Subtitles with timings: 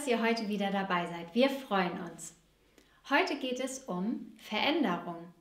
[0.00, 1.34] Dass ihr heute wieder dabei seid.
[1.34, 2.34] Wir freuen uns.
[3.10, 5.34] Heute geht es um Veränderung.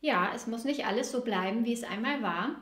[0.00, 2.54] Ja, es muss nicht alles so bleiben, wie es einmal war.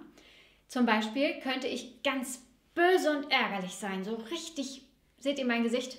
[0.66, 2.42] Zum Beispiel könnte ich ganz
[2.74, 4.80] böse und ärgerlich sein, so richtig,
[5.18, 5.98] seht ihr mein Gesicht?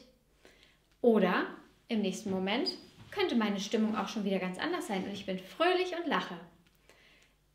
[1.02, 1.46] Oder
[1.88, 2.72] im nächsten Moment
[3.12, 6.40] könnte meine Stimmung auch schon wieder ganz anders sein und ich bin fröhlich und lache.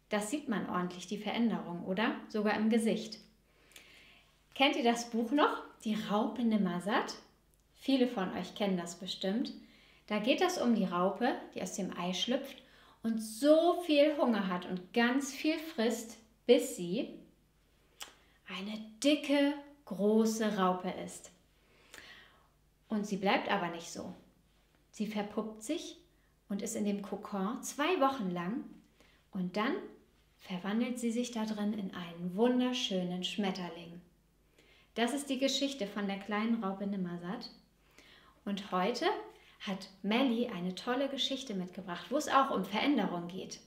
[0.09, 2.15] Das sieht man ordentlich, die Veränderung, oder?
[2.29, 3.19] Sogar im Gesicht.
[4.55, 5.65] Kennt ihr das Buch noch?
[5.83, 7.17] Die Raupe Nimmersatt?
[7.79, 9.53] Viele von euch kennen das bestimmt.
[10.07, 12.63] Da geht es um die Raupe, die aus dem Ei schlüpft
[13.03, 17.19] und so viel Hunger hat und ganz viel frisst, bis sie
[18.49, 19.55] eine dicke,
[19.85, 21.31] große Raupe ist.
[22.89, 24.15] Und sie bleibt aber nicht so.
[24.91, 25.97] Sie verpuppt sich
[26.49, 28.65] und ist in dem Kokon zwei Wochen lang
[29.31, 29.75] und dann
[30.39, 34.01] verwandelt sie sich da drin in einen wunderschönen Schmetterling.
[34.95, 37.51] Das ist die Geschichte von der kleinen Raupe Nimmersatt.
[38.45, 39.07] Und heute
[39.61, 43.61] hat Melly eine tolle Geschichte mitgebracht, wo es auch um Veränderung geht.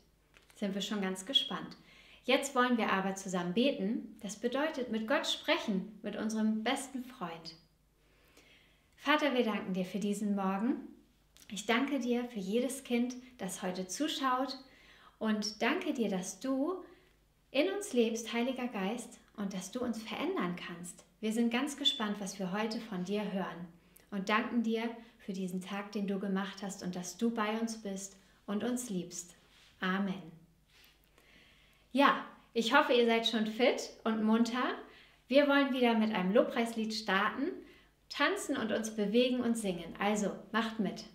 [0.56, 1.78] Sind wir schon ganz gespannt.
[2.24, 4.16] Jetzt wollen wir aber zusammen beten.
[4.22, 7.56] Das bedeutet mit Gott sprechen, mit unserem besten Freund.
[8.96, 10.76] Vater, wir danken dir für diesen Morgen.
[11.50, 14.58] Ich danke dir für jedes Kind, das heute zuschaut
[15.20, 16.84] und danke dir, dass du
[17.50, 21.04] in uns lebst, Heiliger Geist, und dass du uns verändern kannst.
[21.20, 23.68] Wir sind ganz gespannt, was wir heute von dir hören
[24.12, 27.82] und danken dir für diesen Tag, den du gemacht hast und dass du bei uns
[27.82, 29.36] bist und uns liebst.
[29.80, 30.22] Amen.
[31.92, 34.76] Ja, ich hoffe, ihr seid schon fit und munter.
[35.28, 37.52] Wir wollen wieder mit einem Lobpreislied starten,
[38.10, 39.94] tanzen und uns bewegen und singen.
[40.00, 41.06] Also macht mit.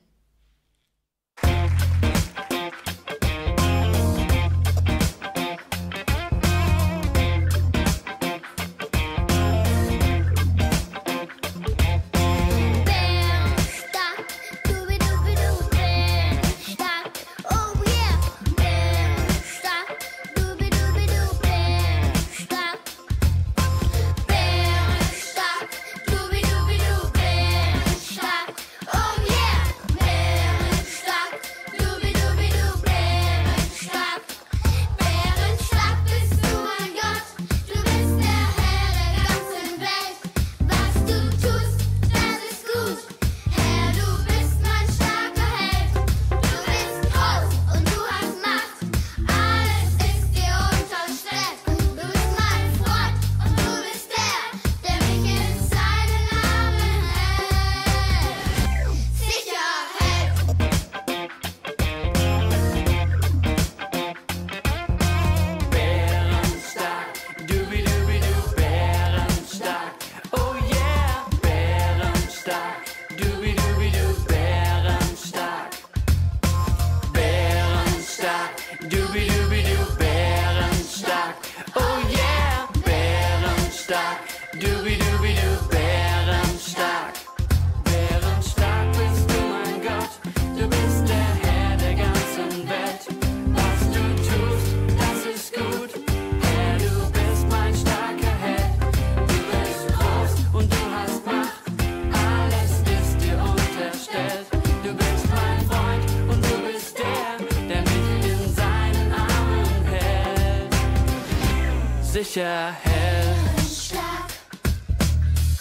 [112.37, 114.29] Bärenstark,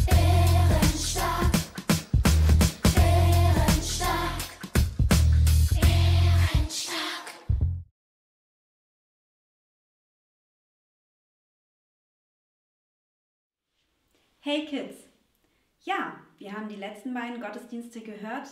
[0.06, 1.56] Bärenstark.
[14.42, 14.96] Hey Kids!
[15.80, 18.50] Ja, wir haben die letzten beiden Gottesdienste gehört,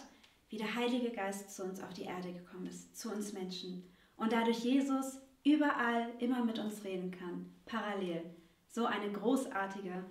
[0.48, 3.84] wie der Heilige Geist zu uns auf die Erde gekommen ist, zu uns Menschen.
[4.15, 8.24] Und dadurch Jesus überall immer mit uns reden kann, parallel.
[8.70, 10.04] So eine großartige,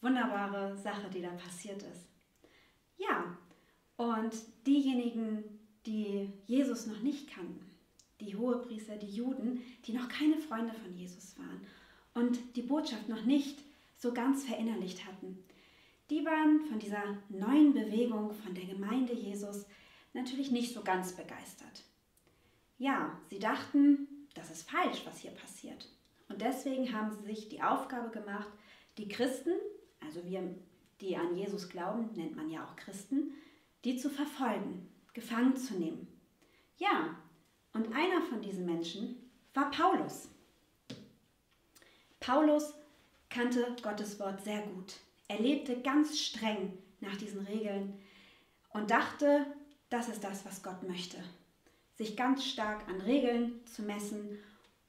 [0.00, 2.08] wunderbare Sache, die da passiert ist.
[2.98, 3.36] Ja,
[3.96, 4.34] und
[4.66, 5.44] diejenigen,
[5.86, 7.64] die Jesus noch nicht kannten,
[8.20, 11.60] die Hohepriester, die Juden, die noch keine Freunde von Jesus waren
[12.14, 13.58] und die Botschaft noch nicht
[13.96, 15.38] so ganz verinnerlicht hatten,
[16.10, 19.66] die waren von dieser neuen Bewegung, von der Gemeinde Jesus
[20.12, 21.84] natürlich nicht so ganz begeistert.
[22.78, 25.88] Ja, sie dachten, das ist falsch, was hier passiert.
[26.28, 28.48] Und deswegen haben sie sich die Aufgabe gemacht,
[28.98, 29.52] die Christen,
[30.00, 30.54] also wir,
[31.00, 33.32] die an Jesus glauben, nennt man ja auch Christen,
[33.84, 36.08] die zu verfolgen, gefangen zu nehmen.
[36.78, 37.16] Ja,
[37.72, 40.28] und einer von diesen Menschen war Paulus.
[42.20, 42.74] Paulus
[43.28, 44.94] kannte Gottes Wort sehr gut.
[45.28, 47.98] Er lebte ganz streng nach diesen Regeln
[48.70, 49.46] und dachte,
[49.90, 51.18] das ist das, was Gott möchte.
[51.94, 54.38] Sich ganz stark an Regeln zu messen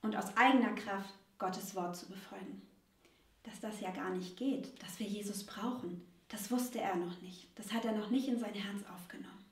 [0.01, 2.61] und aus eigener Kraft Gottes Wort zu befolgen.
[3.43, 7.47] Dass das ja gar nicht geht, dass wir Jesus brauchen, das wusste er noch nicht.
[7.55, 9.45] Das hat er noch nicht in sein Herz aufgenommen.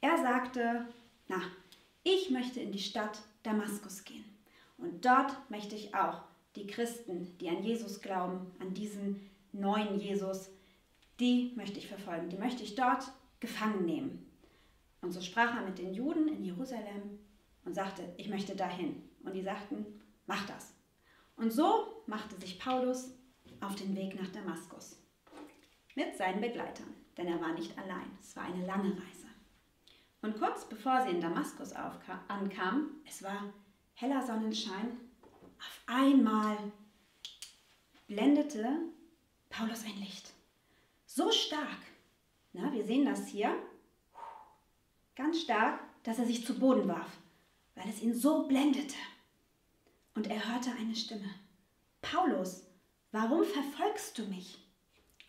[0.00, 0.86] Er sagte,
[1.28, 1.40] na,
[2.04, 4.24] ich möchte in die Stadt Damaskus gehen.
[4.76, 6.22] Und dort möchte ich auch
[6.56, 10.50] die Christen, die an Jesus glauben, an diesen neuen Jesus,
[11.18, 12.28] die möchte ich verfolgen.
[12.28, 13.04] Die möchte ich dort
[13.40, 14.27] gefangen nehmen.
[15.00, 17.18] Und so sprach er mit den Juden in Jerusalem
[17.64, 19.08] und sagte, ich möchte dahin.
[19.22, 19.86] Und die sagten,
[20.26, 20.74] mach das.
[21.36, 23.14] Und so machte sich Paulus
[23.60, 24.96] auf den Weg nach Damaskus
[25.94, 28.10] mit seinen Begleitern, denn er war nicht allein.
[28.20, 29.26] Es war eine lange Reise.
[30.22, 33.52] Und kurz bevor sie in Damaskus ankamen, es war
[33.94, 34.98] heller Sonnenschein,
[35.58, 36.56] auf einmal
[38.06, 38.68] blendete
[39.48, 40.32] Paulus ein Licht.
[41.06, 41.80] So stark,
[42.52, 43.54] na, wir sehen das hier,
[45.18, 47.10] ganz stark, dass er sich zu Boden warf,
[47.74, 48.94] weil es ihn so blendete.
[50.14, 51.28] Und er hörte eine Stimme.
[52.00, 52.62] Paulus,
[53.10, 54.58] warum verfolgst du mich?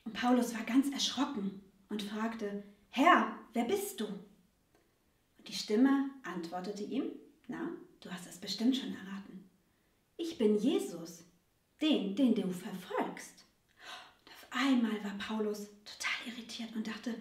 [0.05, 4.05] Und Paulus war ganz erschrocken und fragte, Herr, wer bist du?
[4.05, 7.11] Und die Stimme antwortete ihm,
[7.47, 7.69] na,
[8.01, 9.49] du hast es bestimmt schon erraten.
[10.17, 11.23] Ich bin Jesus,
[11.81, 13.45] den, den du verfolgst.
[14.19, 17.15] Und auf einmal war Paulus total irritiert und dachte,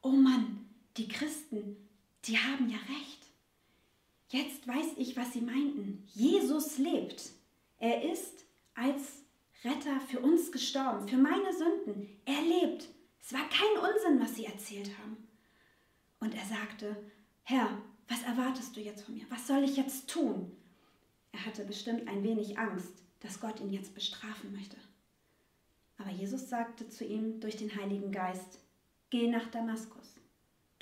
[0.00, 0.66] oh Mann,
[0.96, 1.83] die Christen,
[2.26, 3.24] die haben ja recht.
[4.28, 6.06] Jetzt weiß ich, was sie meinten.
[6.12, 7.30] Jesus lebt.
[7.78, 9.22] Er ist als
[9.62, 12.20] Retter für uns gestorben, für meine Sünden.
[12.24, 12.88] Er lebt.
[13.20, 15.16] Es war kein Unsinn, was sie erzählt haben.
[16.20, 16.96] Und er sagte,
[17.42, 17.78] Herr,
[18.08, 19.26] was erwartest du jetzt von mir?
[19.30, 20.50] Was soll ich jetzt tun?
[21.32, 24.76] Er hatte bestimmt ein wenig Angst, dass Gott ihn jetzt bestrafen möchte.
[25.98, 28.58] Aber Jesus sagte zu ihm durch den Heiligen Geist,
[29.10, 30.13] geh nach Damaskus.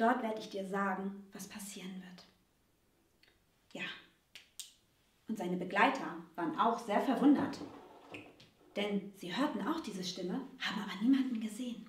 [0.02, 2.26] Dort werde ich dir sagen, was passieren wird.
[3.70, 3.84] Ja.
[5.28, 7.60] Und seine Begleiter waren auch sehr verwundert.
[8.74, 11.88] Denn sie hörten auch diese Stimme, haben aber niemanden gesehen.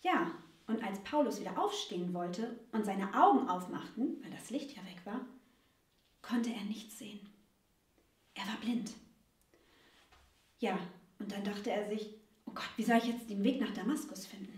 [0.00, 0.32] Ja,
[0.66, 5.04] und als Paulus wieder aufstehen wollte und seine Augen aufmachten, weil das Licht ja weg
[5.04, 5.20] war,
[6.22, 7.20] konnte er nichts sehen.
[8.32, 8.94] Er war blind.
[10.58, 10.78] Ja,
[11.18, 12.14] und dann dachte er sich,
[12.46, 14.57] oh Gott, wie soll ich jetzt den Weg nach Damaskus finden?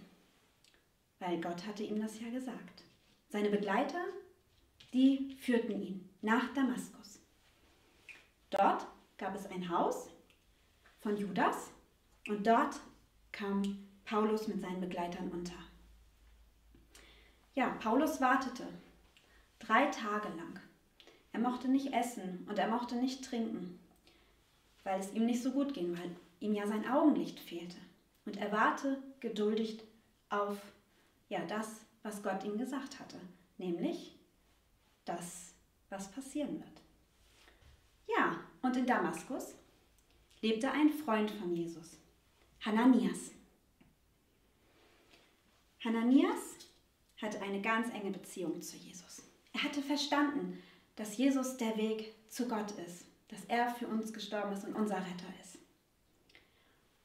[1.21, 2.83] Weil Gott hatte ihm das ja gesagt.
[3.29, 4.03] Seine Begleiter,
[4.93, 7.21] die führten ihn nach Damaskus.
[8.51, 8.87] Dort
[9.19, 10.09] gab es ein Haus
[10.99, 11.71] von Judas
[12.27, 12.81] und dort
[13.31, 15.55] kam Paulus mit seinen Begleitern unter.
[17.55, 18.67] Ja, Paulus wartete
[19.59, 20.59] drei Tage lang.
[21.33, 23.79] Er mochte nicht essen und er mochte nicht trinken,
[24.83, 26.11] weil es ihm nicht so gut ging, weil
[26.41, 27.77] ihm ja sein Augenlicht fehlte.
[28.25, 29.81] Und er warte geduldig
[30.29, 30.59] auf
[31.31, 33.19] ja, das, was Gott ihm gesagt hatte,
[33.57, 34.19] nämlich
[35.05, 35.55] das,
[35.89, 36.83] was passieren wird.
[38.07, 39.55] Ja, und in Damaskus
[40.43, 41.99] lebte ein Freund von Jesus,
[42.61, 43.31] Hananias.
[45.83, 46.59] Hananias
[47.23, 49.23] hatte eine ganz enge Beziehung zu Jesus.
[49.53, 50.63] Er hatte verstanden,
[50.97, 54.97] dass Jesus der Weg zu Gott ist, dass er für uns gestorben ist und unser
[54.97, 55.59] Retter ist.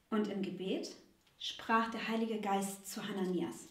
[0.09, 0.95] Und im Gebet
[1.37, 3.69] sprach der Heilige Geist zu Hananias.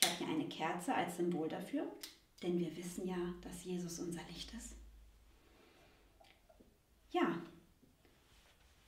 [0.00, 1.86] Ich habe hier eine Kerze als Symbol dafür,
[2.42, 4.76] denn wir wissen ja, dass Jesus unser Licht ist.
[7.10, 7.42] Ja,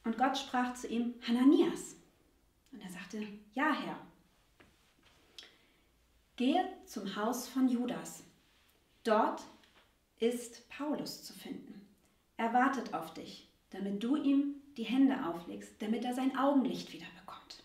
[0.05, 1.97] und Gott sprach zu ihm, Hananias.
[2.73, 4.01] Und er sagte, ja Herr.
[6.37, 8.25] Gehe zum Haus von Judas.
[9.05, 9.43] Dort
[10.19, 11.87] ist Paulus zu finden.
[12.37, 17.07] Er wartet auf dich, damit du ihm die Hände auflegst, damit er sein Augenlicht wieder
[17.19, 17.63] bekommt.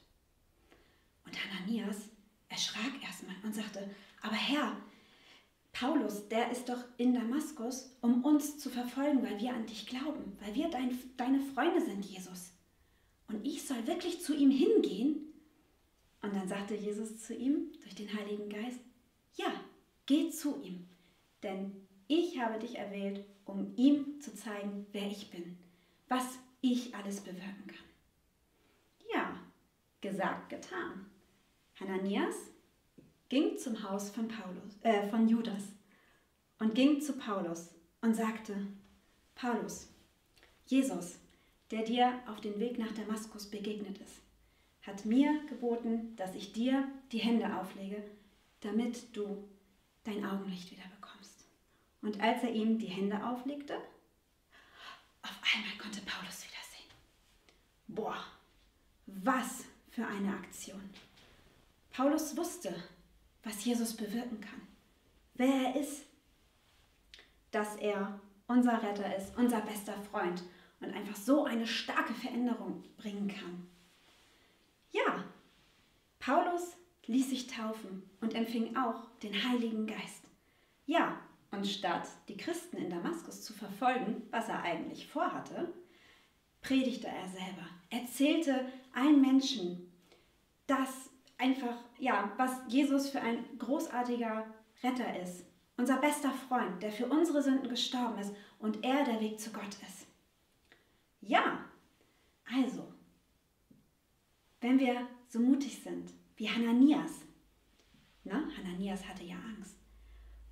[1.25, 2.09] Und Hananias
[2.55, 3.89] erschrak erstmal und sagte,
[4.21, 4.77] aber Herr,
[5.74, 10.38] Paulus, der ist doch in Damaskus, um uns zu verfolgen, weil wir an dich glauben,
[10.39, 12.53] weil wir dein, deine Freunde sind, Jesus.
[13.27, 15.33] Und ich soll wirklich zu ihm hingehen?
[16.21, 18.79] Und dann sagte Jesus zu ihm durch den Heiligen Geist,
[19.33, 19.51] ja,
[20.05, 20.88] geh zu ihm,
[21.43, 21.75] denn
[22.07, 25.57] ich habe dich erwählt, um ihm zu zeigen, wer ich bin,
[26.07, 27.77] was ich alles bewirken kann.
[29.13, 29.39] Ja,
[30.00, 31.12] gesagt, getan.
[31.79, 32.36] Hananias
[33.29, 35.63] ging zum Haus von, Paulus, äh, von Judas
[36.60, 38.67] und ging zu Paulus und sagte,
[39.36, 39.89] Paulus,
[40.67, 41.20] Jesus,
[41.72, 44.22] der dir auf dem Weg nach Damaskus begegnet ist,
[44.84, 48.03] hat mir geboten, dass ich dir die Hände auflege,
[48.62, 49.44] damit du
[50.03, 51.46] dein Augenlicht wieder bekommst.
[52.01, 53.75] Und als er ihm die Hände auflegte,
[55.24, 56.89] auf einmal konnte Paulus wieder sehen.
[57.88, 58.24] Boah,
[59.08, 60.82] was für eine Aktion.
[61.95, 62.75] Paulus wusste,
[63.43, 64.61] was Jesus bewirken kann,
[65.35, 66.05] wer er ist,
[67.51, 70.43] dass er unser Retter ist, unser bester Freund
[70.81, 73.65] und einfach so eine starke Veränderung bringen kann.
[74.91, 75.23] Ja,
[76.19, 76.75] Paulus
[77.05, 80.25] ließ sich taufen und empfing auch den Heiligen Geist.
[80.85, 81.21] Ja,
[81.51, 85.73] und statt die Christen in Damaskus zu verfolgen, was er eigentlich vorhatte,
[86.61, 89.89] predigte er selber, erzählte allen Menschen,
[90.67, 94.45] dass einfach, ja, was Jesus für ein großartiger
[94.83, 95.45] Retter ist,
[95.77, 99.75] unser bester Freund, der für unsere Sünden gestorben ist und er der Weg zu Gott
[99.87, 100.07] ist.
[101.21, 101.65] Ja,
[102.45, 102.87] also,
[104.61, 107.21] wenn wir so mutig sind wie Hananias,
[108.23, 108.47] ne?
[108.57, 109.77] Hananias hatte ja Angst,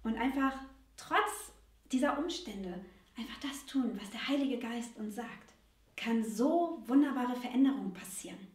[0.03, 0.53] und einfach
[0.97, 1.53] trotz
[1.91, 2.83] dieser Umstände
[3.17, 5.53] einfach das tun, was der Heilige Geist uns sagt,
[5.95, 8.47] kann so wunderbare Veränderungen passieren.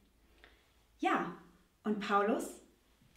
[0.98, 1.34] Ja,
[1.88, 2.44] und Paulus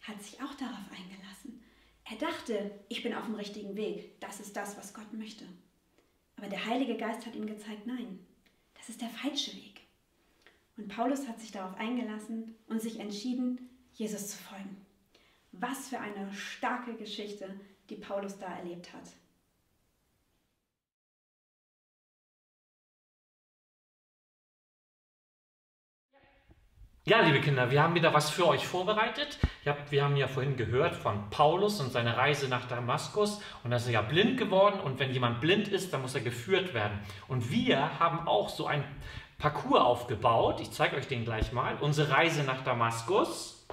[0.00, 1.62] hat sich auch darauf eingelassen.
[2.04, 5.44] Er dachte, ich bin auf dem richtigen Weg, das ist das, was Gott möchte.
[6.36, 8.18] Aber der Heilige Geist hat ihm gezeigt, nein,
[8.74, 9.82] das ist der falsche Weg.
[10.78, 14.86] Und Paulus hat sich darauf eingelassen und sich entschieden, Jesus zu folgen.
[15.52, 17.60] Was für eine starke Geschichte,
[17.90, 19.04] die Paulus da erlebt hat.
[27.04, 29.40] Ja, liebe Kinder, wir haben wieder was für euch vorbereitet.
[29.90, 33.86] Wir haben ja vorhin gehört von Paulus und seiner Reise nach Damaskus und da ist
[33.86, 37.00] er ja blind geworden und wenn jemand blind ist, dann muss er geführt werden.
[37.26, 38.84] Und wir haben auch so ein
[39.38, 40.60] Parcours aufgebaut.
[40.60, 41.76] Ich zeige euch den gleich mal.
[41.80, 43.66] Unsere Reise nach Damaskus.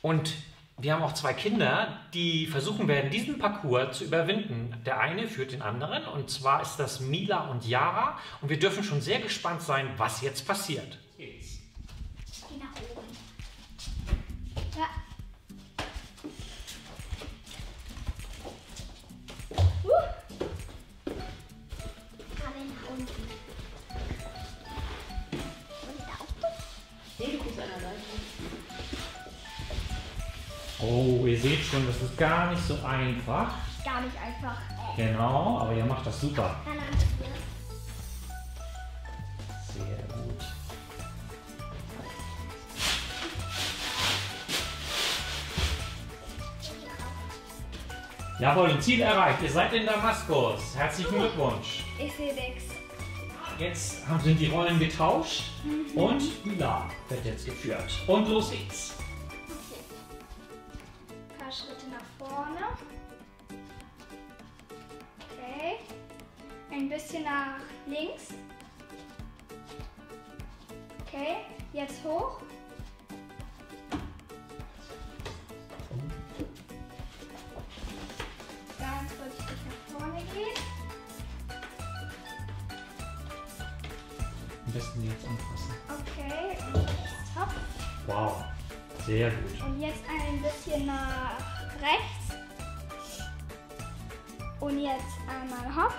[0.00, 0.32] Und
[0.78, 4.74] wir haben auch zwei Kinder, die versuchen werden, diesen Parcours zu überwinden.
[4.86, 8.84] Der eine führt den anderen und zwar ist das Mila und Yara und wir dürfen
[8.84, 10.98] schon sehr gespannt sein, was jetzt passiert.
[11.16, 11.58] Geht's.
[12.48, 13.06] Geh nach oben.
[14.76, 15.07] Ja.
[30.90, 33.52] Oh, ihr seht schon, das ist gar nicht so einfach.
[33.84, 34.56] Gar nicht einfach.
[34.96, 36.56] Genau, aber ihr macht das super.
[36.64, 36.78] Nein.
[39.74, 40.44] Sehr gut.
[48.40, 49.42] Jawohl, Ziel erreicht.
[49.42, 50.74] Ihr seid in Damaskus.
[50.74, 51.84] Herzlichen Glückwunsch.
[51.98, 52.64] Ich sehe nix.
[53.58, 55.42] Jetzt sind die Rollen getauscht
[55.94, 57.90] und Mila wird jetzt geführt.
[58.06, 58.94] Und los geht's.
[61.48, 62.60] Paar Schritte nach vorne.
[65.32, 65.78] Okay.
[66.70, 68.34] Ein bisschen nach links.
[71.06, 71.38] Okay.
[71.72, 72.42] Jetzt hoch.
[78.78, 80.58] Ganz vorsichtig nach vorne gehen.
[84.66, 85.74] Am besten jetzt anfassen.
[85.88, 86.58] Okay.
[87.34, 87.54] Hopp.
[88.06, 88.44] Wow,
[89.08, 89.66] sehr gut.
[89.66, 91.38] Und jetzt ein bisschen nach
[91.80, 92.36] rechts.
[94.60, 95.94] Und jetzt einmal hopp.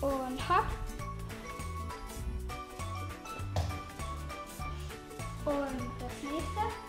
[0.00, 0.66] Und hopp.
[5.44, 6.87] Und das nächste.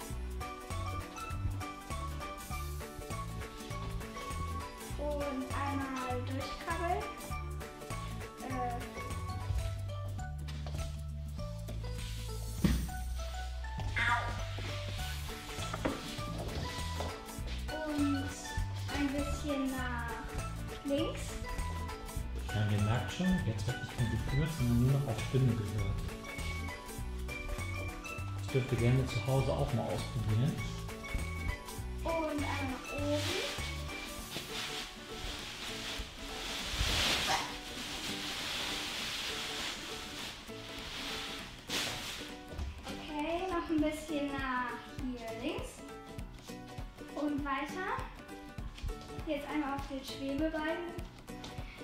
[50.09, 50.93] Schwebebalken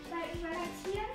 [0.10, 1.12] Balken balancieren.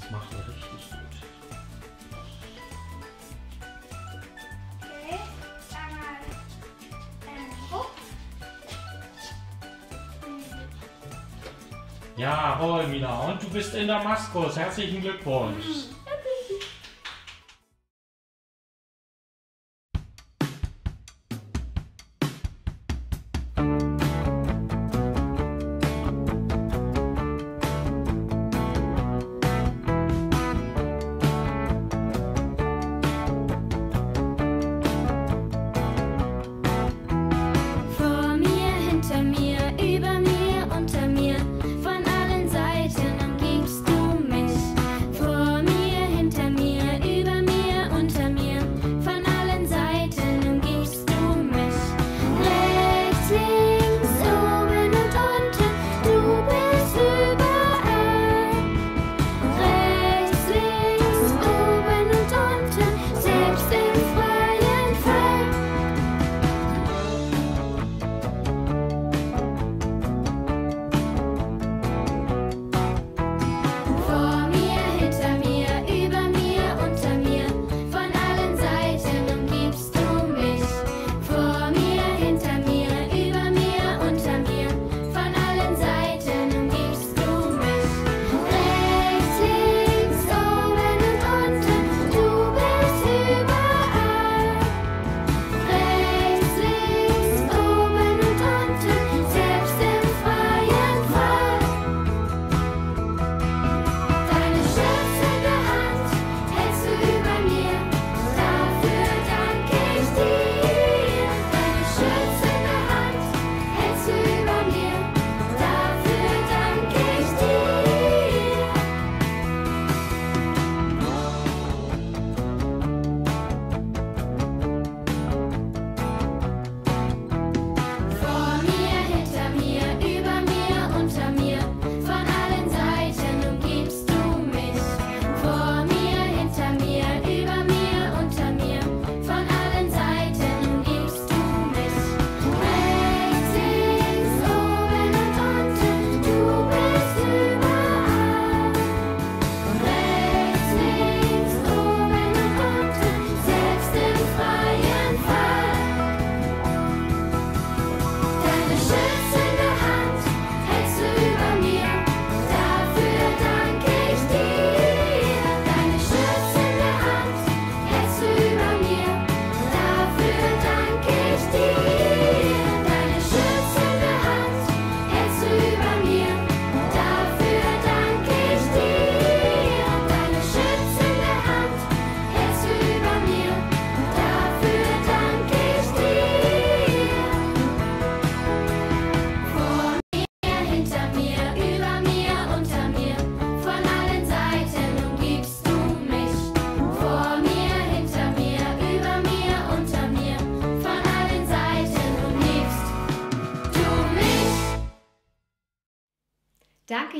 [0.00, 1.14] Das macht ihr richtig gut.
[4.80, 5.20] Okay,
[5.70, 6.20] einmal
[7.26, 7.90] ähm, hoch.
[12.16, 13.20] Jawohl, Mila.
[13.20, 14.56] Und du bist in Damaskus.
[14.56, 15.64] Herzlichen Glückwunsch.
[15.64, 16.01] Danke,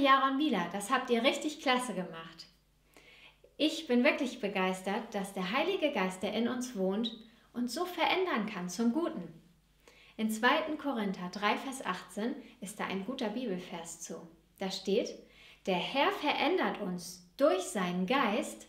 [0.03, 0.67] Jaron Wieler.
[0.73, 2.47] Das habt ihr richtig klasse gemacht.
[3.57, 7.17] Ich bin wirklich begeistert, dass der Heilige Geist, der in uns wohnt,
[7.53, 9.33] uns so verändern kann zum Guten.
[10.17, 10.77] In 2.
[10.77, 14.17] Korinther 3, Vers 18 ist da ein guter Bibelvers zu.
[14.59, 15.15] Da steht,
[15.67, 18.67] der Herr verändert uns durch seinen Geist,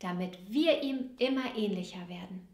[0.00, 2.46] damit wir ihm immer ähnlicher werden.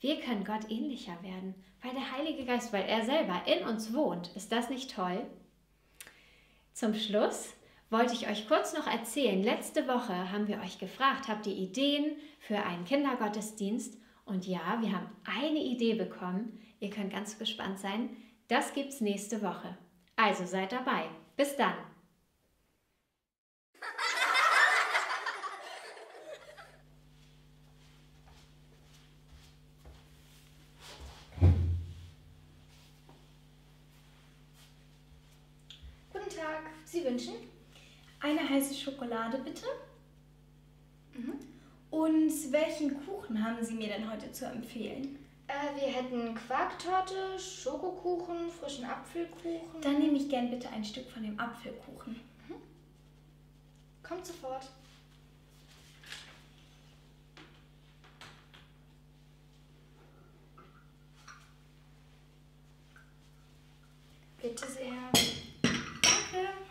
[0.00, 4.28] Wir können Gott ähnlicher werden, weil der Heilige Geist, weil er selber in uns wohnt.
[4.36, 5.26] Ist das nicht toll?
[6.76, 7.54] Zum Schluss
[7.88, 9.42] wollte ich euch kurz noch erzählen.
[9.42, 13.96] Letzte Woche haben wir euch gefragt, habt ihr Ideen für einen Kindergottesdienst?
[14.26, 16.60] Und ja, wir haben eine Idee bekommen.
[16.78, 18.10] Ihr könnt ganz gespannt sein.
[18.48, 19.78] Das gibt's nächste Woche.
[20.16, 21.08] Also seid dabei.
[21.38, 21.72] Bis dann.
[36.26, 36.62] Guten Tag,
[36.96, 37.34] Sie wünschen?
[38.20, 39.66] Eine heiße Schokolade bitte.
[41.12, 41.34] Mhm.
[41.90, 45.18] Und welchen Kuchen haben Sie mir denn heute zu empfehlen?
[45.46, 49.80] Äh, wir hätten Quarktorte, Schokokuchen, frischen Apfelkuchen.
[49.82, 52.18] Dann nehme ich gern bitte ein Stück von dem Apfelkuchen.
[54.02, 54.66] Kommt sofort.
[64.40, 65.36] Bitte sehr.
[66.36, 66.66] Danke.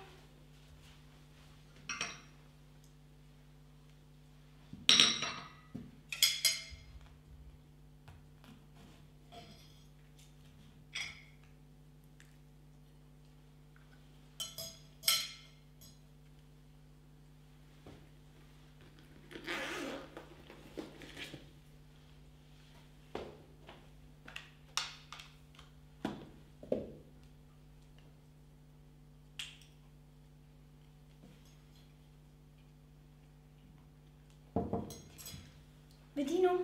[36.14, 36.60] Bedienung,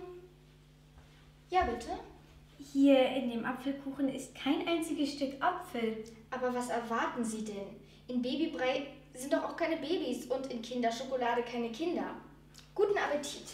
[1.50, 1.90] Ja, bitte.
[2.58, 6.04] hier in dem Apfelkuchen ist kein einziges Stück Apfel.
[6.30, 7.76] Aber was erwarten Sie denn?
[8.08, 12.14] In Babybrei sind doch auch keine Babys und in Kinderschokolade keine Kinder.
[12.74, 13.44] Guten Appetit.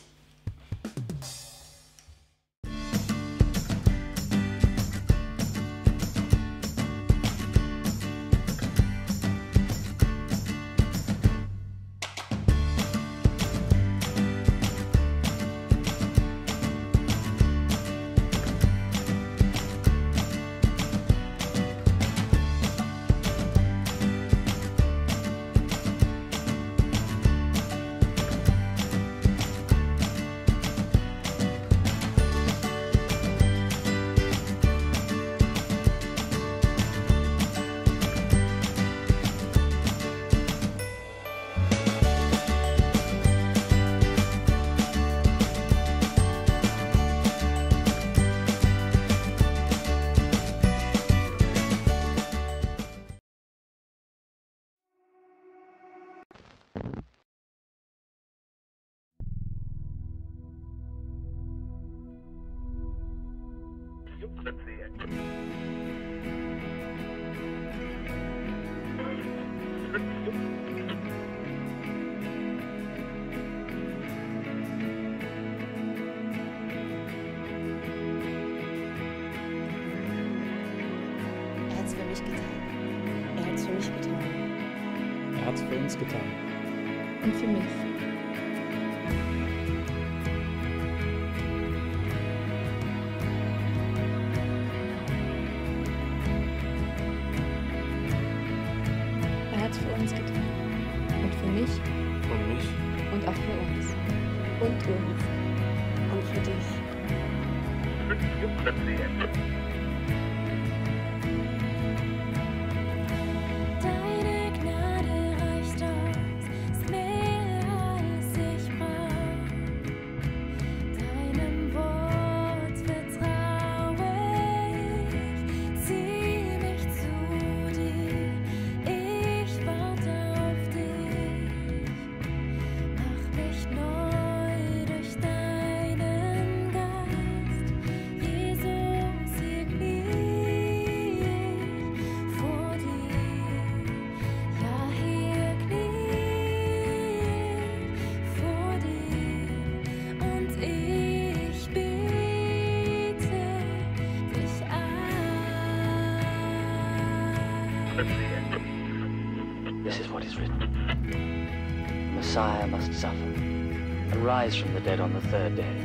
[164.29, 165.79] Rise from the dead on the third day.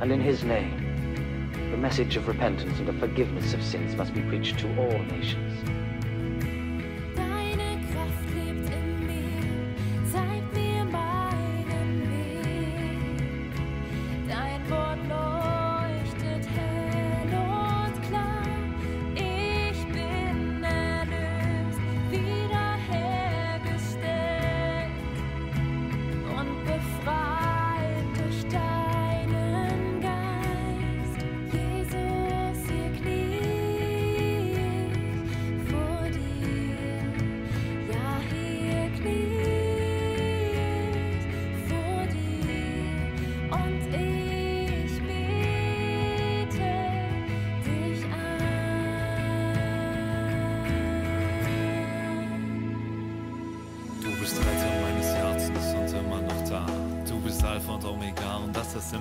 [0.00, 4.22] And in his name, the message of repentance and of forgiveness of sins must be
[4.22, 5.79] preached to all nations.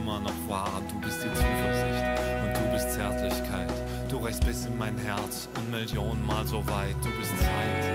[0.01, 0.81] Immer noch wahr.
[0.89, 2.05] Du bist die Zuversicht
[2.43, 3.73] und du bist Zärtlichkeit.
[4.09, 6.95] Du reichst bis in mein Herz und Millionenmal so weit.
[7.03, 7.85] Du bist Zeit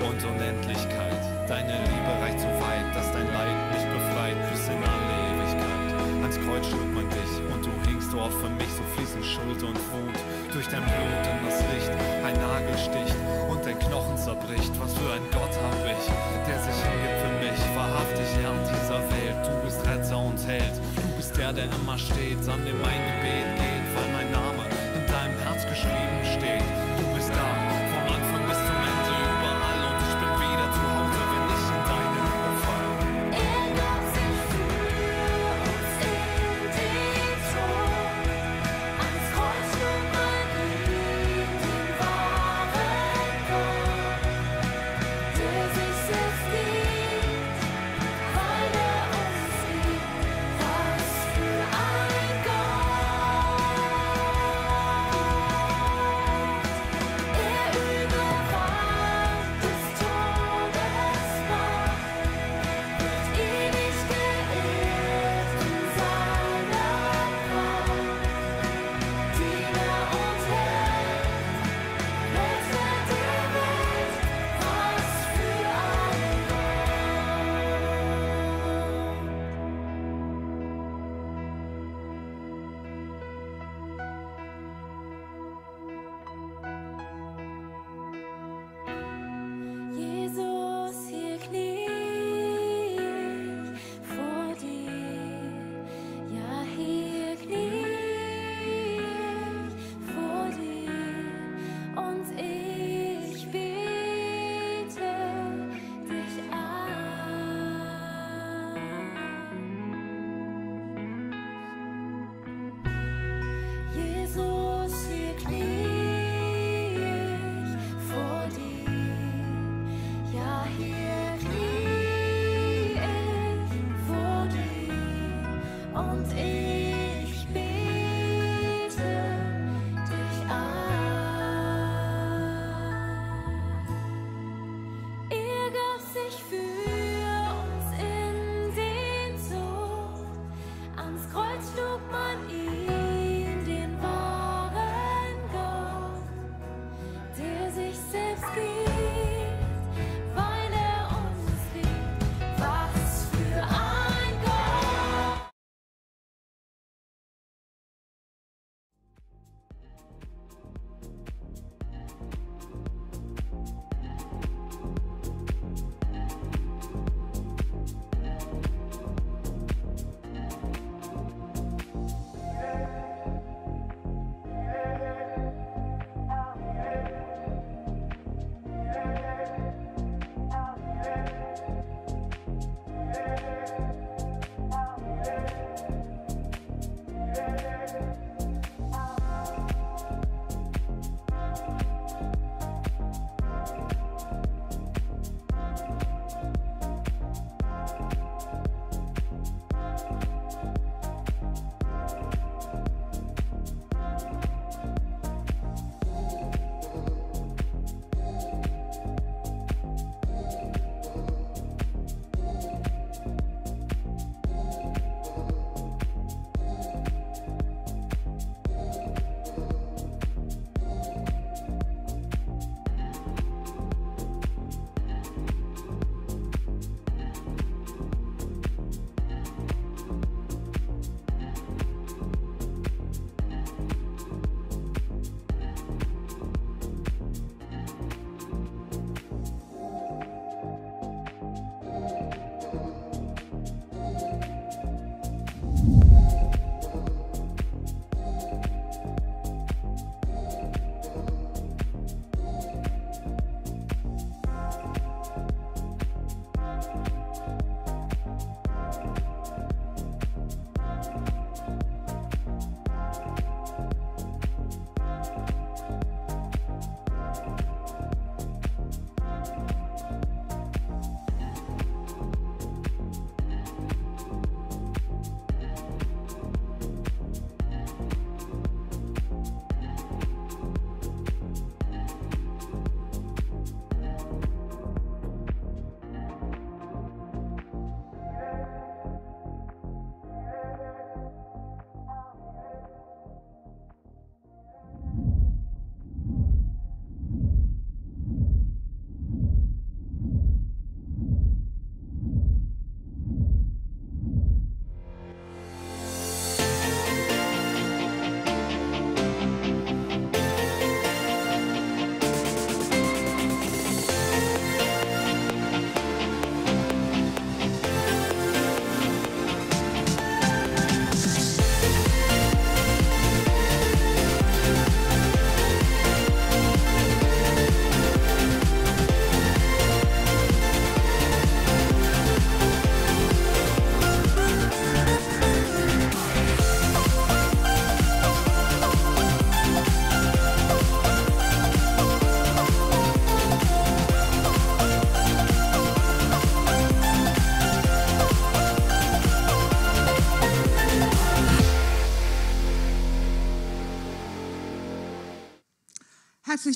[0.00, 1.22] und Unendlichkeit.
[1.48, 5.90] Deine Liebe reicht so weit, dass dein Leid mich befreit bis in alle Ewigkeit.
[6.24, 9.78] Ans Kreuz schlug man dich und du hingst dort für mich, so fließen Schuld und
[9.92, 10.18] Wut.
[10.52, 11.92] Durch dein Blut in das Licht
[12.24, 13.18] ein Nagel sticht
[13.50, 14.72] und dein Knochen zerbricht.
[14.80, 16.04] Was für ein Gott hab ich,
[16.48, 17.60] der sich hingibt für mich.
[17.76, 20.74] Wahrhaftig Herr dieser Welt, du bist Retter und Held.
[21.56, 23.83] Der, immer steht, an dem mein Gebet geht,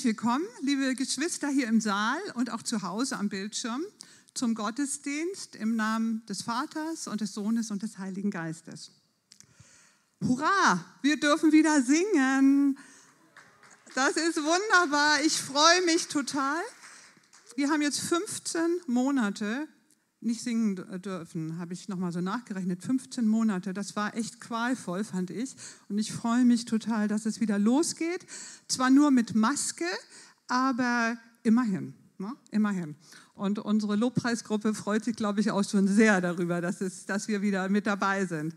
[0.09, 3.83] willkommen, liebe Geschwister hier im Saal und auch zu Hause am Bildschirm
[4.33, 8.89] zum Gottesdienst im Namen des Vaters und des Sohnes und des Heiligen Geistes.
[10.19, 12.79] Hurra, wir dürfen wieder singen.
[13.93, 15.21] Das ist wunderbar.
[15.27, 16.59] Ich freue mich total.
[17.55, 19.67] Wir haben jetzt 15 Monate
[20.21, 22.83] nicht singen dürfen, habe ich nochmal so nachgerechnet.
[22.83, 25.55] 15 Monate, das war echt qualvoll, fand ich.
[25.87, 28.25] Und ich freue mich total, dass es wieder losgeht.
[28.67, 29.85] Zwar nur mit Maske,
[30.47, 31.93] aber immerhin.
[32.17, 32.33] Ne?
[32.51, 32.95] Immerhin.
[33.33, 37.41] Und unsere Lobpreisgruppe freut sich, glaube ich, auch schon sehr darüber, dass, es, dass wir
[37.41, 38.55] wieder mit dabei sind.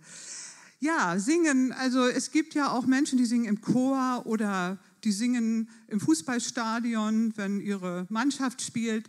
[0.81, 5.69] Ja, singen, also es gibt ja auch Menschen, die singen im Chor oder die singen
[5.87, 9.09] im Fußballstadion, wenn ihre Mannschaft spielt.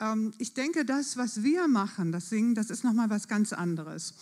[0.00, 4.14] Ähm, ich denke, das, was wir machen, das Singen, das ist nochmal was ganz anderes.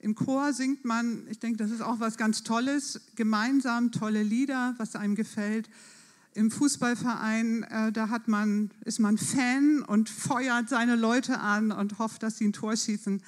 [0.00, 4.74] Im Chor singt man, ich denke, das ist auch was ganz Tolles, gemeinsam tolle Lieder,
[4.78, 5.68] was einem gefällt.
[6.34, 11.98] Im Fußballverein, äh, da hat man, ist man Fan und feuert seine Leute an und
[11.98, 13.22] hofft, dass sie ein Tor schießen.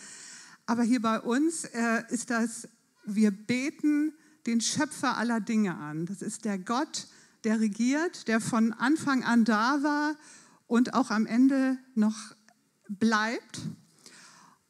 [0.66, 2.68] Aber hier bei uns äh, ist das,
[3.04, 4.12] wir beten
[4.46, 6.06] den Schöpfer aller Dinge an.
[6.06, 7.08] Das ist der Gott,
[7.42, 10.14] der regiert, der von Anfang an da war
[10.70, 12.16] und auch am Ende noch
[12.88, 13.60] bleibt.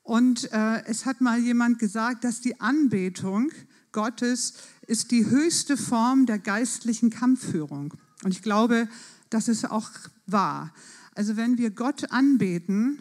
[0.03, 3.53] Und äh, es hat mal jemand gesagt, dass die Anbetung
[3.93, 4.55] Gottes
[4.87, 7.93] ist die höchste Form der geistlichen Kampfführung.
[8.25, 8.89] Und ich glaube,
[9.29, 9.91] das ist auch
[10.27, 10.73] wahr.
[11.15, 13.01] Also wenn wir Gott anbeten,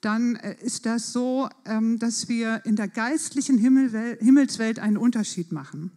[0.00, 5.92] dann äh, ist das so, ähm, dass wir in der geistlichen Himmelswelt einen Unterschied machen.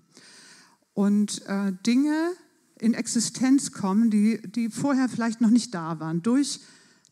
[0.94, 2.32] Und äh, Dinge,
[2.80, 6.60] in Existenz kommen, die, die vorher vielleicht noch nicht da waren, durch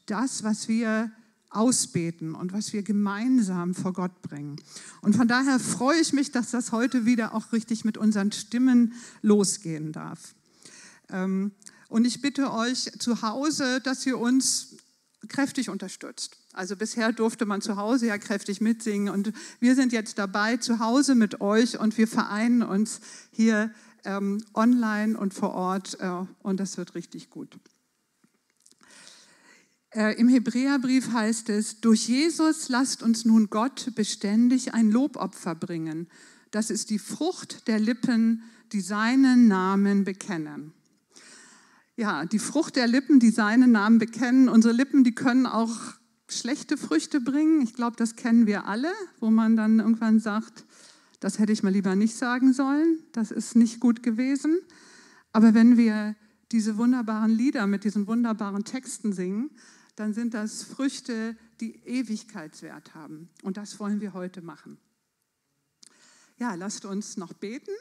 [0.05, 1.11] das, was wir
[1.49, 4.57] ausbeten und was wir gemeinsam vor Gott bringen.
[5.01, 8.93] Und von daher freue ich mich, dass das heute wieder auch richtig mit unseren Stimmen
[9.22, 10.36] losgehen darf.
[11.09, 11.51] Ähm,
[11.88, 14.76] und ich bitte euch zu Hause, dass ihr uns
[15.30, 16.38] kräftig unterstützt.
[16.53, 20.80] Also bisher durfte man zu Hause ja kräftig mitsingen und wir sind jetzt dabei zu
[20.80, 23.01] Hause mit euch und wir vereinen uns
[23.32, 23.72] hier
[24.06, 27.58] ähm, online und vor Ort äh, und das wird richtig gut.
[29.95, 36.10] Äh, Im Hebräerbrief heißt es, durch Jesus lasst uns nun Gott beständig ein Lobopfer bringen.
[36.51, 38.43] Das ist die Frucht der Lippen,
[38.74, 40.74] die seinen Namen bekennen.
[41.95, 44.49] Ja, die Frucht der Lippen, die seinen Namen bekennen.
[44.49, 45.74] Unsere Lippen, die können auch
[46.28, 47.62] schlechte Früchte bringen.
[47.62, 50.66] Ich glaube, das kennen wir alle, wo man dann irgendwann sagt,
[51.20, 54.59] das hätte ich mal lieber nicht sagen sollen, das ist nicht gut gewesen.
[55.32, 56.16] Aber wenn wir
[56.51, 59.51] diese wunderbaren Lieder mit diesen wunderbaren Texten singen,
[59.95, 63.30] dann sind das Früchte, die Ewigkeitswert haben.
[63.43, 64.78] Und das wollen wir heute machen.
[66.38, 67.72] Ja, lasst uns noch beten.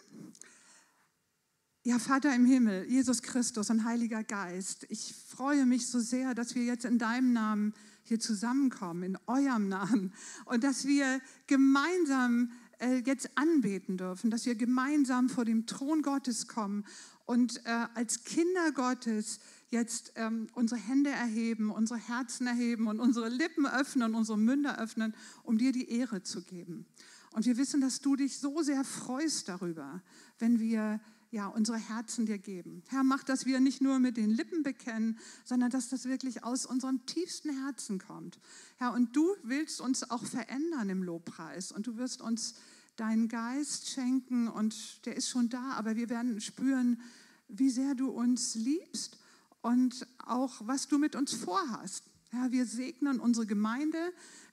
[1.83, 6.55] Ja, Vater im Himmel, Jesus Christus und Heiliger Geist, ich freue mich so sehr, dass
[6.55, 7.75] wir jetzt in deinem Namen
[8.05, 10.13] hier zusammenkommen, in eurem Namen
[10.47, 16.49] und dass wir gemeinsam äh, jetzt anbeten dürfen, dass wir gemeinsam vor dem Thron Gottes
[16.49, 16.85] kommen
[17.27, 23.29] und äh, als Kinder Gottes jetzt ähm, unsere Hände erheben, unsere Herzen erheben und unsere
[23.29, 26.87] Lippen öffnen, unsere Münder öffnen, um dir die Ehre zu geben.
[27.33, 30.03] Und wir wissen, dass du dich so sehr freust darüber,
[30.39, 31.01] wenn wir
[31.35, 32.85] ja, unsere Herzen dir geben.
[32.89, 36.65] Herr, mach, dass wir nicht nur mit den Lippen bekennen, sondern dass das wirklich aus
[36.65, 38.39] unserem tiefsten Herzen kommt.
[38.77, 42.55] Herr, und du willst uns auch verändern im Lobpreis und du wirst uns
[42.95, 47.01] deinen Geist schenken und der ist schon da, aber wir werden spüren,
[47.49, 49.19] wie sehr du uns liebst
[49.61, 52.05] und auch, was du mit uns vorhast.
[52.33, 53.99] Ja, wir segnen unsere Gemeinde,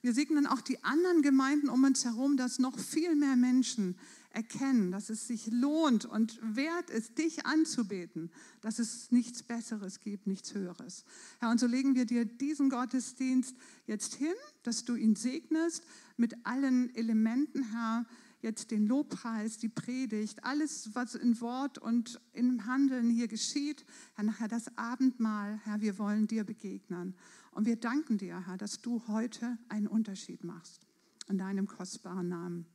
[0.00, 3.96] wir segnen auch die anderen Gemeinden um uns herum, dass noch viel mehr Menschen
[4.34, 8.30] erkennen, dass es sich lohnt und wert ist, dich anzubeten,
[8.60, 11.04] dass es nichts Besseres gibt, nichts Höheres.
[11.40, 13.56] Herr, und so legen wir dir diesen Gottesdienst
[13.86, 15.84] jetzt hin, dass du ihn segnest
[16.16, 18.06] mit allen Elementen, Herr,
[18.42, 24.24] jetzt den Lobpreis, die Predigt, alles, was in Wort und im Handeln hier geschieht, Herr,
[24.24, 27.14] nachher das Abendmahl, Herr, wir wollen dir begegnen.
[27.52, 30.86] Und wir danken dir, Herr, dass du heute einen Unterschied machst.
[31.28, 32.66] In deinem kostbaren Namen.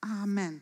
[0.00, 0.60] Amen.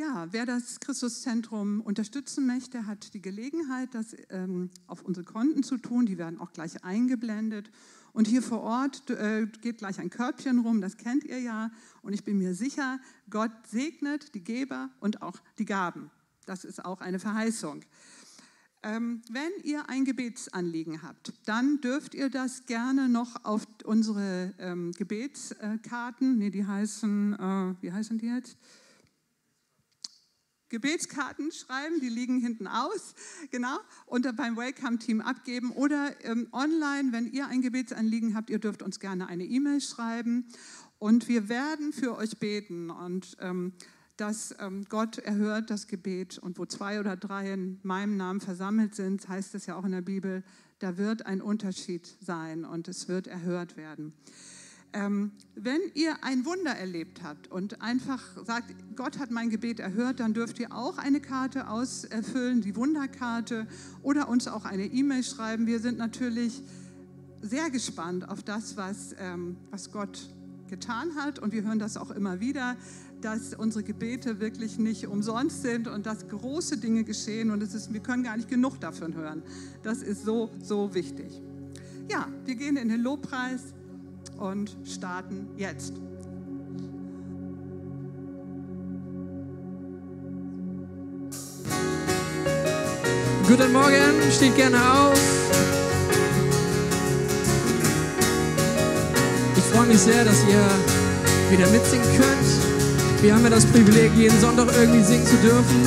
[0.00, 5.76] Ja, wer das Christuszentrum unterstützen möchte, hat die Gelegenheit, das ähm, auf unsere Konten zu
[5.76, 6.06] tun.
[6.06, 7.70] Die werden auch gleich eingeblendet.
[8.14, 11.70] Und hier vor Ort äh, geht gleich ein Körbchen rum, das kennt ihr ja.
[12.00, 12.98] Und ich bin mir sicher,
[13.28, 16.10] Gott segnet die Geber und auch die Gaben.
[16.46, 17.82] Das ist auch eine Verheißung.
[18.82, 24.92] Ähm, wenn ihr ein Gebetsanliegen habt, dann dürft ihr das gerne noch auf unsere ähm,
[24.92, 28.56] Gebetskarten, nee, die heißen, äh, wie heißen die jetzt?
[30.70, 33.14] Gebetskarten schreiben, die liegen hinten aus,
[33.50, 38.82] genau, und beim Welcome-Team abgeben oder ähm, online, wenn ihr ein Gebetsanliegen habt, ihr dürft
[38.82, 40.46] uns gerne eine E-Mail schreiben
[40.98, 43.72] und wir werden für euch beten und ähm,
[44.16, 48.94] dass ähm, Gott erhört das Gebet und wo zwei oder drei in meinem Namen versammelt
[48.94, 50.44] sind, heißt es ja auch in der Bibel,
[50.78, 54.12] da wird ein Unterschied sein und es wird erhört werden.
[54.92, 60.18] Ähm, wenn ihr ein Wunder erlebt habt und einfach sagt, Gott hat mein Gebet erhört,
[60.18, 63.68] dann dürft ihr auch eine Karte ausfüllen, die Wunderkarte,
[64.02, 65.66] oder uns auch eine E-Mail schreiben.
[65.66, 66.62] Wir sind natürlich
[67.40, 70.28] sehr gespannt auf das, was, ähm, was Gott
[70.68, 72.76] getan hat und wir hören das auch immer wieder,
[73.20, 77.92] dass unsere Gebete wirklich nicht umsonst sind und dass große Dinge geschehen und es ist,
[77.92, 79.42] wir können gar nicht genug davon hören.
[79.82, 81.42] Das ist so, so wichtig.
[82.08, 83.74] Ja, wir gehen in den Lobpreis
[84.40, 85.92] und starten jetzt.
[93.46, 95.20] Guten Morgen, steht gerne auf.
[99.56, 100.64] Ich freue mich sehr, dass ihr
[101.50, 103.22] wieder mitsingen könnt.
[103.22, 105.82] Wir haben ja das Privileg, jeden Sonntag irgendwie singen zu dürfen.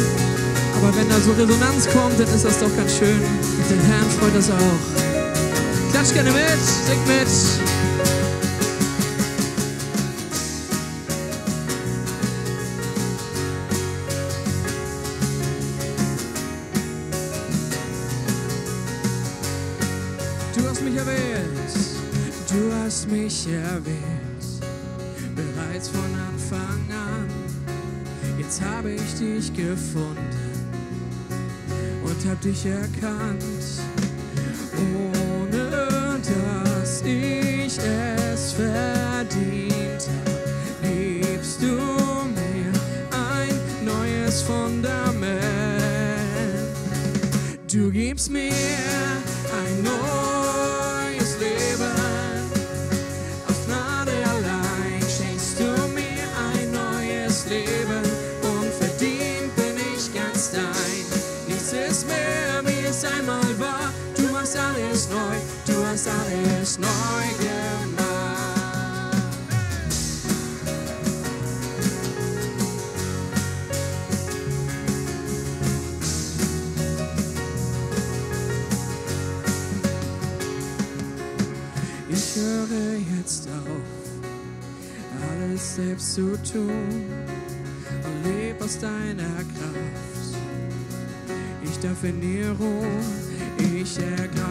[0.77, 3.19] Aber wenn da so Resonanz kommt, dann ist das doch ganz schön.
[3.69, 5.91] Den Herrn freut das auch.
[5.91, 7.27] Klatsch gerne mit, singt mit.
[23.45, 24.45] Mich erwählt,
[25.35, 27.27] bereits von Anfang an.
[28.37, 30.17] Jetzt habe ich dich gefunden
[32.03, 33.43] und hab dich erkannt,
[34.77, 40.33] ohne dass ich es verdient hab.
[40.81, 42.71] Gibst du mir
[43.11, 45.33] ein neues Fundament?
[47.71, 48.52] Du gibst mir
[66.03, 66.87] hast alles neu
[67.39, 67.63] gemacht.
[82.09, 83.81] Ich höre jetzt auf,
[85.39, 87.05] alles selbst zu tun
[88.03, 90.37] und leb aus deiner Kraft.
[91.63, 93.03] Ich darf in dir ruhen,
[93.57, 94.42] ich ergreife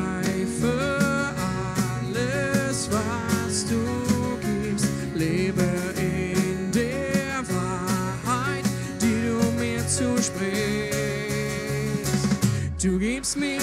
[10.22, 10.92] zusprichst.
[12.82, 13.58] Du gibst mir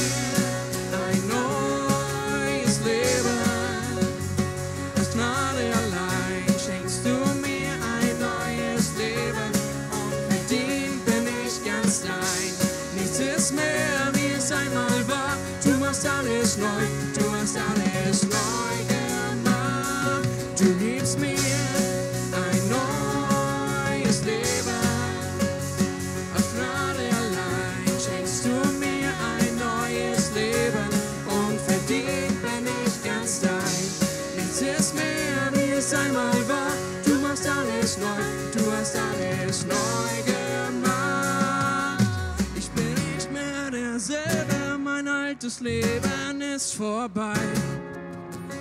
[45.62, 47.34] Leben ist vorbei.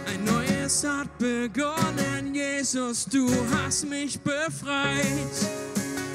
[0.07, 5.37] Ein neues hat begonnen, Jesus, du hast mich befreit.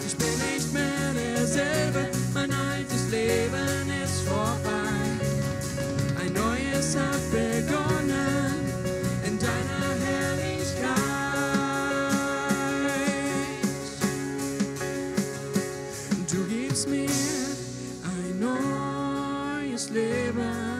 [0.05, 5.19] Ich bin nicht mehr derselbe, mein altes Leben ist vorbei.
[6.21, 8.55] Ein neues hat begonnen
[9.25, 10.91] in deiner Herrlichkeit.
[16.29, 17.09] Du gibst mir
[18.03, 20.72] ein neues Leben.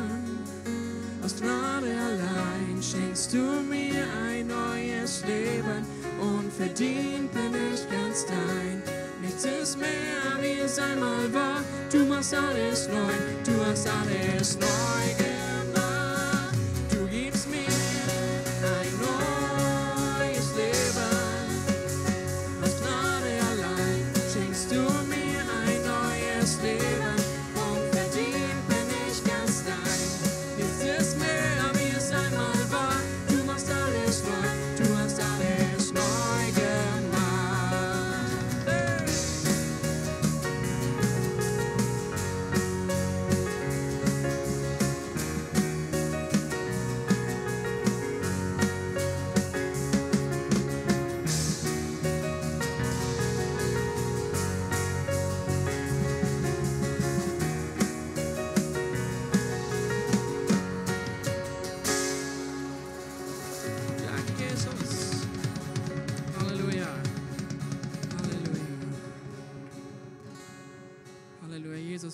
[1.44, 5.86] Gnade allein schenkst du mir ein neues Leben.
[6.22, 8.82] Unverdient bin ich ganz dein.
[9.22, 11.62] Nichts ist mehr, wie es einmal war.
[11.91, 13.14] Du machst alles neu,
[13.44, 15.43] du hast alles neu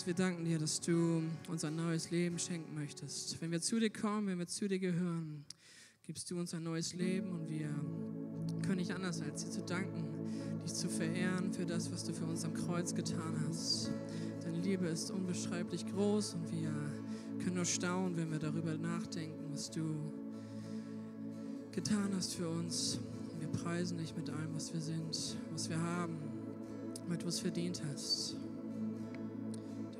[0.09, 3.39] wir danken dir, dass du uns ein neues Leben schenken möchtest.
[3.43, 5.45] Wenn wir zu dir kommen, wenn wir zu dir gehören,
[6.01, 7.69] gibst du uns ein neues Leben und wir
[8.65, 10.07] können nicht anders, als dir zu danken,
[10.63, 13.91] dich zu verehren für das, was du für uns am Kreuz getan hast.
[14.41, 16.73] Deine Liebe ist unbeschreiblich groß und wir
[17.43, 20.11] können nur staunen, wenn wir darüber nachdenken, was du
[21.71, 22.99] getan hast für uns.
[23.37, 26.17] Wir preisen dich mit allem, was wir sind, was wir haben,
[27.07, 28.38] mit was verdient hast.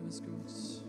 [0.09, 0.83] Du bist gut.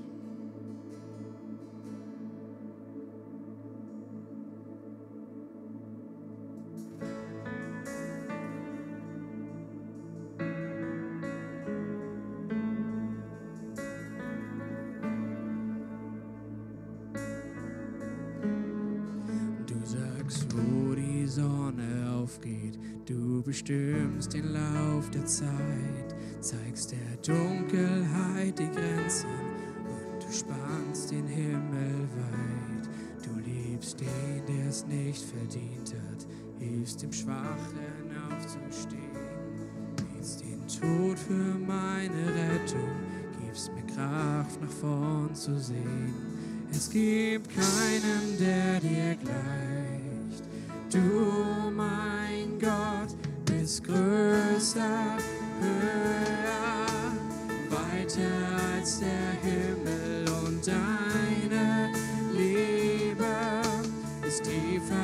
[19.67, 26.00] Du sagst, wo die Sonne aufgeht, du bestimmst den Lauf der Zeit,
[26.41, 29.29] zeigst der Dunkelheit die Grenzen
[29.85, 32.89] und du spannst den Himmel weit.
[33.23, 36.27] Du liebst den, der es nicht verdient hat,
[36.59, 39.01] hilfst dem Schwachen aufzustehen,
[39.97, 42.89] bietst den Tod für meine Rettung,
[43.45, 46.15] gibst mir Kraft nach vorn zu sehen.
[46.71, 50.45] Es gibt keinen, der dir gleicht.
[50.91, 53.15] Du, mein Gott,
[53.45, 55.19] bist größer,
[58.81, 61.93] als der Himmel und deine
[62.33, 63.27] Liebe
[64.27, 64.95] ist tiefer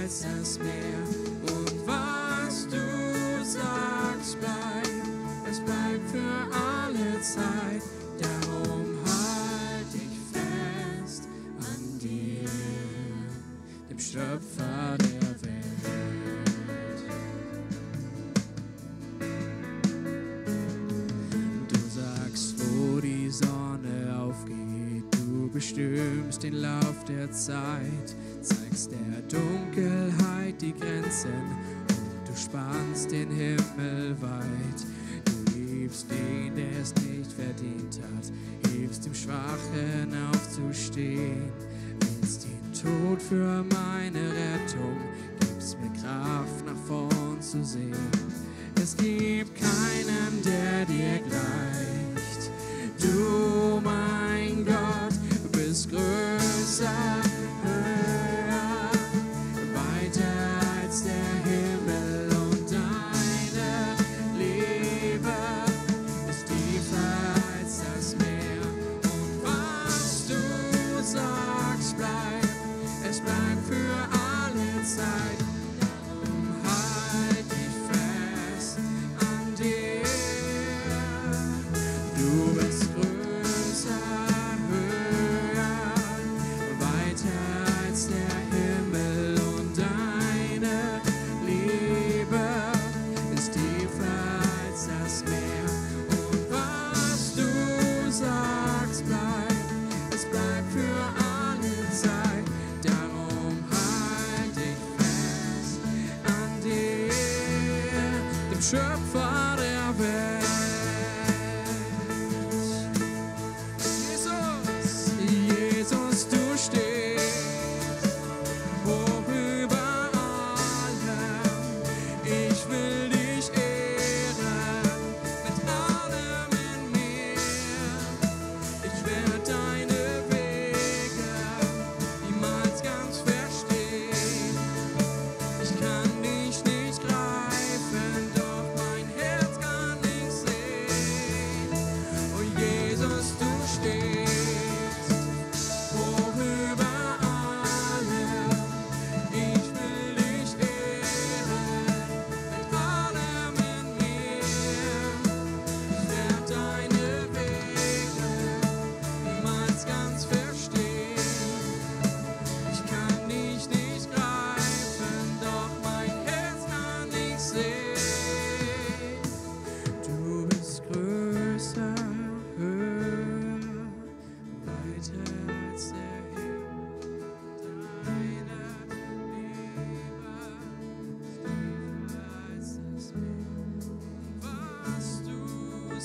[0.00, 1.02] als das Meer.
[1.42, 5.08] Und was du sagst, bleibt,
[5.50, 7.82] es bleibt für alle Zeit.
[8.20, 11.24] Darum halt dich fest
[11.58, 12.48] an dir,
[13.90, 14.75] dem Schöpfer
[27.08, 31.30] der Zeit, zeigst der Dunkelheit die Grenzen
[31.88, 34.86] und du spannst den Himmel weit.
[35.24, 41.52] Du liebst den, der es nicht verdient hat, hilfst dem Schwachen aufzustehen,
[42.00, 44.96] willst den Tod für meine Rettung,
[45.40, 47.94] gibst mir Kraft nach vorn zu sehen.
[48.82, 52.50] Es gibt keinen, der dir gleicht.
[53.00, 56.35] Du, mein Gott, bist größer,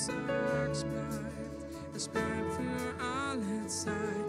[0.08, 0.86] bleibt,
[1.94, 4.21] es bleibt für alle Zeit.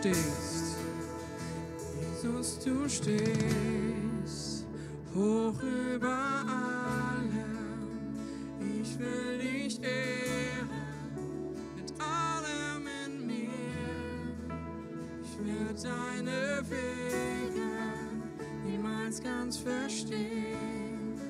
[0.00, 0.76] stehst.
[2.00, 4.66] Jesus, du stehst
[5.14, 6.08] hoch über
[6.48, 7.60] allem.
[8.80, 10.68] Ich will dich ehren
[11.76, 13.50] mit allem in mir.
[15.22, 17.70] Ich werde deine Wege
[18.64, 21.20] niemals ganz verstehen.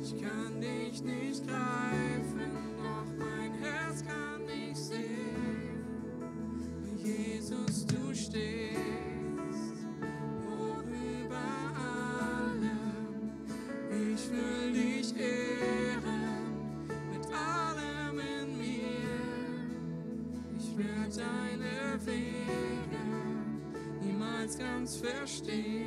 [0.00, 1.27] Ich kann dich nicht.
[24.88, 25.77] ganz verstehen.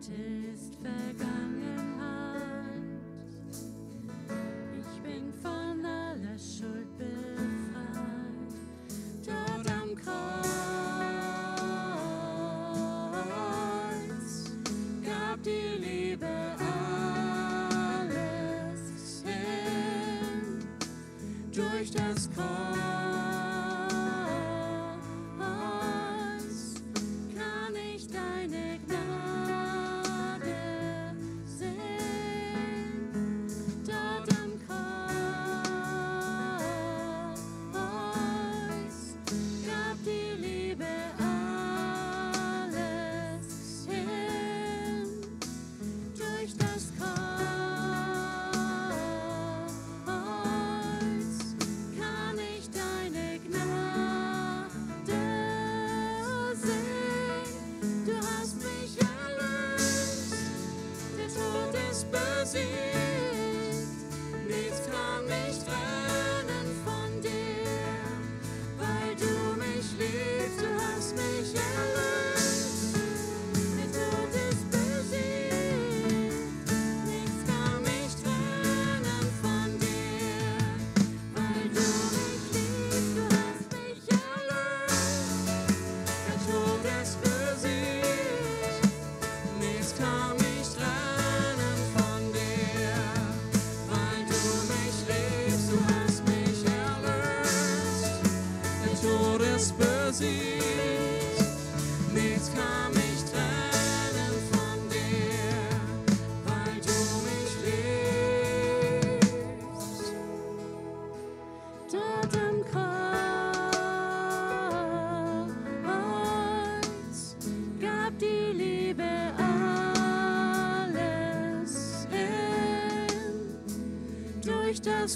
[0.00, 2.00] Ist Vergangenheit.
[4.78, 8.54] Ich bin von aller Schuld befreit.
[9.26, 10.16] Dort am Kreuz
[15.04, 16.56] gab die Liebe
[17.78, 20.64] alles hin
[21.52, 22.59] durch das Kreuz.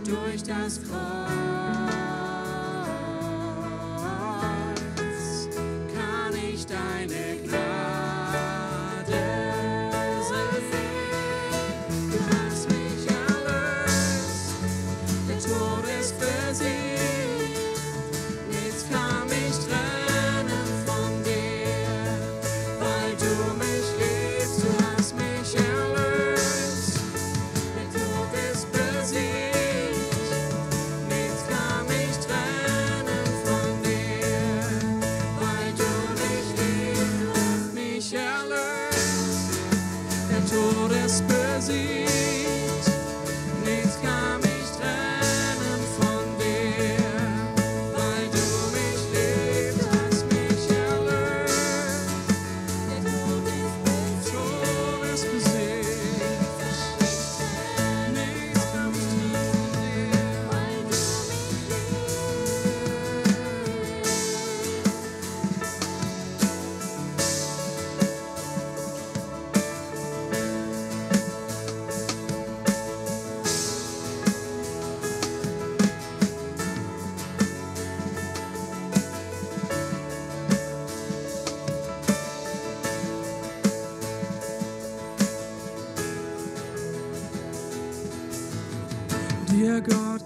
[0.05, 1.20] Durch das Kreuz.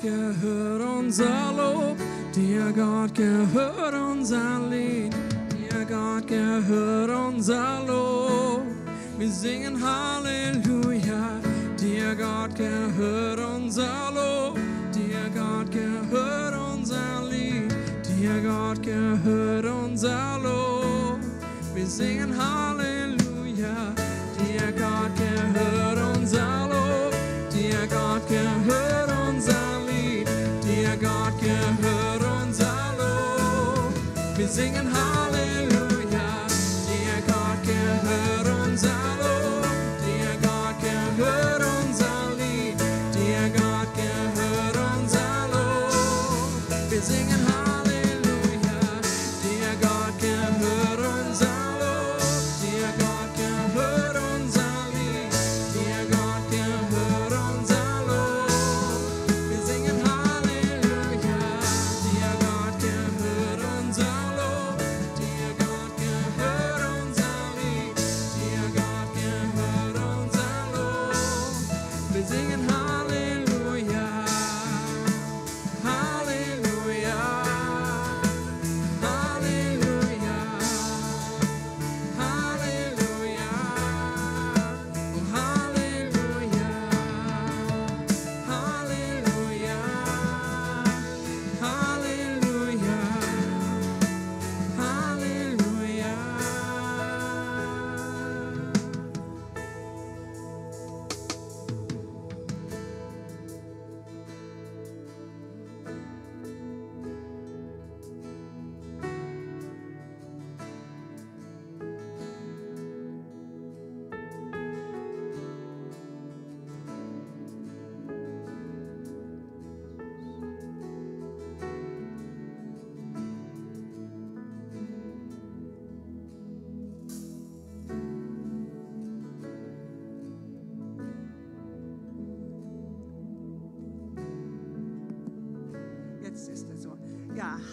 [0.06, 1.98] Gehört unser Lob,
[2.36, 3.75] dir Gott gehört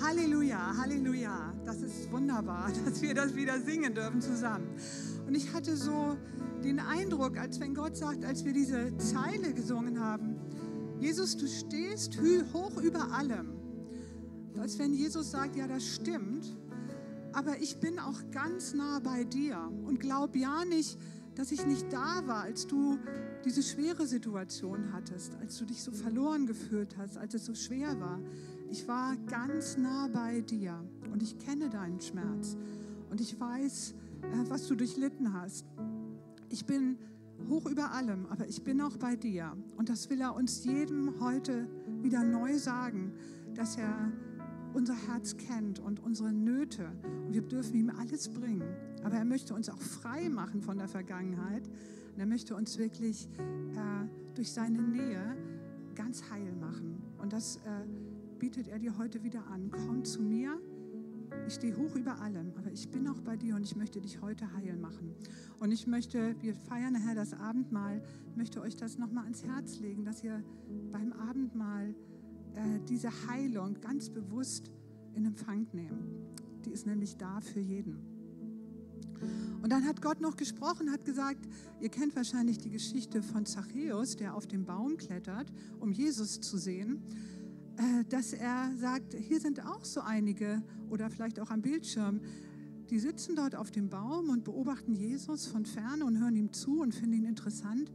[0.02, 1.54] Halleluja, Halleluja.
[1.64, 4.66] Das ist wunderbar, dass wir das wieder singen dürfen zusammen.
[5.28, 6.16] Und ich hatte so
[6.64, 10.36] den Eindruck, als wenn Gott sagt, als wir diese Zeile gesungen haben,
[10.98, 12.18] Jesus, du stehst
[12.52, 13.52] hoch über allem.
[14.58, 16.56] Als wenn Jesus sagt, ja, das stimmt,
[17.32, 20.98] aber ich bin auch ganz nah bei dir und glaub ja nicht,
[21.36, 22.98] dass ich nicht da war, als du
[23.44, 27.98] diese schwere Situation hattest, als du dich so verloren gefühlt hast, als es so schwer
[28.00, 28.20] war.
[28.72, 32.56] Ich war ganz nah bei dir und ich kenne deinen Schmerz
[33.10, 35.66] und ich weiß, äh, was du durchlitten hast.
[36.48, 36.96] Ich bin
[37.50, 39.54] hoch über allem, aber ich bin auch bei dir.
[39.76, 41.68] Und das will er uns jedem heute
[42.00, 43.12] wieder neu sagen,
[43.54, 44.10] dass er
[44.72, 46.92] unser Herz kennt und unsere Nöte.
[47.26, 48.74] Und wir dürfen ihm alles bringen.
[49.04, 51.68] Aber er möchte uns auch frei machen von der Vergangenheit.
[52.14, 55.36] Und er möchte uns wirklich äh, durch seine Nähe
[55.94, 57.02] ganz heil machen.
[57.18, 58.11] Und das äh,
[58.42, 59.70] bietet er dir heute wieder an.
[59.70, 60.60] Komm zu mir.
[61.46, 64.20] Ich stehe hoch über allem, aber ich bin auch bei dir und ich möchte dich
[64.20, 65.14] heute heil machen.
[65.60, 68.02] Und ich möchte, wir feiern nachher das Abendmahl,
[68.34, 70.42] möchte euch das nochmal ans Herz legen, dass ihr
[70.90, 71.94] beim Abendmahl
[72.56, 74.72] äh, diese Heilung ganz bewusst
[75.14, 76.02] in Empfang nehmt.
[76.64, 78.00] Die ist nämlich da für jeden.
[79.62, 81.46] Und dann hat Gott noch gesprochen, hat gesagt,
[81.80, 85.46] ihr kennt wahrscheinlich die Geschichte von Zachäus, der auf den Baum klettert,
[85.78, 87.04] um Jesus zu sehen,
[88.08, 92.20] dass er sagt, hier sind auch so einige oder vielleicht auch am Bildschirm,
[92.90, 96.80] die sitzen dort auf dem Baum und beobachten Jesus von ferne und hören ihm zu
[96.80, 97.90] und finden ihn interessant,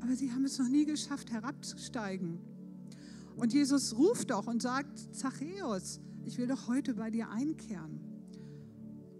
[0.00, 2.38] aber sie haben es noch nie geschafft, herabzusteigen.
[3.36, 8.00] Und Jesus ruft doch und sagt, Zachäus, ich will doch heute bei dir einkehren.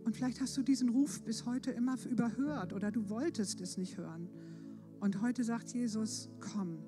[0.04, 3.96] Und vielleicht hast du diesen Ruf bis heute immer überhört oder du wolltest es nicht
[3.96, 4.28] hören.
[5.00, 6.78] Und heute sagt Jesus, komm,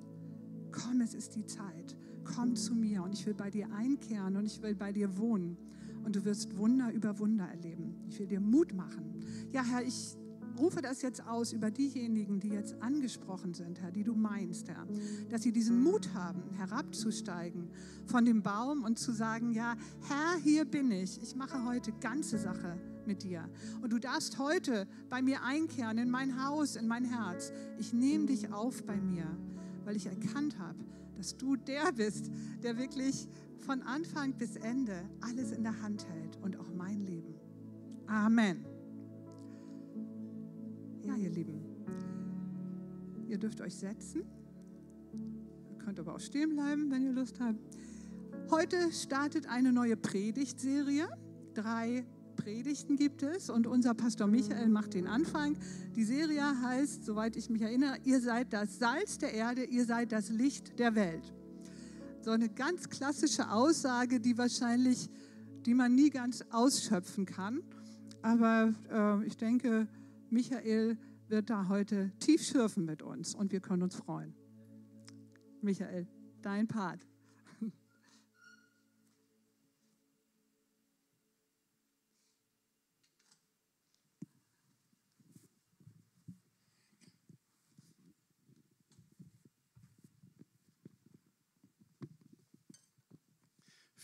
[0.73, 1.98] komm, es ist die Zeit.
[2.35, 5.57] Komm zu mir und ich will bei dir einkehren und ich will bei dir wohnen.
[6.05, 7.95] Und du wirst Wunder über Wunder erleben.
[8.09, 9.25] Ich will dir Mut machen.
[9.53, 10.17] Ja, Herr, ich
[10.59, 14.87] rufe das jetzt aus über diejenigen, die jetzt angesprochen sind, Herr, die du meinst, Herr,
[15.29, 17.69] dass sie diesen Mut haben, herabzusteigen
[18.07, 19.77] von dem Baum und zu sagen, ja,
[20.09, 21.23] Herr, hier bin ich.
[21.23, 23.49] Ich mache heute ganze Sache mit dir.
[23.83, 27.53] Und du darfst heute bei mir einkehren, in mein Haus, in mein Herz.
[27.79, 29.27] Ich nehme dich auf bei mir,
[29.85, 30.79] weil ich erkannt habe,
[31.19, 32.31] dass du der bist,
[32.63, 37.35] der wirklich von Anfang bis Ende alles in der Hand hält und auch mein Leben.
[38.07, 38.65] Amen.
[41.03, 41.61] Ja, ihr Lieben,
[43.27, 44.23] ihr dürft euch setzen.
[45.71, 47.59] Ihr könnt aber auch stehen bleiben, wenn ihr Lust habt.
[48.51, 51.09] Heute startet eine neue Predigtserie.
[51.55, 52.07] Drei
[52.39, 55.57] Predigten gibt es und unser Pastor Michael macht den Anfang.
[55.97, 60.13] Die Serie heißt, soweit ich mich erinnere, ihr seid das Salz der Erde, ihr seid
[60.13, 61.35] das Licht der Welt.
[62.23, 65.11] So eine ganz klassische Aussage, die wahrscheinlich,
[65.67, 67.61] die man nie ganz ausschöpfen kann.
[68.23, 69.89] Aber äh, ich denke,
[70.31, 70.97] Michael
[71.29, 74.35] wird da heute tief schürfen mit uns und wir können uns freuen.
[75.61, 76.07] Michael,
[76.41, 77.08] dein Part.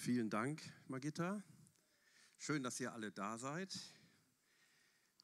[0.05, 1.43] Vielen Dank, Magitta.
[2.37, 3.75] Schön, dass ihr alle da seid.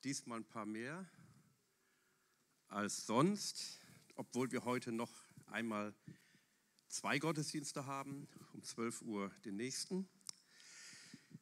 [0.05, 1.07] Diesmal ein paar mehr
[2.67, 3.79] als sonst,
[4.15, 5.13] obwohl wir heute noch
[5.49, 5.95] einmal
[6.89, 10.09] zwei Gottesdienste haben, um 12 Uhr den nächsten.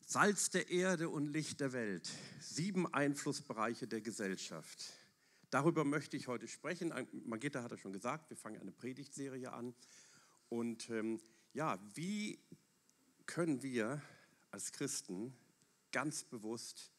[0.04, 2.10] Salz der Erde und Licht der Welt,
[2.40, 4.82] sieben Einflussbereiche der Gesellschaft.
[5.50, 6.92] Darüber möchte ich heute sprechen.
[7.24, 9.76] Magitta hat es schon gesagt, wir fangen eine Predigtserie an.
[10.48, 11.20] Und ähm,
[11.52, 12.40] ja, wie
[13.28, 14.02] können wir
[14.50, 15.36] als Christen
[15.92, 16.90] ganz bewusst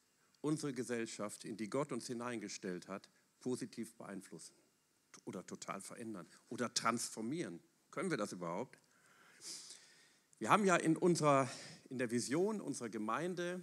[0.42, 3.10] unsere Gesellschaft, in die Gott uns hineingestellt hat,
[3.42, 4.56] positiv beeinflussen
[5.26, 7.60] oder total verändern oder transformieren.
[7.92, 8.80] Können wir das überhaupt?
[10.38, 11.50] Wir haben ja in, unserer,
[11.90, 13.62] in der Vision unserer Gemeinde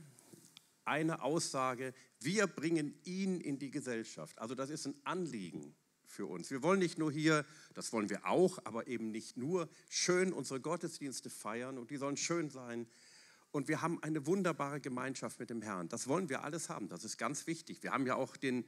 [0.85, 4.39] eine Aussage, wir bringen ihn in die Gesellschaft.
[4.39, 5.75] Also das ist ein Anliegen
[6.17, 6.51] für uns.
[6.51, 7.45] Wir wollen nicht nur hier,
[7.75, 12.17] das wollen wir auch, aber eben nicht nur, schön unsere Gottesdienste feiern und die sollen
[12.17, 12.87] schön sein.
[13.53, 15.89] Und wir haben eine wunderbare Gemeinschaft mit dem Herrn.
[15.89, 16.89] Das wollen wir alles haben.
[16.89, 17.83] Das ist ganz wichtig.
[17.83, 18.65] Wir haben ja auch den,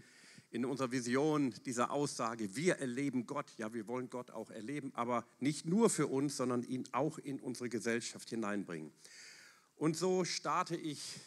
[0.50, 3.52] in unserer Vision diese Aussage, wir erleben Gott.
[3.56, 7.40] Ja, wir wollen Gott auch erleben, aber nicht nur für uns, sondern ihn auch in
[7.40, 8.92] unsere Gesellschaft hineinbringen.
[9.76, 11.20] Und so starte ich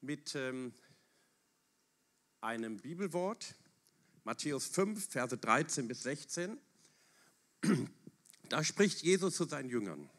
[0.00, 0.72] mit ähm,
[2.40, 3.54] einem Bibelwort,
[4.26, 6.58] Matthäus 5, Verse 13 bis 16.
[8.48, 10.10] Da spricht Jesus zu seinen Jüngern.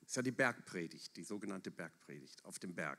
[0.00, 2.98] Das ist ja die Bergpredigt, die sogenannte Bergpredigt auf dem Berg.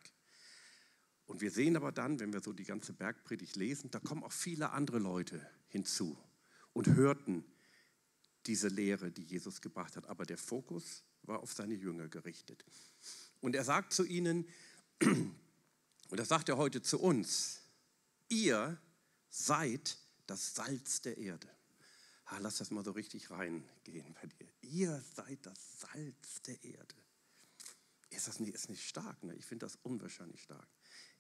[1.28, 4.32] Und wir sehen aber dann, wenn wir so die ganze Bergpredigt lesen, da kommen auch
[4.32, 6.18] viele andere Leute hinzu
[6.74, 7.46] und hörten
[8.48, 10.08] diese Lehre, die Jesus gebracht hat.
[10.08, 12.66] Aber der Fokus war auf seine Jünger gerichtet.
[13.40, 14.50] Und er sagt zu ihnen,
[15.04, 17.62] und das sagt er heute zu uns,
[18.30, 18.82] ihr
[19.30, 21.48] seid das Salz der Erde.
[22.26, 24.48] Ah, lass das mal so richtig reingehen bei dir.
[24.62, 26.96] Ihr seid das Salz der Erde.
[28.10, 29.24] Ist das nicht, ist nicht stark?
[29.24, 29.36] Ne?
[29.36, 30.68] Ich finde das unwahrscheinlich stark.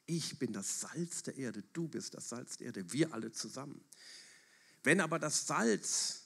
[0.08, 3.84] Ich bin das Salz der Erde, du bist das Salz der Erde, wir alle zusammen.
[4.84, 6.26] Wenn aber das Salz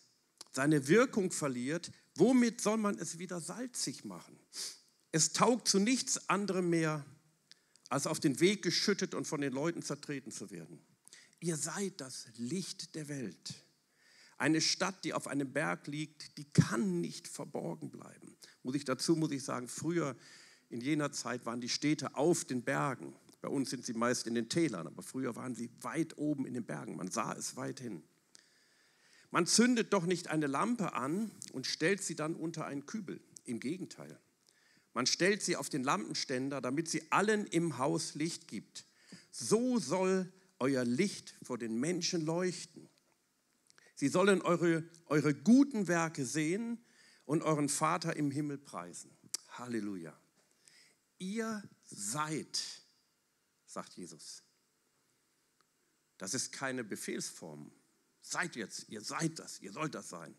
[0.52, 4.38] seine Wirkung verliert, womit soll man es wieder salzig machen?
[5.12, 7.06] Es taugt zu nichts anderem mehr,
[7.90, 10.80] als auf den Weg geschüttet und von den Leuten zertreten zu werden.
[11.40, 13.64] Ihr seid das Licht der Welt.
[14.38, 18.38] Eine Stadt, die auf einem Berg liegt, die kann nicht verborgen bleiben.
[18.64, 20.16] Muss ich dazu muss ich sagen, früher
[20.70, 23.16] in jener Zeit waren die Städte auf den Bergen.
[23.42, 26.54] Bei uns sind sie meist in den Tälern, aber früher waren sie weit oben in
[26.54, 26.96] den Bergen.
[26.96, 28.04] Man sah es weit hin.
[29.32, 33.22] Man zündet doch nicht eine Lampe an und stellt sie dann unter einen Kübel.
[33.46, 34.20] Im Gegenteil.
[34.94, 38.86] Man stellt sie auf den Lampenständer, damit sie allen im Haus Licht gibt.
[39.32, 42.90] So soll euer Licht vor den Menschen leuchten.
[43.96, 46.84] Sie sollen eure, eure guten Werke sehen
[47.26, 49.12] und euren Vater im Himmel preisen.
[49.58, 50.18] Halleluja.
[51.18, 52.60] Ihr seid
[53.70, 54.44] sagt Jesus.
[56.18, 57.72] Das ist keine Befehlsform.
[58.22, 60.36] Seid jetzt, ihr seid das, ihr sollt das sein.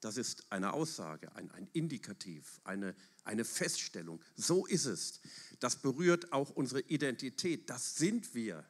[0.00, 2.94] Das ist eine Aussage, ein, ein Indikativ, eine,
[3.24, 4.22] eine Feststellung.
[4.36, 5.20] So ist es.
[5.58, 7.68] Das berührt auch unsere Identität.
[7.70, 8.64] Das sind wir,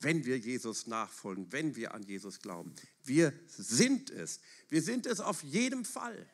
[0.00, 2.74] wenn wir Jesus nachfolgen, wenn wir an Jesus glauben.
[3.04, 4.40] Wir sind es.
[4.68, 6.28] Wir sind es auf jeden Fall.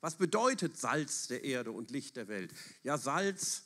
[0.00, 2.52] Was bedeutet Salz der Erde und Licht der Welt?
[2.82, 3.62] Ja, Salz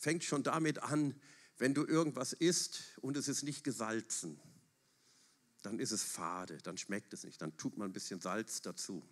[0.00, 1.14] fängt schon damit an,
[1.58, 4.40] wenn du irgendwas isst und es ist nicht gesalzen,
[5.62, 9.02] dann ist es fade, dann schmeckt es nicht, dann tut man ein bisschen Salz dazu.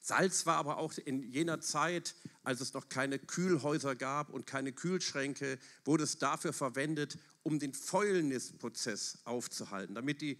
[0.00, 4.72] Salz war aber auch in jener Zeit, als es noch keine Kühlhäuser gab und keine
[4.72, 10.38] Kühlschränke, wurde es dafür verwendet, um den Fäulnisprozess aufzuhalten, damit die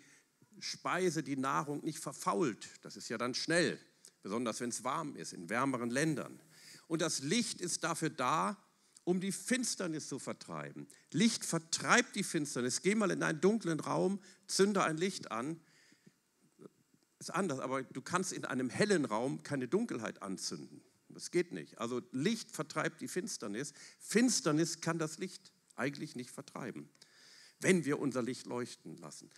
[0.60, 2.68] Speise, die Nahrung nicht verfault.
[2.82, 3.78] Das ist ja dann schnell,
[4.22, 6.40] besonders wenn es warm ist, in wärmeren Ländern.
[6.88, 8.56] Und das Licht ist dafür da,
[9.04, 10.88] um die Finsternis zu vertreiben.
[11.12, 12.82] Licht vertreibt die Finsternis.
[12.82, 15.60] Geh mal in einen dunklen Raum, zünde ein Licht an.
[17.18, 20.82] Ist anders, aber du kannst in einem hellen Raum keine Dunkelheit anzünden.
[21.08, 21.78] Das geht nicht.
[21.78, 23.72] Also Licht vertreibt die Finsternis.
[23.98, 26.88] Finsternis kann das Licht eigentlich nicht vertreiben,
[27.60, 29.30] wenn wir unser Licht leuchten lassen.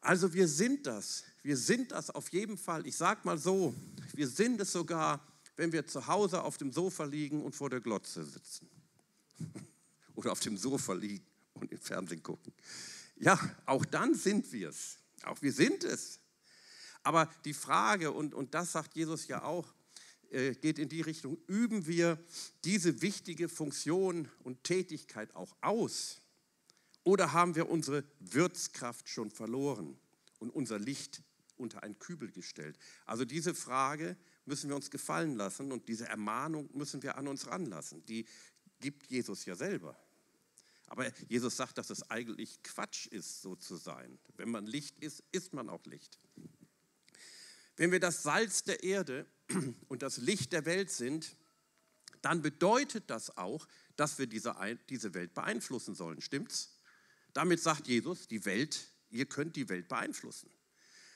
[0.00, 1.24] Also wir sind das.
[1.42, 2.86] Wir sind das auf jeden Fall.
[2.86, 3.74] Ich sage mal so,
[4.14, 5.24] wir sind es sogar,
[5.56, 8.68] wenn wir zu Hause auf dem Sofa liegen und vor der Glotze sitzen.
[10.14, 12.52] Oder auf dem Sofa liegen und im Fernsehen gucken.
[13.16, 14.96] Ja, auch dann sind wir es.
[15.24, 16.19] Auch wir sind es.
[17.02, 19.72] Aber die Frage, und, und das sagt Jesus ja auch,
[20.30, 22.22] äh, geht in die Richtung, üben wir
[22.64, 26.20] diese wichtige Funktion und Tätigkeit auch aus?
[27.02, 29.98] Oder haben wir unsere Würzkraft schon verloren
[30.38, 31.22] und unser Licht
[31.56, 32.78] unter einen Kübel gestellt?
[33.06, 37.46] Also diese Frage müssen wir uns gefallen lassen und diese Ermahnung müssen wir an uns
[37.46, 38.04] ranlassen.
[38.06, 38.26] Die
[38.80, 39.98] gibt Jesus ja selber.
[40.86, 44.18] Aber Jesus sagt, dass es eigentlich Quatsch ist, so zu sein.
[44.36, 46.18] Wenn man Licht ist, ist man auch Licht.
[47.80, 49.24] Wenn wir das Salz der Erde
[49.88, 51.34] und das Licht der Welt sind,
[52.20, 53.66] dann bedeutet das auch,
[53.96, 56.20] dass wir diese, Welt beeinflussen sollen.
[56.20, 56.78] Stimmt's?
[57.32, 60.50] Damit sagt Jesus, die Welt, ihr könnt die Welt beeinflussen.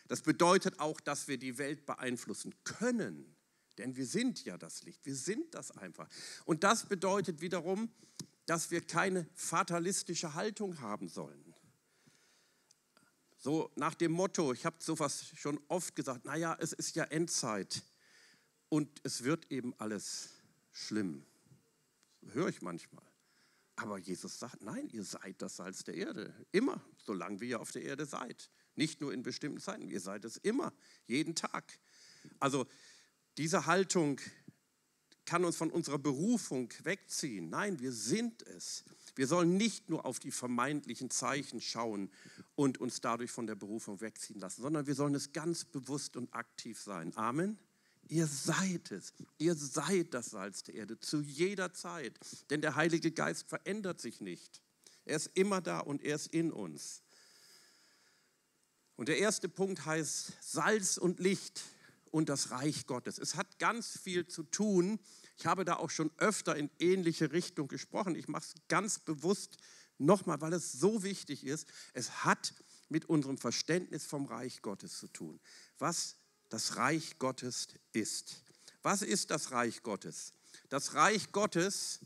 [0.09, 3.37] Das bedeutet auch, dass wir die Welt beeinflussen können,
[3.77, 6.09] denn wir sind ja das Licht, wir sind das einfach.
[6.47, 7.93] Und das bedeutet wiederum,
[8.47, 11.54] dass wir keine fatalistische Haltung haben sollen.
[13.45, 17.83] So nach dem Motto, ich habe sowas schon oft gesagt, naja, es ist ja Endzeit
[18.71, 20.31] und es wird eben alles
[20.73, 21.27] schlimm.
[22.33, 23.05] Höre ich manchmal.
[23.77, 26.35] Aber Jesus sagt, nein, ihr seid das Salz der Erde.
[26.53, 28.49] Immer, solange wir auf der Erde seid.
[28.77, 30.73] Nicht nur in bestimmten Zeiten, ihr seid es immer,
[31.07, 31.79] jeden Tag.
[32.41, 32.67] Also
[33.37, 34.23] diese Haltung
[35.27, 37.51] kann uns von unserer Berufung wegziehen.
[37.51, 38.85] Nein, wir sind es.
[39.17, 42.11] Wir sollen nicht nur auf die vermeintlichen Zeichen schauen
[42.57, 46.35] und uns dadurch von der Berufung wegziehen lassen, sondern wir sollen es ganz bewusst und
[46.35, 47.17] aktiv sein.
[47.17, 47.59] Amen.
[48.09, 49.13] Ihr seid es.
[49.39, 52.19] Ihr seid das Salz der Erde zu jeder Zeit.
[52.51, 54.63] Denn der Heilige Geist verändert sich nicht.
[55.05, 57.03] Er ist immer da und er ist in uns.
[58.97, 61.63] Und der erste Punkt heißt Salz und Licht
[62.11, 63.19] und das Reich Gottes.
[63.19, 65.01] Es hat ganz viel zu tun.
[65.37, 68.15] Ich habe da auch schon öfter in ähnliche Richtung gesprochen.
[68.15, 69.59] Ich mache es ganz bewusst
[69.99, 71.69] nochmal, weil es so wichtig ist.
[71.93, 72.55] Es hat
[72.89, 75.41] mit unserem Verständnis vom Reich Gottes zu tun.
[75.79, 76.17] Was
[76.49, 78.43] das Reich Gottes ist.
[78.83, 80.33] Was ist das Reich Gottes?
[80.69, 82.01] Das Reich Gottes,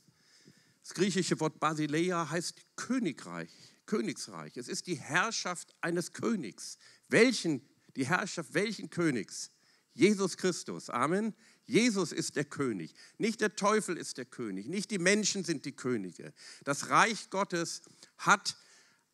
[0.83, 3.51] das griechische Wort Basileia heißt Königreich,
[3.85, 4.57] Königsreich.
[4.57, 6.79] Es ist die Herrschaft eines Königs.
[7.09, 7.61] Welchen,
[7.97, 9.51] die Herrschaft welchen Königs?
[9.99, 10.91] Jesus Christus.
[10.91, 11.35] Amen.
[11.67, 12.95] Jesus ist der König.
[13.19, 14.69] Nicht der Teufel ist der König.
[14.69, 16.33] Nicht die Menschen sind die Könige.
[16.63, 17.83] Das Reich Gottes
[18.17, 18.57] hat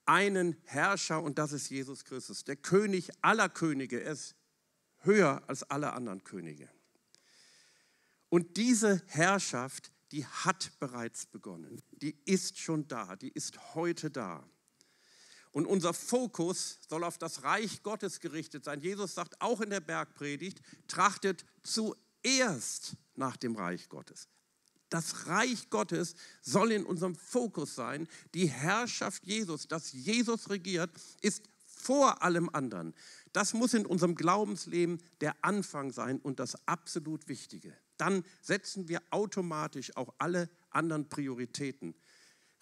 [0.05, 2.44] einen Herrscher und das ist Jesus Christus.
[2.44, 4.02] Der König aller Könige.
[4.02, 4.35] Er ist
[4.98, 6.69] höher als alle anderen Könige.
[8.28, 11.82] Und diese Herrschaft, die hat bereits begonnen.
[11.93, 14.47] Die ist schon da, die ist heute da.
[15.55, 18.81] Und unser Fokus soll auf das Reich Gottes gerichtet sein.
[18.81, 24.26] Jesus sagt auch in der Bergpredigt, trachtet zuerst nach dem Reich Gottes.
[24.90, 28.09] Das Reich Gottes soll in unserem Fokus sein.
[28.35, 30.90] Die Herrschaft Jesus, dass Jesus regiert,
[31.20, 32.93] ist vor allem anderen.
[33.32, 37.76] Das muss in unserem Glaubensleben der Anfang sein und das absolut Wichtige.
[37.97, 41.94] Dann setzen wir automatisch auch alle anderen Prioritäten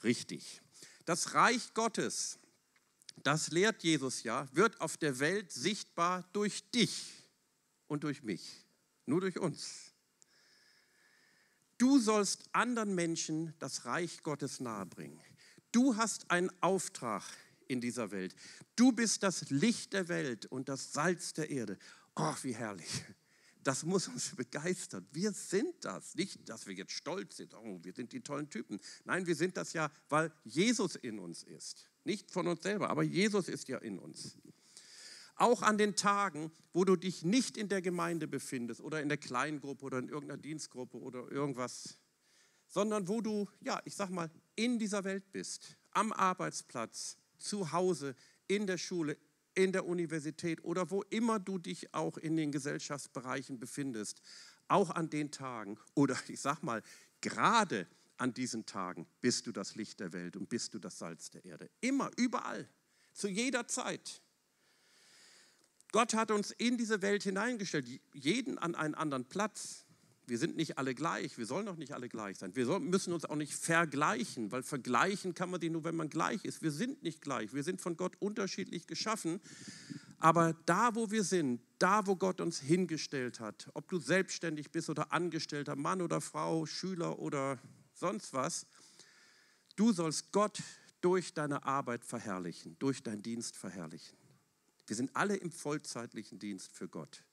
[0.05, 0.61] richtig.
[1.07, 2.39] Das Reich Gottes,
[3.17, 7.13] das lehrt Jesus ja, wird auf der Welt sichtbar durch dich
[7.87, 8.65] und durch mich,
[9.07, 9.93] nur durch uns.
[11.79, 15.21] Du sollst anderen Menschen das Reich Gottes nahebringen.
[15.73, 17.25] Du hast einen Auftrag
[17.67, 18.35] in dieser Welt.
[18.77, 21.79] Du bist das Licht der Welt und das Salz der Erde.
[22.15, 23.05] Oh, wie herrlich.
[23.65, 25.07] Das muss uns begeistern.
[25.13, 26.15] Wir sind das.
[26.15, 28.81] Nicht, dass wir jetzt stolz sind, oh, wir sind die tollen Typen.
[29.05, 31.89] Nein, wir sind das ja, weil Jesus in uns ist.
[32.05, 34.37] Nicht von uns selber, aber Jesus ist ja in uns.
[35.37, 39.19] Auch an den Tagen, wo du dich nicht in der Gemeinde befindest oder in der
[39.19, 41.99] Kleingruppe oder in irgendeiner Dienstgruppe oder irgendwas,
[42.67, 48.15] sondern wo du, ja, ich sag mal, in dieser Welt bist, am Arbeitsplatz, zu Hause,
[48.47, 49.17] in der Schule,
[49.55, 54.23] in der Universität oder wo immer du dich auch in den Gesellschaftsbereichen befindest,
[54.69, 56.83] auch an den Tagen oder ich sag mal,
[57.21, 57.87] gerade
[58.23, 61.45] an diesen Tagen bist du das Licht der Welt und bist du das Salz der
[61.45, 61.69] Erde.
[61.81, 62.69] Immer, überall,
[63.13, 64.23] zu jeder Zeit.
[65.91, 69.87] Gott hat uns in diese Welt hineingestellt, jeden an einen anderen Platz.
[70.29, 72.55] Wir sind nicht alle gleich, wir sollen auch nicht alle gleich sein.
[72.55, 76.45] Wir müssen uns auch nicht vergleichen, weil vergleichen kann man die nur, wenn man gleich
[76.45, 76.63] ist.
[76.63, 79.41] Wir sind nicht gleich, wir sind von Gott unterschiedlich geschaffen,
[80.21, 84.89] Aber da, wo wir sind, da, wo Gott uns hingestellt hat, ob du selbstständig bist
[84.89, 87.59] oder angestellter Mann oder Frau, Schüler oder
[88.03, 88.67] sonst was,
[89.77, 90.61] du sollst Gott
[91.01, 94.19] durch deine Arbeit verherrlichen, durch deinen Dienst verherrlichen.
[94.87, 97.25] Wir sind alle im vollzeitlichen Dienst für Gott.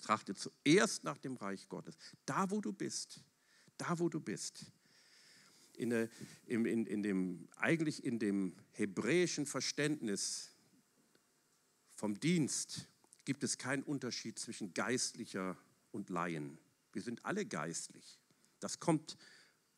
[0.00, 1.96] Trachte zuerst nach dem Reich Gottes.
[2.26, 3.22] Da, wo du bist,
[3.78, 4.66] da, wo du bist.
[5.74, 6.08] In, der,
[6.46, 10.50] in, in, in dem, eigentlich in dem hebräischen Verständnis
[11.94, 12.88] vom Dienst
[13.24, 15.56] gibt es keinen Unterschied zwischen Geistlicher
[15.92, 16.58] und Laien.
[16.92, 18.18] Wir sind alle geistlich.
[18.58, 19.16] Das kommt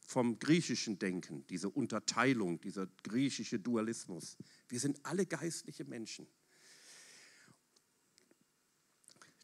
[0.07, 4.37] vom griechischen Denken, diese Unterteilung, dieser griechische Dualismus.
[4.69, 6.27] Wir sind alle geistliche Menschen.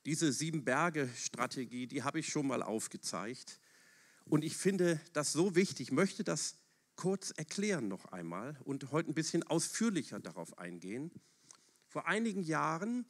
[0.04, 3.60] Diese Sieben-Berge-Strategie, die habe ich schon mal aufgezeigt.
[4.24, 6.56] Und ich finde das so wichtig, möchte das
[6.96, 11.10] kurz erklären noch einmal und heute ein bisschen ausführlicher darauf eingehen.
[11.86, 13.06] Vor einigen Jahren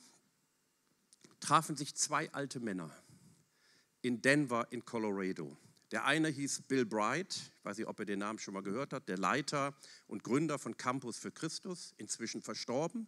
[1.40, 2.94] trafen sich zwei alte Männer
[4.02, 5.56] in Denver in Colorado.
[5.90, 8.92] Der eine hieß Bill Bright, ich weiß nicht, ob er den Namen schon mal gehört
[8.92, 9.74] hat, der Leiter
[10.06, 13.06] und Gründer von Campus für Christus, inzwischen verstorben.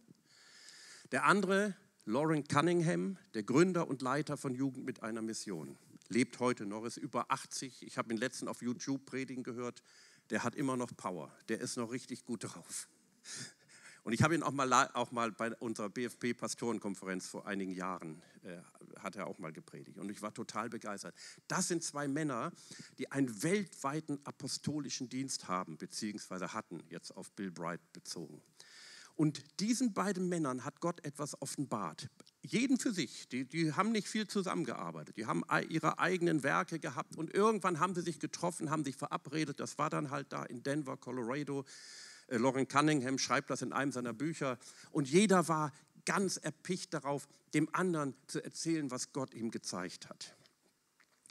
[1.11, 1.75] Der andere,
[2.05, 5.77] Lauren Cunningham, der Gründer und Leiter von Jugend mit einer Mission,
[6.07, 7.83] lebt heute noch, ist über 80.
[7.83, 9.83] Ich habe ihn letzten auf YouTube predigen gehört.
[10.31, 12.87] Der hat immer noch Power, der ist noch richtig gut drauf.
[14.03, 18.57] Und ich habe ihn auch mal, auch mal bei unserer BFP-Pastorenkonferenz vor einigen Jahren, äh,
[18.99, 19.99] hat er auch mal gepredigt.
[19.99, 21.13] Und ich war total begeistert.
[21.47, 22.51] Das sind zwei Männer,
[22.97, 28.41] die einen weltweiten apostolischen Dienst haben, beziehungsweise hatten, jetzt auf Bill Bright bezogen.
[29.15, 32.09] Und diesen beiden Männern hat Gott etwas offenbart.
[32.41, 33.27] Jeden für sich.
[33.29, 35.17] Die, die haben nicht viel zusammengearbeitet.
[35.17, 37.17] Die haben ihre eigenen Werke gehabt.
[37.17, 39.59] Und irgendwann haben sie sich getroffen, haben sich verabredet.
[39.59, 41.65] Das war dann halt da in Denver, Colorado
[42.37, 44.57] Lauren Cunningham schreibt das in einem seiner Bücher.
[44.91, 45.73] Und jeder war
[46.05, 50.35] ganz erpicht darauf, dem anderen zu erzählen, was Gott ihm gezeigt hat.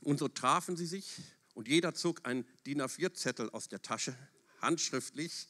[0.02, 1.20] Und so trafen sie sich
[1.54, 4.16] und jeder zog einen DIN A4-Zettel aus der Tasche,
[4.60, 5.48] handschriftlich,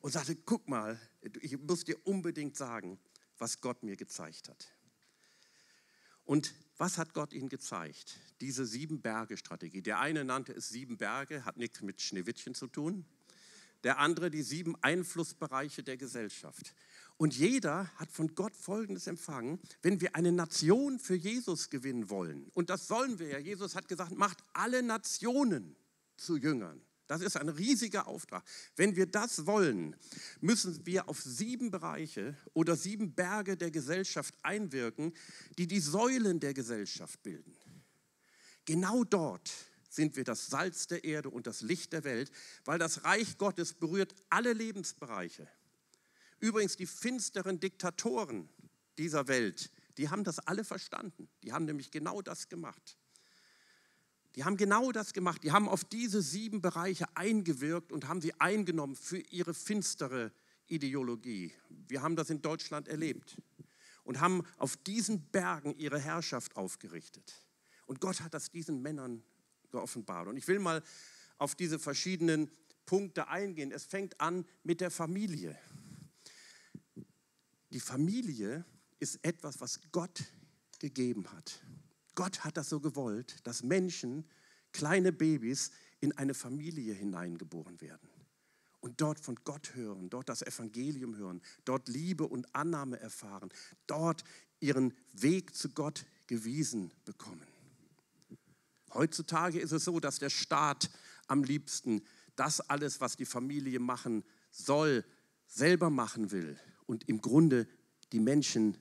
[0.00, 0.98] und sagte, guck mal,
[1.40, 2.98] ich muss dir unbedingt sagen,
[3.38, 4.66] was Gott mir gezeigt hat.
[6.24, 8.18] Und was hat Gott ihnen gezeigt?
[8.40, 9.80] Diese Sieben-Berge-Strategie.
[9.80, 13.06] Der eine nannte es Sieben Berge, hat nichts mit Schneewittchen zu tun
[13.84, 16.74] der andere die sieben Einflussbereiche der Gesellschaft.
[17.16, 22.50] Und jeder hat von Gott Folgendes empfangen, wenn wir eine Nation für Jesus gewinnen wollen,
[22.54, 25.76] und das sollen wir ja, Jesus hat gesagt, macht alle Nationen
[26.16, 26.80] zu Jüngern.
[27.06, 28.42] Das ist ein riesiger Auftrag.
[28.74, 29.96] Wenn wir das wollen,
[30.40, 35.12] müssen wir auf sieben Bereiche oder sieben Berge der Gesellschaft einwirken,
[35.58, 37.54] die die Säulen der Gesellschaft bilden.
[38.64, 39.52] Genau dort
[39.92, 42.30] sind wir das Salz der Erde und das Licht der Welt,
[42.64, 45.46] weil das Reich Gottes berührt alle Lebensbereiche.
[46.40, 48.48] Übrigens, die finsteren Diktatoren
[48.96, 51.28] dieser Welt, die haben das alle verstanden.
[51.42, 52.96] Die haben nämlich genau das gemacht.
[54.34, 55.44] Die haben genau das gemacht.
[55.44, 60.32] Die haben auf diese sieben Bereiche eingewirkt und haben sie eingenommen für ihre finstere
[60.68, 61.52] Ideologie.
[61.68, 63.36] Wir haben das in Deutschland erlebt
[64.04, 67.34] und haben auf diesen Bergen ihre Herrschaft aufgerichtet.
[67.84, 69.22] Und Gott hat das diesen Männern
[69.72, 70.28] geoffenbart.
[70.28, 70.82] Und ich will mal
[71.38, 72.50] auf diese verschiedenen
[72.86, 73.72] Punkte eingehen.
[73.72, 75.58] Es fängt an mit der Familie.
[77.70, 78.64] Die Familie
[79.00, 80.22] ist etwas, was Gott
[80.78, 81.60] gegeben hat.
[82.14, 84.24] Gott hat das so gewollt, dass Menschen,
[84.72, 85.70] kleine Babys,
[86.00, 88.08] in eine Familie hineingeboren werden
[88.80, 93.48] und dort von Gott hören, dort das Evangelium hören, dort Liebe und Annahme erfahren,
[93.86, 94.24] dort
[94.60, 97.51] ihren Weg zu Gott gewiesen bekommen.
[98.94, 100.90] Heutzutage ist es so, dass der Staat
[101.26, 102.02] am liebsten
[102.36, 105.04] das alles, was die Familie machen soll,
[105.46, 107.68] selber machen will und im Grunde
[108.12, 108.76] die Menschen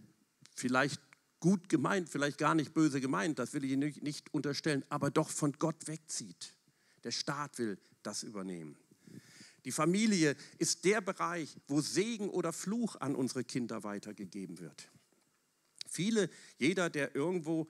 [0.56, 1.02] vielleicht
[1.40, 5.30] gut gemeint, vielleicht gar nicht böse gemeint, das will ich Ihnen nicht unterstellen, aber doch
[5.30, 6.56] von Gott wegzieht.
[7.04, 8.78] Der Staat will das übernehmen.
[9.66, 14.90] Die Familie ist der Bereich, wo Segen oder Fluch an unsere Kinder weitergegeben wird.
[15.88, 17.68] Viele, jeder, der irgendwo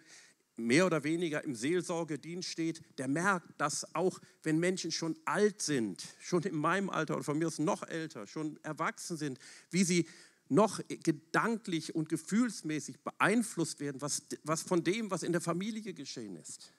[0.55, 6.03] mehr oder weniger im Seelsorgedienst steht, der merkt, dass auch wenn Menschen schon alt sind,
[6.19, 10.07] schon in meinem Alter oder von mir aus noch älter, schon erwachsen sind, wie sie
[10.49, 16.35] noch gedanklich und gefühlsmäßig beeinflusst werden, was, was von dem, was in der Familie geschehen
[16.35, 16.73] ist.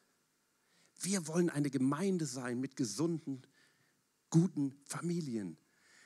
[1.00, 3.42] Wir wollen eine Gemeinde sein mit gesunden,
[4.28, 5.56] guten Familien.